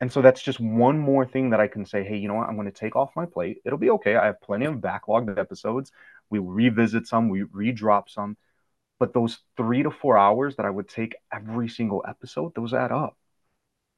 And 0.00 0.10
so 0.10 0.22
that's 0.22 0.40
just 0.40 0.60
one 0.60 0.98
more 0.98 1.26
thing 1.26 1.50
that 1.50 1.60
I 1.60 1.66
can 1.66 1.84
say, 1.84 2.04
hey, 2.04 2.16
you 2.16 2.28
know 2.28 2.34
what? 2.34 2.48
I'm 2.48 2.54
going 2.54 2.70
to 2.70 2.72
take 2.72 2.96
off 2.96 3.10
my 3.16 3.26
plate. 3.26 3.58
It'll 3.64 3.78
be 3.78 3.90
okay. 3.90 4.16
I 4.16 4.26
have 4.26 4.40
plenty 4.40 4.66
of 4.66 4.76
backlogged 4.76 5.38
episodes. 5.38 5.92
We 6.30 6.38
revisit 6.38 7.06
some, 7.06 7.28
we 7.28 7.42
redrop 7.42 8.08
some. 8.08 8.36
But 8.98 9.12
those 9.12 9.38
three 9.56 9.82
to 9.82 9.90
four 9.90 10.16
hours 10.16 10.56
that 10.56 10.66
I 10.66 10.70
would 10.70 10.88
take 10.88 11.16
every 11.32 11.68
single 11.68 12.04
episode, 12.06 12.54
those 12.54 12.72
add 12.72 12.92
up. 12.92 13.16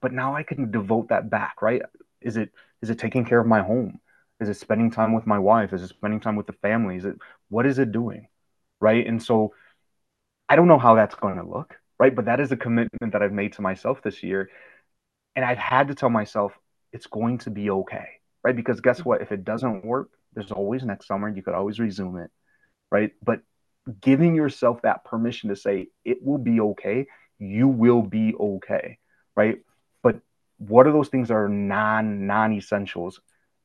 But 0.00 0.12
now 0.12 0.34
I 0.34 0.42
can 0.42 0.70
devote 0.70 1.08
that 1.08 1.30
back, 1.30 1.62
right? 1.62 1.82
Is 2.20 2.36
it 2.36 2.50
is 2.82 2.90
it 2.90 2.98
taking 2.98 3.24
care 3.24 3.40
of 3.40 3.46
my 3.46 3.62
home? 3.62 4.00
Is 4.40 4.48
it 4.48 4.56
spending 4.56 4.90
time 4.90 5.12
with 5.12 5.26
my 5.26 5.38
wife? 5.38 5.72
Is 5.72 5.82
it 5.82 5.88
spending 5.88 6.20
time 6.20 6.36
with 6.36 6.46
the 6.46 6.52
family? 6.54 6.96
Is 6.96 7.04
it 7.04 7.16
what 7.48 7.66
is 7.66 7.78
it 7.78 7.92
doing? 7.92 8.28
Right. 8.82 9.06
And 9.06 9.22
so 9.22 9.54
I 10.48 10.56
don't 10.56 10.68
know 10.68 10.78
how 10.78 10.94
that's 10.94 11.14
going 11.14 11.36
to 11.36 11.44
look, 11.48 11.76
right? 11.98 12.14
But 12.14 12.26
that 12.26 12.40
is 12.40 12.52
a 12.52 12.56
commitment 12.56 13.12
that 13.12 13.22
I've 13.22 13.32
made 13.32 13.54
to 13.54 13.62
myself 13.62 14.02
this 14.02 14.22
year 14.22 14.50
and 15.36 15.44
I've 15.44 15.58
had 15.58 15.88
to 15.88 15.94
tell 15.94 16.10
myself 16.10 16.52
it's 16.92 17.06
going 17.06 17.38
to 17.38 17.50
be 17.50 17.70
okay, 17.70 18.06
right? 18.44 18.56
Because 18.56 18.80
guess 18.80 19.04
what? 19.04 19.22
If 19.22 19.32
it 19.32 19.44
doesn't 19.44 19.84
work, 19.84 20.10
there's 20.34 20.52
always 20.52 20.84
next 20.84 21.06
summer. 21.06 21.28
You 21.28 21.42
could 21.42 21.54
always 21.54 21.80
resume 21.80 22.16
it, 22.18 22.30
right? 22.90 23.12
But 23.24 23.40
giving 24.00 24.34
yourself 24.34 24.82
that 24.82 25.04
permission 25.04 25.50
to 25.50 25.56
say 25.56 25.88
it 26.04 26.22
will 26.22 26.38
be 26.38 26.60
okay, 26.60 27.06
you 27.38 27.68
will 27.68 28.02
be 28.02 28.34
okay, 28.38 28.98
right? 29.36 29.58
But 30.02 30.20
what 30.58 30.86
are 30.86 30.92
those 30.92 31.08
things 31.08 31.28
that 31.28 31.34
are 31.34 31.48
non 31.48 32.26
non 32.26 32.52
essentials? 32.52 33.20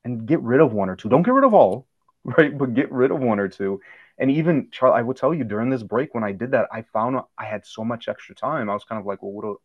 And 0.06 0.26
get 0.26 0.42
rid 0.42 0.62
of 0.62 0.74
one 0.74 0.90
or 0.90 0.96
two. 0.96 1.10
Don't 1.10 1.24
get 1.24 1.34
rid 1.34 1.46
of 1.46 1.54
all, 1.54 1.88
right? 2.24 2.58
But 2.58 2.74
get 2.74 2.92
rid 2.92 3.12
of 3.12 3.20
one 3.20 3.40
or 3.40 3.50
two. 3.50 3.82
And 4.18 4.32
even 4.32 4.70
Charlie, 4.72 5.00
I 5.00 5.02
will 5.04 5.14
tell 5.14 5.34
you 5.34 5.44
during 5.44 5.70
this 5.70 5.84
break 5.84 6.14
when 6.14 6.24
I 6.24 6.32
did 6.32 6.52
that, 6.52 6.68
I 6.72 6.84
found 6.94 7.20
I 7.38 7.46
had 7.46 7.66
so 7.66 7.84
much 7.84 8.08
extra 8.08 8.34
time. 8.34 8.70
I 8.70 8.74
was 8.74 8.84
kind 8.84 9.00
of 9.00 9.06
like, 9.06 9.22
well, 9.22 9.32
what 9.32 9.44
do, 9.44 9.60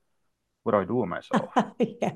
what 0.62 0.73
do 0.73 0.79
I 0.79 0.85
do 0.85 0.97
with 0.97 1.09
myself? 1.09 1.51
yeah. 1.79 2.12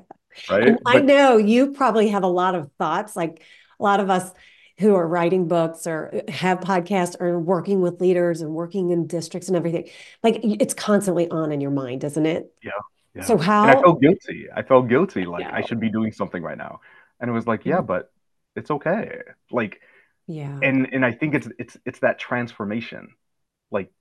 Right. 0.50 0.76
I 0.84 1.00
know 1.00 1.38
you 1.38 1.72
probably 1.72 2.08
have 2.08 2.22
a 2.22 2.28
lot 2.28 2.54
of 2.54 2.70
thoughts, 2.78 3.16
like 3.16 3.42
a 3.80 3.82
lot 3.82 4.00
of 4.00 4.10
us 4.10 4.32
who 4.78 4.94
are 4.94 5.08
writing 5.08 5.48
books 5.48 5.86
or 5.86 6.22
have 6.28 6.60
podcasts 6.60 7.18
or 7.18 7.38
working 7.38 7.80
with 7.80 8.00
leaders 8.00 8.42
and 8.42 8.50
working 8.52 8.90
in 8.90 9.06
districts 9.06 9.48
and 9.48 9.56
everything. 9.56 9.88
Like 10.22 10.40
it's 10.42 10.74
constantly 10.74 11.30
on 11.30 11.52
in 11.52 11.62
your 11.62 11.70
mind, 11.70 12.04
isn't 12.04 12.26
it? 12.26 12.52
Yeah. 12.62 12.72
yeah. 13.14 13.22
So 13.24 13.38
how 13.38 13.62
and 13.62 13.78
I 13.78 13.80
felt 13.80 14.02
guilty. 14.02 14.46
I 14.54 14.62
felt 14.62 14.88
guilty. 14.88 15.24
Like 15.24 15.46
I 15.46 15.62
should 15.62 15.80
be 15.80 15.88
doing 15.88 16.12
something 16.12 16.42
right 16.42 16.58
now. 16.58 16.80
And 17.18 17.30
it 17.30 17.32
was 17.32 17.46
like, 17.46 17.64
yeah, 17.64 17.76
mm-hmm. 17.76 17.86
but 17.86 18.12
it's 18.54 18.70
okay. 18.70 19.20
Like, 19.50 19.80
yeah. 20.26 20.62
And 20.62 20.88
and 20.92 21.04
I 21.04 21.12
think 21.12 21.34
it's 21.34 21.48
it's 21.58 21.76
it's 21.84 21.98
that 22.00 22.18
transformation. 22.18 23.14
Like 23.70 23.92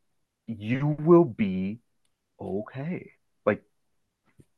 you 0.48 0.98
will 1.02 1.26
be 1.26 1.80
okay 2.42 3.12
Like 3.46 3.64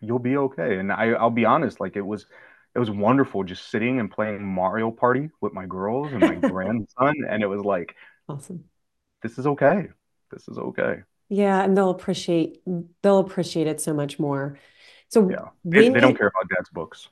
you'll 0.01 0.19
be 0.19 0.38
okay. 0.38 0.77
And 0.80 0.91
I, 0.91 1.12
I'll 1.12 1.30
be 1.32 1.45
honest, 1.45 1.80
like 1.82 1.95
it 1.97 2.01
was 2.01 2.27
it 2.75 2.80
was 2.80 2.91
wonderful 2.91 3.43
just 3.45 3.69
sitting 3.71 3.99
and 3.99 4.12
playing 4.12 4.43
Mario 4.45 4.91
Party 4.91 5.30
with 5.41 5.53
my 5.53 5.65
girls 5.67 6.13
and 6.13 6.23
my 6.23 6.36
grandson. 6.49 7.15
And 7.30 7.43
it 7.43 7.47
was 7.47 7.63
like 7.63 7.95
awesome. 8.27 8.69
This 9.21 9.38
is 9.38 9.45
okay. 9.47 9.89
This 10.32 10.47
is 10.47 10.58
okay. 10.58 11.03
Yeah, 11.30 11.63
and 11.63 11.75
they'll 11.75 11.89
appreciate 11.89 12.62
they'll 13.01 13.19
appreciate 13.19 13.67
it 13.67 13.82
so 13.82 13.93
much 13.93 14.17
more. 14.19 14.58
So 15.10 15.30
yeah, 15.30 15.49
they, 15.73 15.84
they 15.89 15.99
don't 15.99 16.17
care 16.17 16.27
about 16.27 16.49
dad's 16.56 16.69
books. 16.69 17.10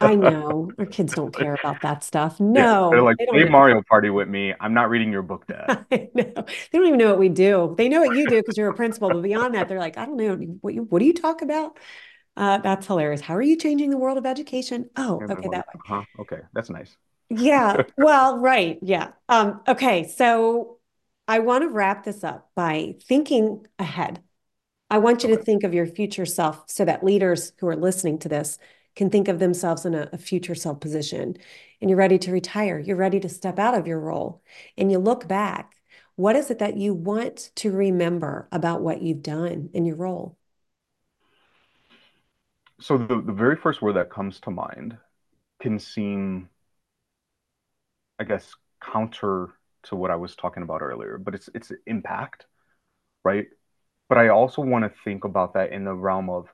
I 0.00 0.14
know 0.14 0.70
our 0.78 0.86
kids 0.86 1.14
don't 1.14 1.34
care 1.36 1.54
about 1.54 1.80
that 1.82 2.04
stuff. 2.04 2.40
No, 2.40 2.86
yeah, 2.86 2.90
they're 2.90 3.02
like, 3.02 3.16
they 3.18 3.26
play 3.26 3.44
Mario 3.48 3.82
Party 3.88 4.10
with 4.10 4.28
me. 4.28 4.54
I'm 4.60 4.74
not 4.74 4.90
reading 4.90 5.12
your 5.12 5.22
book, 5.22 5.46
Dad. 5.48 5.86
I 5.90 6.08
know. 6.14 6.32
They 6.34 6.78
don't 6.78 6.86
even 6.86 6.98
know 6.98 7.10
what 7.10 7.18
we 7.18 7.28
do. 7.28 7.74
They 7.76 7.88
know 7.88 8.00
what 8.00 8.16
you 8.16 8.28
do 8.28 8.40
because 8.40 8.56
you're 8.56 8.70
a 8.70 8.74
principal, 8.74 9.10
but 9.10 9.22
beyond 9.22 9.54
that, 9.54 9.68
they're 9.68 9.78
like, 9.78 9.96
I 9.96 10.06
don't 10.06 10.16
know 10.16 10.36
what 10.60 10.74
you 10.74 10.82
what 10.82 10.98
do 10.98 11.04
you 11.06 11.14
talk 11.14 11.42
about? 11.42 11.78
Uh, 12.36 12.58
that's 12.58 12.86
hilarious. 12.86 13.20
How 13.20 13.36
are 13.36 13.42
you 13.42 13.56
changing 13.56 13.90
the 13.90 13.98
world 13.98 14.18
of 14.18 14.26
education? 14.26 14.90
Oh, 14.96 15.20
okay, 15.22 15.48
that 15.50 15.66
way. 15.66 15.80
Uh-huh. 15.90 16.02
Okay, 16.20 16.40
that's 16.52 16.70
nice. 16.70 16.96
yeah. 17.30 17.82
Well, 17.96 18.38
right. 18.38 18.78
Yeah. 18.82 19.12
Um, 19.28 19.60
okay. 19.68 20.08
So 20.08 20.78
I 21.28 21.38
want 21.38 21.62
to 21.62 21.68
wrap 21.68 22.04
this 22.04 22.24
up 22.24 22.50
by 22.54 22.96
thinking 23.06 23.66
ahead. 23.78 24.22
I 24.90 24.98
want 24.98 25.22
you 25.22 25.30
okay. 25.30 25.38
to 25.38 25.42
think 25.42 25.64
of 25.64 25.72
your 25.72 25.86
future 25.86 26.26
self 26.26 26.64
so 26.66 26.84
that 26.84 27.04
leaders 27.04 27.52
who 27.58 27.68
are 27.68 27.76
listening 27.76 28.18
to 28.20 28.28
this 28.28 28.58
can 28.96 29.10
think 29.10 29.28
of 29.28 29.38
themselves 29.38 29.84
in 29.84 29.94
a, 29.94 30.08
a 30.12 30.18
future 30.18 30.54
self 30.54 30.80
position 30.80 31.36
and 31.80 31.90
you're 31.90 31.98
ready 31.98 32.18
to 32.18 32.32
retire, 32.32 32.78
you're 32.78 32.96
ready 32.96 33.20
to 33.20 33.28
step 33.28 33.58
out 33.58 33.76
of 33.76 33.86
your 33.86 34.00
role, 34.00 34.42
and 34.78 34.90
you 34.90 34.98
look 34.98 35.28
back, 35.28 35.76
what 36.16 36.36
is 36.36 36.50
it 36.50 36.58
that 36.60 36.76
you 36.76 36.94
want 36.94 37.50
to 37.56 37.70
remember 37.70 38.48
about 38.52 38.80
what 38.80 39.02
you've 39.02 39.22
done 39.22 39.70
in 39.72 39.84
your 39.84 39.96
role? 39.96 40.36
So, 42.80 42.98
the, 42.98 43.20
the 43.20 43.32
very 43.32 43.56
first 43.56 43.82
word 43.82 43.96
that 43.96 44.10
comes 44.10 44.40
to 44.40 44.50
mind 44.50 44.96
can 45.60 45.78
seem, 45.78 46.48
I 48.18 48.24
guess, 48.24 48.54
counter 48.82 49.54
to 49.84 49.96
what 49.96 50.10
I 50.10 50.16
was 50.16 50.36
talking 50.36 50.62
about 50.62 50.82
earlier, 50.82 51.18
but 51.18 51.34
it's 51.34 51.48
it's 51.54 51.72
impact, 51.86 52.46
right? 53.24 53.46
But 54.08 54.18
I 54.18 54.28
also 54.28 54.62
want 54.62 54.84
to 54.84 55.00
think 55.04 55.24
about 55.24 55.54
that 55.54 55.72
in 55.72 55.84
the 55.84 55.94
realm 55.94 56.30
of 56.30 56.48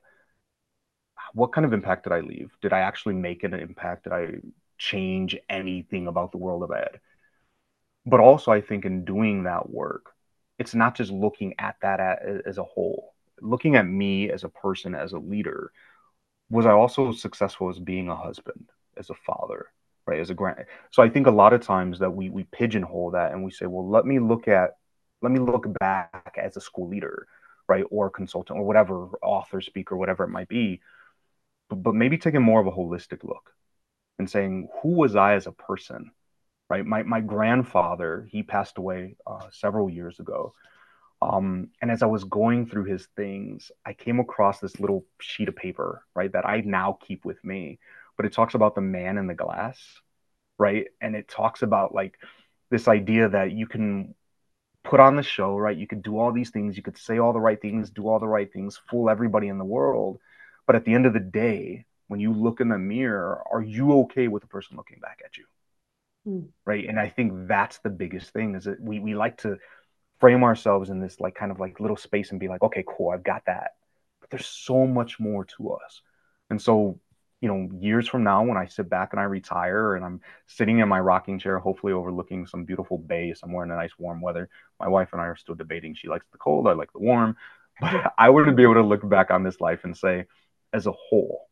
what 1.33 1.53
kind 1.53 1.64
of 1.64 1.73
impact 1.73 2.05
did 2.05 2.12
I 2.12 2.21
leave? 2.21 2.57
Did 2.61 2.73
I 2.73 2.81
actually 2.81 3.14
make 3.14 3.45
an 3.45 3.55
impact? 3.55 4.05
Did 4.05 4.12
I 4.12 4.35
change 4.79 5.37
anything 5.49 6.07
about 6.07 6.33
the 6.33 6.38
world 6.38 6.62
of 6.62 6.73
ed? 6.73 7.01
But 8.07 8.21
also, 8.21 8.51
I 8.51 8.61
think 8.61 8.85
in 8.85 9.05
doing 9.05 9.45
that 9.45 9.71
work, 9.71 10.14
it's 10.59 10.75
not 10.75 10.97
just 10.97 11.11
looking 11.11 11.55
at 11.59 11.77
that 11.83 12.01
as 12.47 12.59
a 12.59 12.64
whole. 12.64 13.14
Looking 13.40 13.77
at 13.77 13.87
me 13.87 14.31
as 14.31 14.45
a 14.45 14.49
person, 14.49 14.95
as 14.95 15.12
a 15.12 15.19
leader, 15.19 15.73
was 16.51 16.66
I 16.66 16.73
also 16.73 17.12
successful 17.12 17.69
as 17.69 17.79
being 17.79 18.09
a 18.09 18.16
husband, 18.16 18.69
as 18.97 19.11
a 19.11 19.14
father, 19.14 19.66
right? 20.07 20.21
As 20.21 20.31
a 20.31 20.35
grand. 20.35 20.64
So 20.90 21.03
I 21.03 21.09
think 21.09 21.27
a 21.27 21.31
lot 21.31 21.53
of 21.53 21.62
times 21.62 21.99
that 22.01 22.11
we 22.11 22.29
we 22.29 22.45
pigeonhole 22.45 23.12
that 23.12 23.33
and 23.33 23.45
we 23.45 23.51
say, 23.51 23.66
well, 23.66 23.88
let 23.88 24.05
me 24.05 24.19
look 24.19 24.49
at, 24.49 24.77
let 25.23 25.33
me 25.33 25.38
look 25.38 25.66
back 25.79 26.37
as 26.37 26.57
a 26.57 26.61
school 26.61 26.88
leader, 26.88 27.27
right, 27.69 27.85
or 27.90 28.11
consultant, 28.11 28.59
or 28.59 28.66
whatever, 28.66 29.07
author, 29.23 29.61
speaker, 29.61 29.97
whatever 29.97 30.25
it 30.25 30.31
might 30.31 30.49
be 30.49 30.81
but, 31.71 31.77
but 31.77 31.95
maybe 31.95 32.19
taking 32.19 32.43
more 32.43 32.61
of 32.61 32.67
a 32.67 32.73
holistic 32.73 33.25
look 33.25 33.55
and 34.19 34.29
saying, 34.29 34.69
who 34.83 34.91
was 34.91 35.17
I 35.17 35.35
as 35.35 35.47
a 35.47 35.53
person? 35.53 36.11
Right. 36.69 36.87
My, 36.87 37.03
my 37.03 37.21
grandfather, 37.21 38.29
he 38.31 38.45
passed 38.45 38.79
away 38.79 39.17
uh, 39.27 39.49
several 39.51 39.91
years 39.91 40.21
ago. 40.21 40.55
Um, 41.21 41.68
and 41.83 41.91
as 41.91 42.03
I 42.03 42.07
was 42.07 42.25
going 42.25 42.66
through 42.66 42.85
his 42.85 43.09
things, 43.16 43.73
I 43.85 43.93
came 43.93 44.21
across 44.21 44.61
this 44.61 44.79
little 44.79 45.05
sheet 45.21 45.49
of 45.49 45.57
paper, 45.57 46.05
right, 46.14 46.33
that 46.33 46.47
I 46.47 46.61
now 46.61 46.97
keep 47.05 47.25
with 47.25 47.43
me. 47.45 47.81
But 48.16 48.27
it 48.27 48.33
talks 48.33 48.55
about 48.55 48.75
the 48.75 48.81
man 48.83 49.18
in 49.18 49.27
the 49.27 49.35
glass, 49.35 49.81
right? 50.59 50.87
And 51.01 51.16
it 51.16 51.27
talks 51.27 51.62
about 51.62 51.95
like 51.95 52.18
this 52.71 52.87
idea 52.87 53.29
that 53.29 53.53
you 53.53 53.66
can 53.66 54.14
put 54.85 55.01
on 55.01 55.16
the 55.16 55.23
show, 55.23 55.57
right? 55.57 55.77
You 55.77 55.87
could 55.87 56.03
do 56.03 56.18
all 56.18 56.33
these 56.33 56.51
things, 56.51 56.77
you 56.77 56.83
could 56.83 56.99
say 56.99 57.18
all 57.18 57.33
the 57.33 57.41
right 57.41 57.61
things, 57.61 57.91
do 57.91 58.09
all 58.09 58.18
the 58.18 58.29
right 58.29 58.51
things, 58.51 58.81
fool 58.89 59.11
everybody 59.11 59.49
in 59.49 59.59
the 59.59 59.64
world. 59.64 60.21
But 60.71 60.77
at 60.77 60.85
the 60.85 60.95
end 60.95 61.05
of 61.05 61.12
the 61.12 61.18
day, 61.18 61.85
when 62.07 62.21
you 62.21 62.33
look 62.33 62.61
in 62.61 62.68
the 62.68 62.79
mirror, 62.79 63.43
are 63.51 63.61
you 63.61 64.03
okay 64.03 64.29
with 64.29 64.43
the 64.43 64.47
person 64.47 64.77
looking 64.77 65.01
back 65.01 65.21
at 65.25 65.37
you? 65.37 65.45
Mm. 66.25 66.49
Right. 66.64 66.89
And 66.89 66.97
I 66.97 67.09
think 67.09 67.49
that's 67.49 67.79
the 67.79 67.91
biggest 67.91 68.33
thing 68.33 68.55
is 68.55 68.66
that 68.66 68.81
we, 68.81 69.01
we 69.01 69.16
like 69.16 69.39
to 69.39 69.59
frame 70.21 70.45
ourselves 70.45 70.89
in 70.89 71.01
this 71.01 71.18
like 71.18 71.35
kind 71.35 71.51
of 71.51 71.59
like 71.59 71.81
little 71.81 71.97
space 71.97 72.31
and 72.31 72.39
be 72.39 72.47
like, 72.47 72.62
okay, 72.62 72.85
cool, 72.87 73.11
I've 73.11 73.25
got 73.25 73.47
that. 73.47 73.73
But 74.21 74.31
there's 74.31 74.47
so 74.47 74.87
much 74.87 75.18
more 75.18 75.45
to 75.57 75.71
us. 75.71 76.03
And 76.51 76.62
so 76.62 77.01
you 77.41 77.49
know, 77.49 77.68
years 77.81 78.07
from 78.07 78.23
now, 78.23 78.45
when 78.45 78.57
I 78.57 78.66
sit 78.66 78.89
back 78.89 79.09
and 79.12 79.18
I 79.18 79.25
retire 79.25 79.97
and 79.97 80.05
I'm 80.05 80.21
sitting 80.47 80.79
in 80.79 80.89
my 80.89 81.01
rocking 81.01 81.41
chair, 81.41 81.59
hopefully 81.59 81.95
overlooking 81.95 82.47
some 82.47 82.64
beautiful 82.64 82.97
bay 82.97 83.35
somewhere 83.35 83.64
in 83.64 83.73
a 83.73 83.77
nice 83.77 83.99
warm 83.99 84.21
weather, 84.21 84.49
my 84.79 84.87
wife 84.87 85.09
and 85.12 85.21
I 85.21 85.25
are 85.25 85.37
still 85.37 85.57
debating. 85.57 85.97
She 85.97 86.07
likes 86.07 86.27
the 86.31 86.39
cold, 86.39 86.68
I 86.68 86.75
like 86.75 86.93
the 86.93 87.01
warm. 87.01 87.37
But 87.81 88.12
I 88.18 88.29
would 88.29 88.55
be 88.57 88.62
able 88.62 88.75
to 88.75 88.83
look 88.83 89.09
back 89.09 89.31
on 89.31 89.43
this 89.43 89.59
life 89.59 89.85
and 89.85 89.97
say, 89.97 90.27
as 90.73 90.87
a 90.87 90.93
whole, 90.93 91.49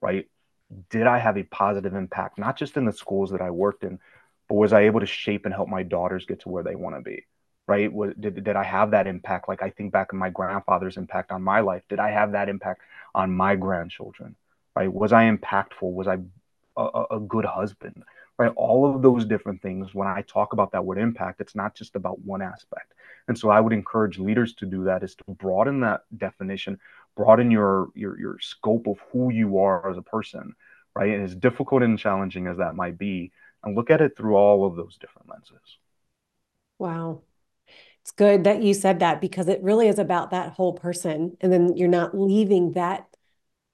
right? 0.00 0.26
Did 0.90 1.06
I 1.06 1.18
have 1.18 1.38
a 1.38 1.44
positive 1.44 1.94
impact, 1.94 2.38
not 2.38 2.56
just 2.56 2.76
in 2.76 2.84
the 2.84 2.92
schools 2.92 3.30
that 3.30 3.40
I 3.40 3.50
worked 3.50 3.84
in, 3.84 3.98
but 4.48 4.54
was 4.56 4.72
I 4.72 4.82
able 4.82 5.00
to 5.00 5.06
shape 5.06 5.44
and 5.44 5.54
help 5.54 5.68
my 5.68 5.82
daughters 5.82 6.26
get 6.26 6.40
to 6.40 6.48
where 6.48 6.62
they 6.62 6.74
want 6.74 6.96
to 6.96 7.02
be? 7.02 7.24
Right? 7.66 7.92
Was, 7.92 8.14
did, 8.18 8.44
did 8.44 8.56
I 8.56 8.64
have 8.64 8.92
that 8.92 9.06
impact? 9.06 9.48
Like 9.48 9.62
I 9.62 9.70
think 9.70 9.92
back 9.92 10.12
on 10.12 10.18
my 10.18 10.30
grandfather's 10.30 10.96
impact 10.96 11.30
on 11.30 11.42
my 11.42 11.60
life. 11.60 11.82
Did 11.88 11.98
I 11.98 12.10
have 12.10 12.32
that 12.32 12.48
impact 12.48 12.80
on 13.14 13.30
my 13.30 13.56
grandchildren? 13.56 14.36
right? 14.78 14.92
Was 14.92 15.12
I 15.12 15.28
impactful? 15.28 15.92
Was 15.92 16.06
I 16.06 16.18
a, 16.76 17.04
a 17.10 17.20
good 17.20 17.44
husband? 17.44 18.04
Right? 18.38 18.52
All 18.54 18.94
of 18.94 19.02
those 19.02 19.24
different 19.24 19.60
things. 19.60 19.92
When 19.92 20.06
I 20.06 20.22
talk 20.22 20.52
about 20.52 20.70
that 20.70 20.84
word 20.84 20.98
impact, 20.98 21.40
it's 21.40 21.56
not 21.56 21.74
just 21.74 21.96
about 21.96 22.20
one 22.20 22.40
aspect. 22.40 22.94
And 23.26 23.36
so 23.36 23.50
I 23.50 23.60
would 23.60 23.72
encourage 23.72 24.20
leaders 24.20 24.54
to 24.54 24.66
do 24.66 24.84
that 24.84 25.02
is 25.02 25.16
to 25.16 25.24
broaden 25.26 25.80
that 25.80 26.02
definition, 26.16 26.78
broaden 27.18 27.50
your 27.52 27.90
your 27.96 28.18
your 28.20 28.40
scope 28.40 28.88
of 28.88 28.98
who 29.12 29.32
you 29.32 29.58
are 29.58 29.90
as 29.90 29.98
a 29.98 30.02
person, 30.02 30.54
right? 30.96 31.12
And 31.14 31.24
as 31.24 31.36
difficult 31.36 31.82
and 31.84 31.98
challenging 31.98 32.48
as 32.48 32.58
that 32.58 32.76
might 32.76 32.98
be, 32.98 33.32
and 33.64 33.76
look 33.76 33.90
at 33.90 34.02
it 34.02 34.16
through 34.16 34.36
all 34.36 34.66
of 34.66 34.76
those 34.76 34.98
different 34.98 35.28
lenses. 35.30 35.78
Wow. 36.78 37.22
It's 38.02 38.12
good 38.12 38.44
that 38.44 38.62
you 38.62 38.74
said 38.74 39.00
that 39.00 39.20
because 39.20 39.48
it 39.48 39.62
really 39.62 39.88
is 39.88 39.98
about 39.98 40.30
that 40.30 40.54
whole 40.54 40.74
person. 40.74 41.36
And 41.40 41.52
then 41.52 41.76
you're 41.76 41.88
not 41.88 42.18
leaving 42.18 42.72
that 42.72 43.08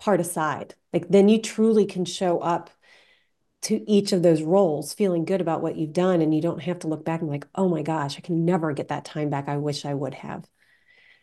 part 0.01 0.21
aside. 0.21 0.75
Like 0.93 1.09
then 1.11 1.29
you 1.29 1.41
truly 1.43 1.87
can 1.87 2.05
show 2.07 2.41
up 2.41 2.71
to 3.63 3.89
each 3.91 4.13
of 4.13 4.23
those 4.23 4.43
roles 4.43 4.95
feeling 4.95 5.25
good 5.25 5.41
about 5.41 5.63
what 5.63 5.77
you've 5.77 5.93
done 5.95 6.23
and 6.23 6.35
you 6.35 6.43
don't 6.43 6.63
have 6.63 6.79
to 6.81 6.89
look 6.89 7.05
back 7.05 7.21
and 7.23 7.31
like, 7.31 7.47
"Oh 7.57 7.69
my 7.69 7.83
gosh, 7.83 8.17
I 8.19 8.21
can 8.21 8.45
never 8.45 8.73
get 8.73 8.89
that 8.89 9.05
time 9.07 9.31
back 9.31 9.49
I 9.49 9.57
wish 9.59 9.85
I 9.87 9.95
would 9.95 10.15
have." 10.15 10.49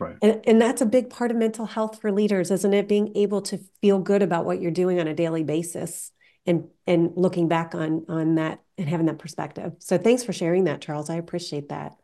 Right. 0.01 0.17
And 0.23 0.41
and 0.47 0.59
that's 0.59 0.81
a 0.81 0.85
big 0.87 1.11
part 1.11 1.29
of 1.29 1.37
mental 1.37 1.67
health 1.67 2.01
for 2.01 2.11
leaders, 2.11 2.49
isn't 2.49 2.73
it? 2.73 2.87
Being 2.87 3.15
able 3.15 3.39
to 3.43 3.59
feel 3.81 3.99
good 3.99 4.23
about 4.23 4.45
what 4.45 4.59
you're 4.59 4.71
doing 4.71 4.99
on 4.99 5.07
a 5.07 5.13
daily 5.13 5.43
basis 5.43 6.11
and 6.47 6.69
and 6.87 7.11
looking 7.15 7.47
back 7.47 7.75
on 7.75 8.05
on 8.09 8.33
that 8.35 8.61
and 8.79 8.89
having 8.89 9.05
that 9.05 9.19
perspective. 9.19 9.73
So 9.77 9.99
thanks 9.99 10.23
for 10.23 10.33
sharing 10.33 10.63
that, 10.63 10.81
Charles. 10.81 11.11
I 11.11 11.17
appreciate 11.17 11.69
that. 11.69 11.97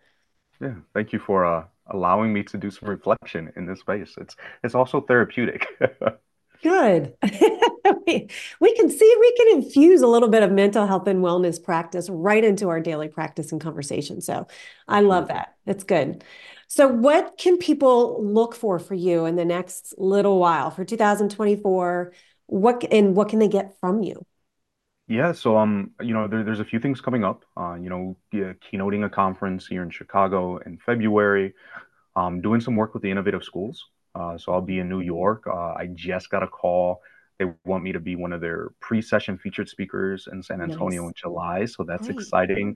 Yeah, 0.62 0.76
thank 0.94 1.12
you 1.12 1.18
for 1.18 1.44
uh, 1.44 1.66
allowing 1.88 2.32
me 2.32 2.44
to 2.44 2.58
do 2.58 2.70
some 2.70 2.88
reflection 2.88 3.52
in 3.56 3.66
this 3.66 3.80
space. 3.80 4.14
It's 4.20 4.36
it's 4.64 4.76
also 4.76 5.02
therapeutic. 5.02 5.66
Good. 6.62 7.16
we 7.24 8.76
can 8.76 8.90
see 8.90 9.16
we 9.20 9.34
can 9.38 9.58
infuse 9.58 10.02
a 10.02 10.08
little 10.08 10.30
bit 10.30 10.44
of 10.44 10.52
mental 10.52 10.86
health 10.86 11.08
and 11.08 11.24
wellness 11.24 11.62
practice 11.62 12.10
right 12.10 12.44
into 12.44 12.70
our 12.70 12.80
daily 12.80 13.08
practice 13.08 13.52
and 13.52 13.60
conversation. 13.60 14.22
So 14.22 14.48
I 14.88 15.02
love 15.02 15.30
that. 15.30 15.56
It's 15.66 15.84
good. 15.84 16.24
So 16.68 16.88
what 16.88 17.38
can 17.38 17.58
people 17.58 18.24
look 18.24 18.54
for 18.54 18.78
for 18.80 18.94
you 18.94 19.26
in 19.26 19.36
the 19.36 19.46
next 19.46 19.94
little 19.98 20.38
while 20.38 20.70
for 20.70 20.84
2024? 20.84 22.14
What 22.48 22.86
and 22.92 23.16
what 23.16 23.30
can 23.30 23.40
they 23.40 23.48
get 23.48 23.78
from 23.80 24.04
you? 24.04 24.26
Yeah, 25.08 25.32
so 25.32 25.58
um, 25.58 25.92
you 26.02 26.14
know, 26.14 26.28
there, 26.28 26.44
there's 26.44 26.60
a 26.60 26.66
few 26.66 26.80
things 26.80 27.00
coming 27.00 27.24
up. 27.24 27.46
Uh, 27.56 27.76
you 27.76 27.90
know, 27.90 28.18
yeah, 28.34 28.54
keynoting 28.54 29.06
a 29.06 29.10
conference 29.10 29.66
here 29.66 29.82
in 29.82 29.90
Chicago 29.90 30.58
in 30.58 30.78
February. 30.78 31.54
Um, 32.16 32.42
doing 32.42 32.60
some 32.60 32.76
work 32.76 32.94
with 32.94 33.04
the 33.04 33.12
innovative 33.12 33.44
schools. 33.44 33.86
Uh, 34.16 34.38
so 34.38 34.52
I'll 34.52 34.62
be 34.62 34.80
in 34.80 34.90
New 34.90 35.02
York. 35.02 35.46
Uh, 35.48 35.74
I 35.76 35.88
just 35.94 36.30
got 36.30 36.44
a 36.44 36.48
call. 36.48 37.02
They 37.38 37.46
want 37.64 37.84
me 37.84 37.92
to 37.92 38.00
be 38.00 38.16
one 38.16 38.34
of 38.34 38.42
their 38.42 38.72
pre-session 38.80 39.38
featured 39.38 39.70
speakers 39.70 40.28
in 40.32 40.42
San 40.42 40.60
Antonio 40.62 41.04
nice. 41.04 41.10
in 41.10 41.14
July. 41.16 41.66
So 41.66 41.84
that's 41.84 42.10
exciting. 42.10 42.76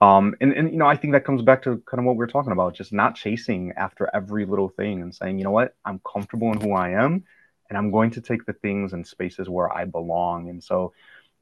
Um, 0.00 0.34
and, 0.40 0.52
and, 0.52 0.70
you 0.70 0.76
know, 0.76 0.86
I 0.86 0.96
think 0.96 1.14
that 1.14 1.24
comes 1.24 1.42
back 1.42 1.62
to 1.62 1.82
kind 1.86 1.98
of 1.98 2.04
what 2.04 2.16
we 2.16 2.24
are 2.24 2.28
talking 2.28 2.52
about, 2.52 2.74
just 2.74 2.92
not 2.92 3.14
chasing 3.14 3.72
after 3.76 4.10
every 4.12 4.44
little 4.44 4.68
thing 4.68 5.00
and 5.00 5.14
saying, 5.14 5.38
you 5.38 5.44
know 5.44 5.50
what, 5.50 5.74
I'm 5.84 6.00
comfortable 6.00 6.52
in 6.52 6.60
who 6.60 6.72
I 6.72 6.90
am 6.90 7.24
and 7.68 7.78
I'm 7.78 7.90
going 7.90 8.10
to 8.12 8.20
take 8.20 8.44
the 8.44 8.52
things 8.52 8.92
and 8.92 9.06
spaces 9.06 9.48
where 9.48 9.72
I 9.72 9.86
belong. 9.86 10.50
And 10.50 10.62
so, 10.62 10.92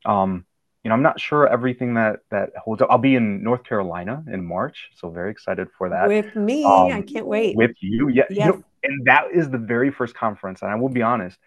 um, 0.05 0.44
you 0.82 0.90
know, 0.90 0.94
I'm 0.94 1.02
not 1.02 1.18
sure 1.18 1.48
everything 1.48 1.94
that 1.94 2.20
that 2.30 2.50
holds 2.62 2.82
up. 2.82 2.90
I'll 2.90 2.98
be 2.98 3.14
in 3.14 3.42
North 3.42 3.64
Carolina 3.64 4.22
in 4.30 4.44
March, 4.44 4.90
so 4.94 5.09
very 5.09 5.30
excited 5.30 5.68
for 5.78 5.88
that. 5.88 6.09
With 6.09 6.36
me, 6.36 6.62
um, 6.64 6.92
I 6.92 7.00
can't 7.00 7.26
wait. 7.26 7.57
With 7.57 7.74
you, 7.80 8.09
yeah. 8.09 8.24
Yes. 8.28 8.46
You 8.46 8.52
know, 8.52 8.64
and 8.82 9.07
that 9.07 9.30
is 9.32 9.48
the 9.48 9.59
very 9.59 9.90
first 9.90 10.14
conference. 10.14 10.61
And 10.61 10.70
I 10.70 10.74
will 10.74 10.90
be 10.90 11.00
honest, 11.00 11.38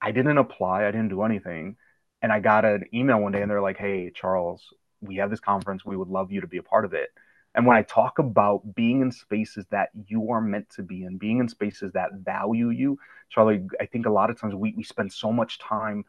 I 0.00 0.12
didn't 0.12 0.38
apply, 0.38 0.86
I 0.86 0.92
didn't 0.92 1.08
do 1.08 1.22
anything. 1.22 1.76
And 2.22 2.32
I 2.32 2.38
got 2.40 2.64
an 2.64 2.84
email 2.94 3.20
one 3.20 3.32
day 3.32 3.42
and 3.42 3.50
they're 3.50 3.60
like, 3.60 3.78
hey, 3.78 4.10
Charles, 4.14 4.62
we 5.00 5.16
have 5.16 5.30
this 5.30 5.40
conference. 5.40 5.84
We 5.84 5.96
would 5.96 6.08
love 6.08 6.32
you 6.32 6.40
to 6.40 6.46
be 6.46 6.58
a 6.58 6.62
part 6.62 6.84
of 6.84 6.94
it. 6.94 7.10
And 7.54 7.66
when 7.66 7.76
I 7.76 7.82
talk 7.82 8.18
about 8.18 8.74
being 8.74 9.00
in 9.00 9.10
spaces 9.10 9.66
that 9.70 9.88
you 10.06 10.30
are 10.30 10.40
meant 10.40 10.68
to 10.70 10.82
be 10.82 11.04
in, 11.04 11.16
being 11.16 11.38
in 11.38 11.48
spaces 11.48 11.92
that 11.92 12.12
value 12.12 12.70
you, 12.70 12.98
Charlie, 13.30 13.66
I 13.80 13.86
think 13.86 14.06
a 14.06 14.10
lot 14.10 14.30
of 14.30 14.40
times 14.40 14.54
we, 14.54 14.74
we 14.76 14.84
spend 14.84 15.12
so 15.12 15.32
much 15.32 15.58
time 15.58 16.04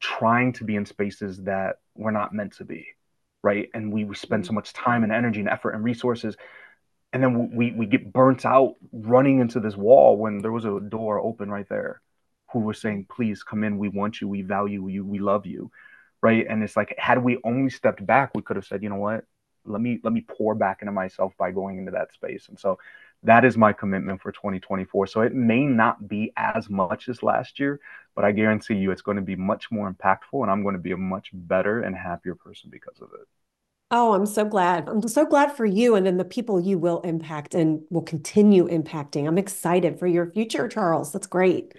trying 0.00 0.52
to 0.54 0.64
be 0.64 0.76
in 0.76 0.86
spaces 0.86 1.42
that 1.42 1.76
we're 1.94 2.10
not 2.10 2.32
meant 2.32 2.54
to 2.54 2.64
be, 2.64 2.86
right? 3.42 3.68
And 3.74 3.92
we, 3.92 4.04
we 4.04 4.14
spend 4.14 4.44
so 4.44 4.48
mm-hmm. 4.48 4.56
much 4.56 4.72
time 4.72 5.04
and 5.04 5.12
energy 5.12 5.40
and 5.40 5.48
effort 5.48 5.72
and 5.72 5.84
resources 5.84 6.36
and 7.12 7.22
then 7.22 7.50
we 7.54 7.72
we 7.72 7.86
get 7.86 8.12
burnt 8.12 8.44
out 8.44 8.74
running 8.92 9.40
into 9.40 9.60
this 9.60 9.76
wall 9.76 10.16
when 10.16 10.38
there 10.38 10.52
was 10.52 10.64
a 10.64 10.80
door 10.80 11.18
open 11.18 11.50
right 11.50 11.68
there 11.68 12.00
who 12.52 12.60
was 12.60 12.80
saying 12.80 13.06
please 13.14 13.42
come 13.42 13.64
in 13.64 13.78
we 13.78 13.88
want 13.88 14.20
you 14.20 14.28
we 14.28 14.42
value 14.42 14.86
you 14.88 15.04
we 15.04 15.18
love 15.18 15.46
you 15.46 15.70
right 16.22 16.46
and 16.48 16.62
it's 16.62 16.76
like 16.76 16.94
had 16.98 17.22
we 17.22 17.38
only 17.44 17.70
stepped 17.70 18.04
back 18.04 18.30
we 18.34 18.42
could 18.42 18.56
have 18.56 18.66
said 18.66 18.82
you 18.82 18.88
know 18.88 18.96
what 18.96 19.24
let 19.64 19.80
me 19.80 20.00
let 20.02 20.12
me 20.12 20.24
pour 20.26 20.54
back 20.54 20.78
into 20.82 20.92
myself 20.92 21.32
by 21.38 21.50
going 21.50 21.78
into 21.78 21.90
that 21.92 22.12
space 22.12 22.48
and 22.48 22.58
so 22.58 22.78
that 23.24 23.44
is 23.44 23.56
my 23.56 23.72
commitment 23.72 24.20
for 24.20 24.32
2024 24.32 25.06
so 25.06 25.20
it 25.20 25.34
may 25.34 25.64
not 25.64 26.08
be 26.08 26.32
as 26.36 26.70
much 26.70 27.08
as 27.08 27.22
last 27.22 27.58
year 27.58 27.80
but 28.14 28.24
i 28.24 28.32
guarantee 28.32 28.74
you 28.74 28.90
it's 28.90 29.02
going 29.02 29.16
to 29.16 29.22
be 29.22 29.36
much 29.36 29.70
more 29.70 29.92
impactful 29.92 30.42
and 30.42 30.50
i'm 30.50 30.62
going 30.62 30.74
to 30.74 30.80
be 30.80 30.92
a 30.92 30.96
much 30.96 31.30
better 31.32 31.80
and 31.82 31.96
happier 31.96 32.34
person 32.34 32.70
because 32.70 33.00
of 33.00 33.10
it 33.14 33.26
Oh, 33.90 34.12
I'm 34.12 34.26
so 34.26 34.44
glad. 34.44 34.86
I'm 34.88 35.06
so 35.08 35.24
glad 35.24 35.56
for 35.56 35.64
you 35.64 35.94
and 35.94 36.04
then 36.04 36.18
the 36.18 36.24
people 36.24 36.60
you 36.60 36.78
will 36.78 37.00
impact 37.00 37.54
and 37.54 37.82
will 37.90 38.02
continue 38.02 38.68
impacting. 38.68 39.26
I'm 39.26 39.38
excited 39.38 39.98
for 39.98 40.06
your 40.06 40.30
future, 40.30 40.68
Charles. 40.68 41.10
That's 41.12 41.26
great. 41.26 41.72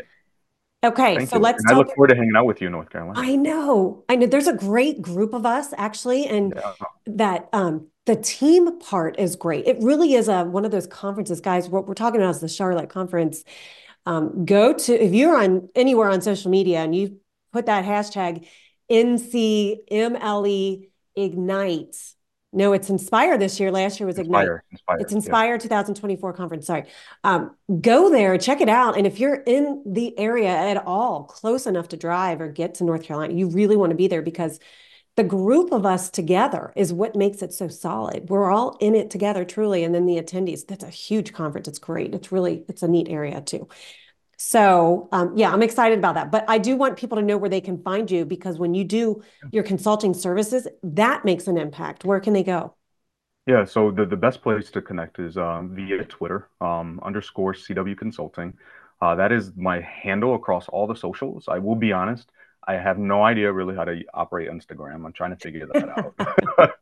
Okay, 0.81 1.17
Thank 1.17 1.29
so 1.29 1.35
you. 1.35 1.41
let's 1.41 1.61
and 1.63 1.75
I 1.75 1.77
look 1.77 1.93
forward 1.93 2.07
to 2.07 2.15
hanging 2.15 2.35
out 2.37 2.45
with 2.45 2.61
you 2.61 2.67
in 2.67 2.73
North 2.73 2.89
Carolina. 2.89 3.19
I 3.19 3.35
know. 3.35 4.05
I 4.07 4.15
know 4.15 4.27
there's 4.27 4.47
a 4.47 4.55
great 4.55 5.01
group 5.01 5.33
of 5.33 5.45
us 5.45 5.73
actually 5.77 6.25
and 6.25 6.53
yeah. 6.55 6.73
that 7.05 7.49
um 7.51 7.87
the 8.05 8.15
team 8.15 8.79
part 8.79 9.19
is 9.19 9.35
great. 9.35 9.67
It 9.67 9.77
really 9.81 10.13
is 10.13 10.29
a 10.29 10.45
one 10.45 10.65
of 10.65 10.71
those 10.71 10.87
conferences, 10.87 11.41
guys. 11.41 11.69
What 11.69 11.87
we're 11.87 11.95
talking 11.95 12.21
about 12.21 12.31
is 12.31 12.39
the 12.39 12.47
Charlotte 12.47 12.89
conference. 12.89 13.43
Um, 14.05 14.45
go 14.45 14.73
to 14.73 14.93
if 14.93 15.13
you're 15.13 15.37
on 15.37 15.69
anywhere 15.75 16.09
on 16.09 16.21
social 16.21 16.49
media 16.49 16.79
and 16.79 16.95
you 16.95 17.19
put 17.51 17.65
that 17.65 17.83
hashtag 17.85 18.47
NCMLE 18.89 20.89
Ignite. 21.15 21.95
No, 22.51 22.73
it's 22.73 22.89
Inspire 22.89 23.37
this 23.37 23.59
year. 23.59 23.71
Last 23.71 23.99
year 23.99 24.07
was 24.07 24.17
Inspire, 24.17 24.43
Ignite. 24.43 24.61
Inspire, 24.71 24.97
it's 24.99 25.13
Inspire 25.13 25.53
yeah. 25.53 25.59
2024 25.59 26.33
conference. 26.33 26.65
Sorry. 26.65 26.85
Um, 27.23 27.55
go 27.79 28.09
there, 28.09 28.37
check 28.39 28.59
it 28.59 28.69
out. 28.69 28.97
And 28.97 29.05
if 29.05 29.19
you're 29.19 29.43
in 29.45 29.83
the 29.85 30.17
area 30.17 30.49
at 30.49 30.77
all, 30.85 31.25
close 31.25 31.67
enough 31.67 31.89
to 31.89 31.97
drive 31.97 32.41
or 32.41 32.47
get 32.47 32.75
to 32.75 32.83
North 32.83 33.03
Carolina, 33.03 33.35
you 33.35 33.49
really 33.49 33.77
want 33.77 33.91
to 33.91 33.95
be 33.95 34.07
there 34.07 34.23
because 34.23 34.59
the 35.15 35.23
group 35.23 35.71
of 35.71 35.85
us 35.85 36.09
together 36.09 36.73
is 36.75 36.91
what 36.91 37.15
makes 37.15 37.41
it 37.43 37.53
so 37.53 37.67
solid. 37.67 38.29
We're 38.29 38.51
all 38.51 38.77
in 38.79 38.95
it 38.95 39.11
together, 39.11 39.45
truly. 39.45 39.83
And 39.83 39.93
then 39.93 40.05
the 40.07 40.15
attendees, 40.15 40.65
that's 40.65 40.83
a 40.83 40.89
huge 40.89 41.33
conference. 41.33 41.67
It's 41.67 41.79
great. 41.79 42.15
It's 42.15 42.31
really, 42.31 42.63
it's 42.67 42.81
a 42.81 42.87
neat 42.87 43.09
area 43.09 43.41
too. 43.41 43.67
So 44.41 45.09
um, 45.11 45.35
yeah, 45.35 45.51
I'm 45.51 45.61
excited 45.61 45.99
about 45.99 46.15
that. 46.15 46.31
But 46.31 46.45
I 46.47 46.57
do 46.59 46.77
want 46.77 46.97
people 46.97 47.17
to 47.17 47.21
know 47.23 47.37
where 47.37 47.49
they 47.49 47.59
can 47.59 47.81
find 47.83 48.09
you 48.09 48.23
because 48.23 48.57
when 48.57 48.73
you 48.73 48.85
do 48.85 49.21
your 49.51 49.63
consulting 49.63 50.13
services, 50.13 50.65
that 50.81 51.25
makes 51.25 51.47
an 51.47 51.57
impact. 51.57 52.05
Where 52.05 52.21
can 52.21 52.31
they 52.33 52.43
go? 52.43 52.73
Yeah, 53.45 53.65
so 53.65 53.91
the, 53.91 54.05
the 54.05 54.15
best 54.15 54.41
place 54.41 54.69
to 54.71 54.81
connect 54.81 55.19
is 55.19 55.35
um, 55.35 55.75
via 55.75 56.05
Twitter 56.05 56.49
um, 56.61 56.99
underscore 57.03 57.53
CW 57.53 57.95
Consulting. 57.97 58.53
Uh, 59.01 59.15
that 59.15 59.31
is 59.31 59.55
my 59.57 59.81
handle 59.81 60.35
across 60.35 60.69
all 60.69 60.87
the 60.87 60.95
socials. 60.95 61.45
I 61.47 61.57
will 61.57 61.75
be 61.75 61.91
honest, 61.91 62.31
I 62.69 62.73
have 62.73 62.99
no 62.99 63.23
idea 63.23 63.51
really 63.51 63.75
how 63.75 63.83
to 63.83 63.99
operate 64.13 64.47
Instagram. 64.47 65.03
I'm 65.03 65.11
trying 65.11 65.35
to 65.35 65.37
figure 65.37 65.67
that 65.73 65.89
out. 65.89 66.13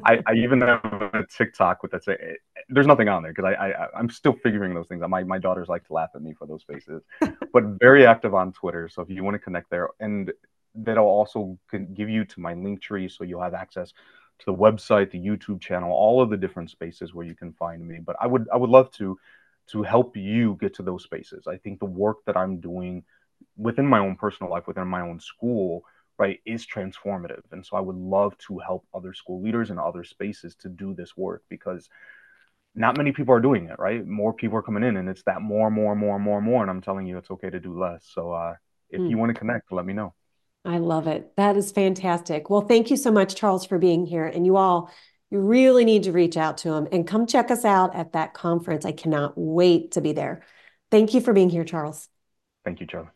I, 0.04 0.22
I, 0.28 0.34
even 0.34 0.60
have 0.60 0.84
a 0.84 1.24
TikTok 1.28 1.82
with 1.82 1.90
that 1.90 2.04
say 2.04 2.12
eh, 2.12 2.34
there's 2.68 2.86
nothing 2.86 3.08
on 3.08 3.24
there 3.24 3.32
because 3.32 3.52
I, 3.52 3.54
I 3.54 3.88
I'm 3.98 4.08
still 4.08 4.34
figuring 4.44 4.74
those 4.74 4.86
things. 4.86 5.02
My 5.08 5.24
my 5.24 5.38
daughters 5.38 5.66
like 5.68 5.84
to 5.88 5.92
laugh 5.92 6.10
at 6.14 6.22
me 6.22 6.34
for 6.34 6.46
those 6.46 6.62
faces, 6.62 7.02
but 7.52 7.64
very 7.80 8.06
active 8.06 8.32
on 8.32 8.52
Twitter. 8.52 8.88
So 8.88 9.02
if 9.02 9.10
you 9.10 9.24
want 9.24 9.34
to 9.34 9.40
connect 9.40 9.70
there, 9.70 9.88
and 9.98 10.32
that'll 10.76 11.04
also 11.04 11.58
give 11.94 12.08
you 12.08 12.24
to 12.26 12.40
my 12.40 12.54
link 12.54 12.80
tree, 12.80 13.08
so 13.08 13.24
you'll 13.24 13.42
have 13.42 13.54
access 13.54 13.92
to 14.38 14.46
the 14.46 14.54
website, 14.54 15.10
the 15.10 15.18
YouTube 15.18 15.60
channel, 15.60 15.90
all 15.90 16.22
of 16.22 16.30
the 16.30 16.36
different 16.36 16.70
spaces 16.70 17.12
where 17.12 17.26
you 17.26 17.34
can 17.34 17.52
find 17.54 17.84
me. 17.84 17.98
But 17.98 18.14
I 18.20 18.28
would 18.28 18.46
I 18.54 18.56
would 18.56 18.70
love 18.70 18.92
to 18.98 19.18
to 19.66 19.82
help 19.82 20.16
you 20.16 20.56
get 20.60 20.74
to 20.74 20.84
those 20.84 21.02
spaces. 21.02 21.48
I 21.48 21.56
think 21.56 21.80
the 21.80 21.86
work 21.86 22.18
that 22.26 22.36
I'm 22.36 22.60
doing 22.60 23.02
within 23.56 23.86
my 23.86 23.98
own 23.98 24.16
personal 24.16 24.50
life, 24.50 24.66
within 24.66 24.86
my 24.86 25.00
own 25.00 25.20
school, 25.20 25.84
right, 26.18 26.40
is 26.46 26.66
transformative. 26.66 27.42
And 27.52 27.64
so 27.64 27.76
I 27.76 27.80
would 27.80 27.96
love 27.96 28.36
to 28.46 28.58
help 28.58 28.86
other 28.94 29.14
school 29.14 29.42
leaders 29.42 29.70
and 29.70 29.78
other 29.78 30.04
spaces 30.04 30.54
to 30.56 30.68
do 30.68 30.94
this 30.94 31.16
work 31.16 31.42
because 31.48 31.88
not 32.74 32.96
many 32.96 33.12
people 33.12 33.34
are 33.34 33.40
doing 33.40 33.66
it, 33.66 33.78
right? 33.78 34.04
More 34.04 34.32
people 34.32 34.58
are 34.58 34.62
coming 34.62 34.82
in, 34.82 34.96
and 34.96 35.08
it's 35.08 35.22
that 35.24 35.40
more, 35.40 35.70
more, 35.70 35.94
more, 35.94 36.18
more, 36.18 36.40
more. 36.40 36.62
And 36.62 36.70
I'm 36.70 36.80
telling 36.80 37.06
you, 37.06 37.18
it's 37.18 37.30
okay 37.30 37.50
to 37.50 37.60
do 37.60 37.78
less. 37.78 38.04
So 38.12 38.32
uh, 38.32 38.54
if 38.90 39.00
mm. 39.00 39.10
you 39.10 39.18
want 39.18 39.32
to 39.32 39.38
connect, 39.38 39.72
let 39.72 39.86
me 39.86 39.92
know. 39.92 40.14
I 40.64 40.78
love 40.78 41.06
it. 41.06 41.36
That 41.36 41.56
is 41.56 41.72
fantastic. 41.72 42.48
Well, 42.48 42.62
thank 42.62 42.90
you 42.90 42.96
so 42.96 43.12
much, 43.12 43.34
Charles, 43.34 43.66
for 43.66 43.78
being 43.78 44.06
here. 44.06 44.26
And 44.26 44.46
you 44.46 44.56
all, 44.56 44.90
you 45.30 45.38
really 45.38 45.84
need 45.84 46.04
to 46.04 46.12
reach 46.12 46.36
out 46.36 46.58
to 46.58 46.72
him 46.72 46.88
and 46.90 47.06
come 47.06 47.26
check 47.26 47.50
us 47.50 47.64
out 47.64 47.94
at 47.94 48.12
that 48.12 48.34
conference. 48.34 48.84
I 48.84 48.92
cannot 48.92 49.34
wait 49.36 49.92
to 49.92 50.00
be 50.00 50.12
there. 50.12 50.42
Thank 50.90 51.12
you 51.12 51.20
for 51.20 51.32
being 51.32 51.50
here, 51.50 51.64
Charles. 51.64 52.08
Thank 52.64 52.80
you, 52.80 52.86
Charlie. 52.86 53.08